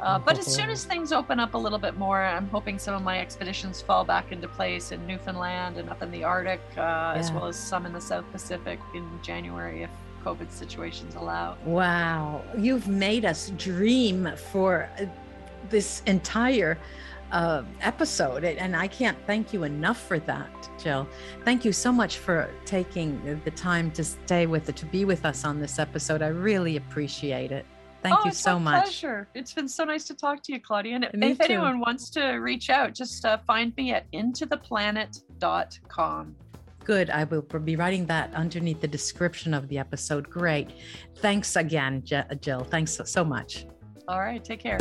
Uh, 0.00 0.18
but 0.18 0.38
as 0.38 0.46
soon 0.46 0.70
as 0.70 0.84
things 0.84 1.12
open 1.12 1.38
up 1.38 1.54
a 1.54 1.58
little 1.58 1.78
bit 1.78 1.96
more, 1.96 2.22
I'm 2.22 2.48
hoping 2.48 2.78
some 2.78 2.94
of 2.94 3.02
my 3.02 3.20
expeditions 3.20 3.82
fall 3.82 4.04
back 4.04 4.32
into 4.32 4.48
place 4.48 4.92
in 4.92 5.06
Newfoundland 5.06 5.76
and 5.76 5.90
up 5.90 6.02
in 6.02 6.10
the 6.10 6.24
Arctic, 6.24 6.60
uh, 6.76 6.80
yeah. 6.80 7.14
as 7.16 7.30
well 7.32 7.46
as 7.46 7.56
some 7.56 7.86
in 7.86 7.92
the 7.92 8.00
South 8.00 8.24
Pacific 8.32 8.80
in 8.94 9.06
January 9.22 9.82
if 9.82 9.90
COVID 10.24 10.50
situations 10.50 11.14
allow. 11.14 11.56
Wow. 11.64 12.42
You've 12.56 12.88
made 12.88 13.24
us 13.24 13.50
dream 13.56 14.30
for 14.36 14.88
uh, 14.98 15.04
this 15.68 16.02
entire 16.06 16.78
uh, 17.32 17.62
episode. 17.80 18.44
And 18.44 18.76
I 18.76 18.88
can't 18.88 19.16
thank 19.26 19.52
you 19.52 19.64
enough 19.64 20.00
for 20.00 20.18
that, 20.20 20.68
Jill. 20.82 21.08
Thank 21.44 21.64
you 21.64 21.72
so 21.72 21.92
much 21.92 22.18
for 22.18 22.50
taking 22.64 23.40
the 23.44 23.50
time 23.52 23.90
to 23.92 24.04
stay 24.04 24.46
with 24.46 24.68
it, 24.68 24.76
to 24.76 24.86
be 24.86 25.04
with 25.04 25.24
us 25.24 25.44
on 25.44 25.60
this 25.60 25.78
episode. 25.78 26.22
I 26.22 26.28
really 26.28 26.76
appreciate 26.76 27.52
it. 27.52 27.66
Thank 28.02 28.18
oh, 28.20 28.24
you 28.24 28.32
so 28.32 28.58
much. 28.58 28.84
Pleasure. 28.84 29.28
It's 29.34 29.52
been 29.52 29.68
so 29.68 29.84
nice 29.84 30.04
to 30.04 30.14
talk 30.14 30.42
to 30.44 30.52
you, 30.52 30.60
Claudia. 30.60 30.94
And 30.96 31.10
me 31.14 31.32
if 31.32 31.38
too. 31.38 31.44
anyone 31.44 31.80
wants 31.80 32.08
to 32.10 32.36
reach 32.36 32.70
out, 32.70 32.94
just 32.94 33.22
uh, 33.24 33.38
find 33.46 33.76
me 33.76 33.92
at 33.92 34.10
intotheplanet.com. 34.12 36.36
Good. 36.82 37.10
I 37.10 37.24
will 37.24 37.42
be 37.42 37.76
writing 37.76 38.06
that 38.06 38.32
underneath 38.34 38.80
the 38.80 38.88
description 38.88 39.52
of 39.52 39.68
the 39.68 39.76
episode. 39.78 40.30
Great. 40.30 40.70
Thanks 41.16 41.56
again, 41.56 42.02
Jill. 42.40 42.64
Thanks 42.64 42.98
so 43.04 43.22
much. 43.24 43.66
All 44.08 44.20
right. 44.20 44.42
Take 44.42 44.60
care. 44.60 44.78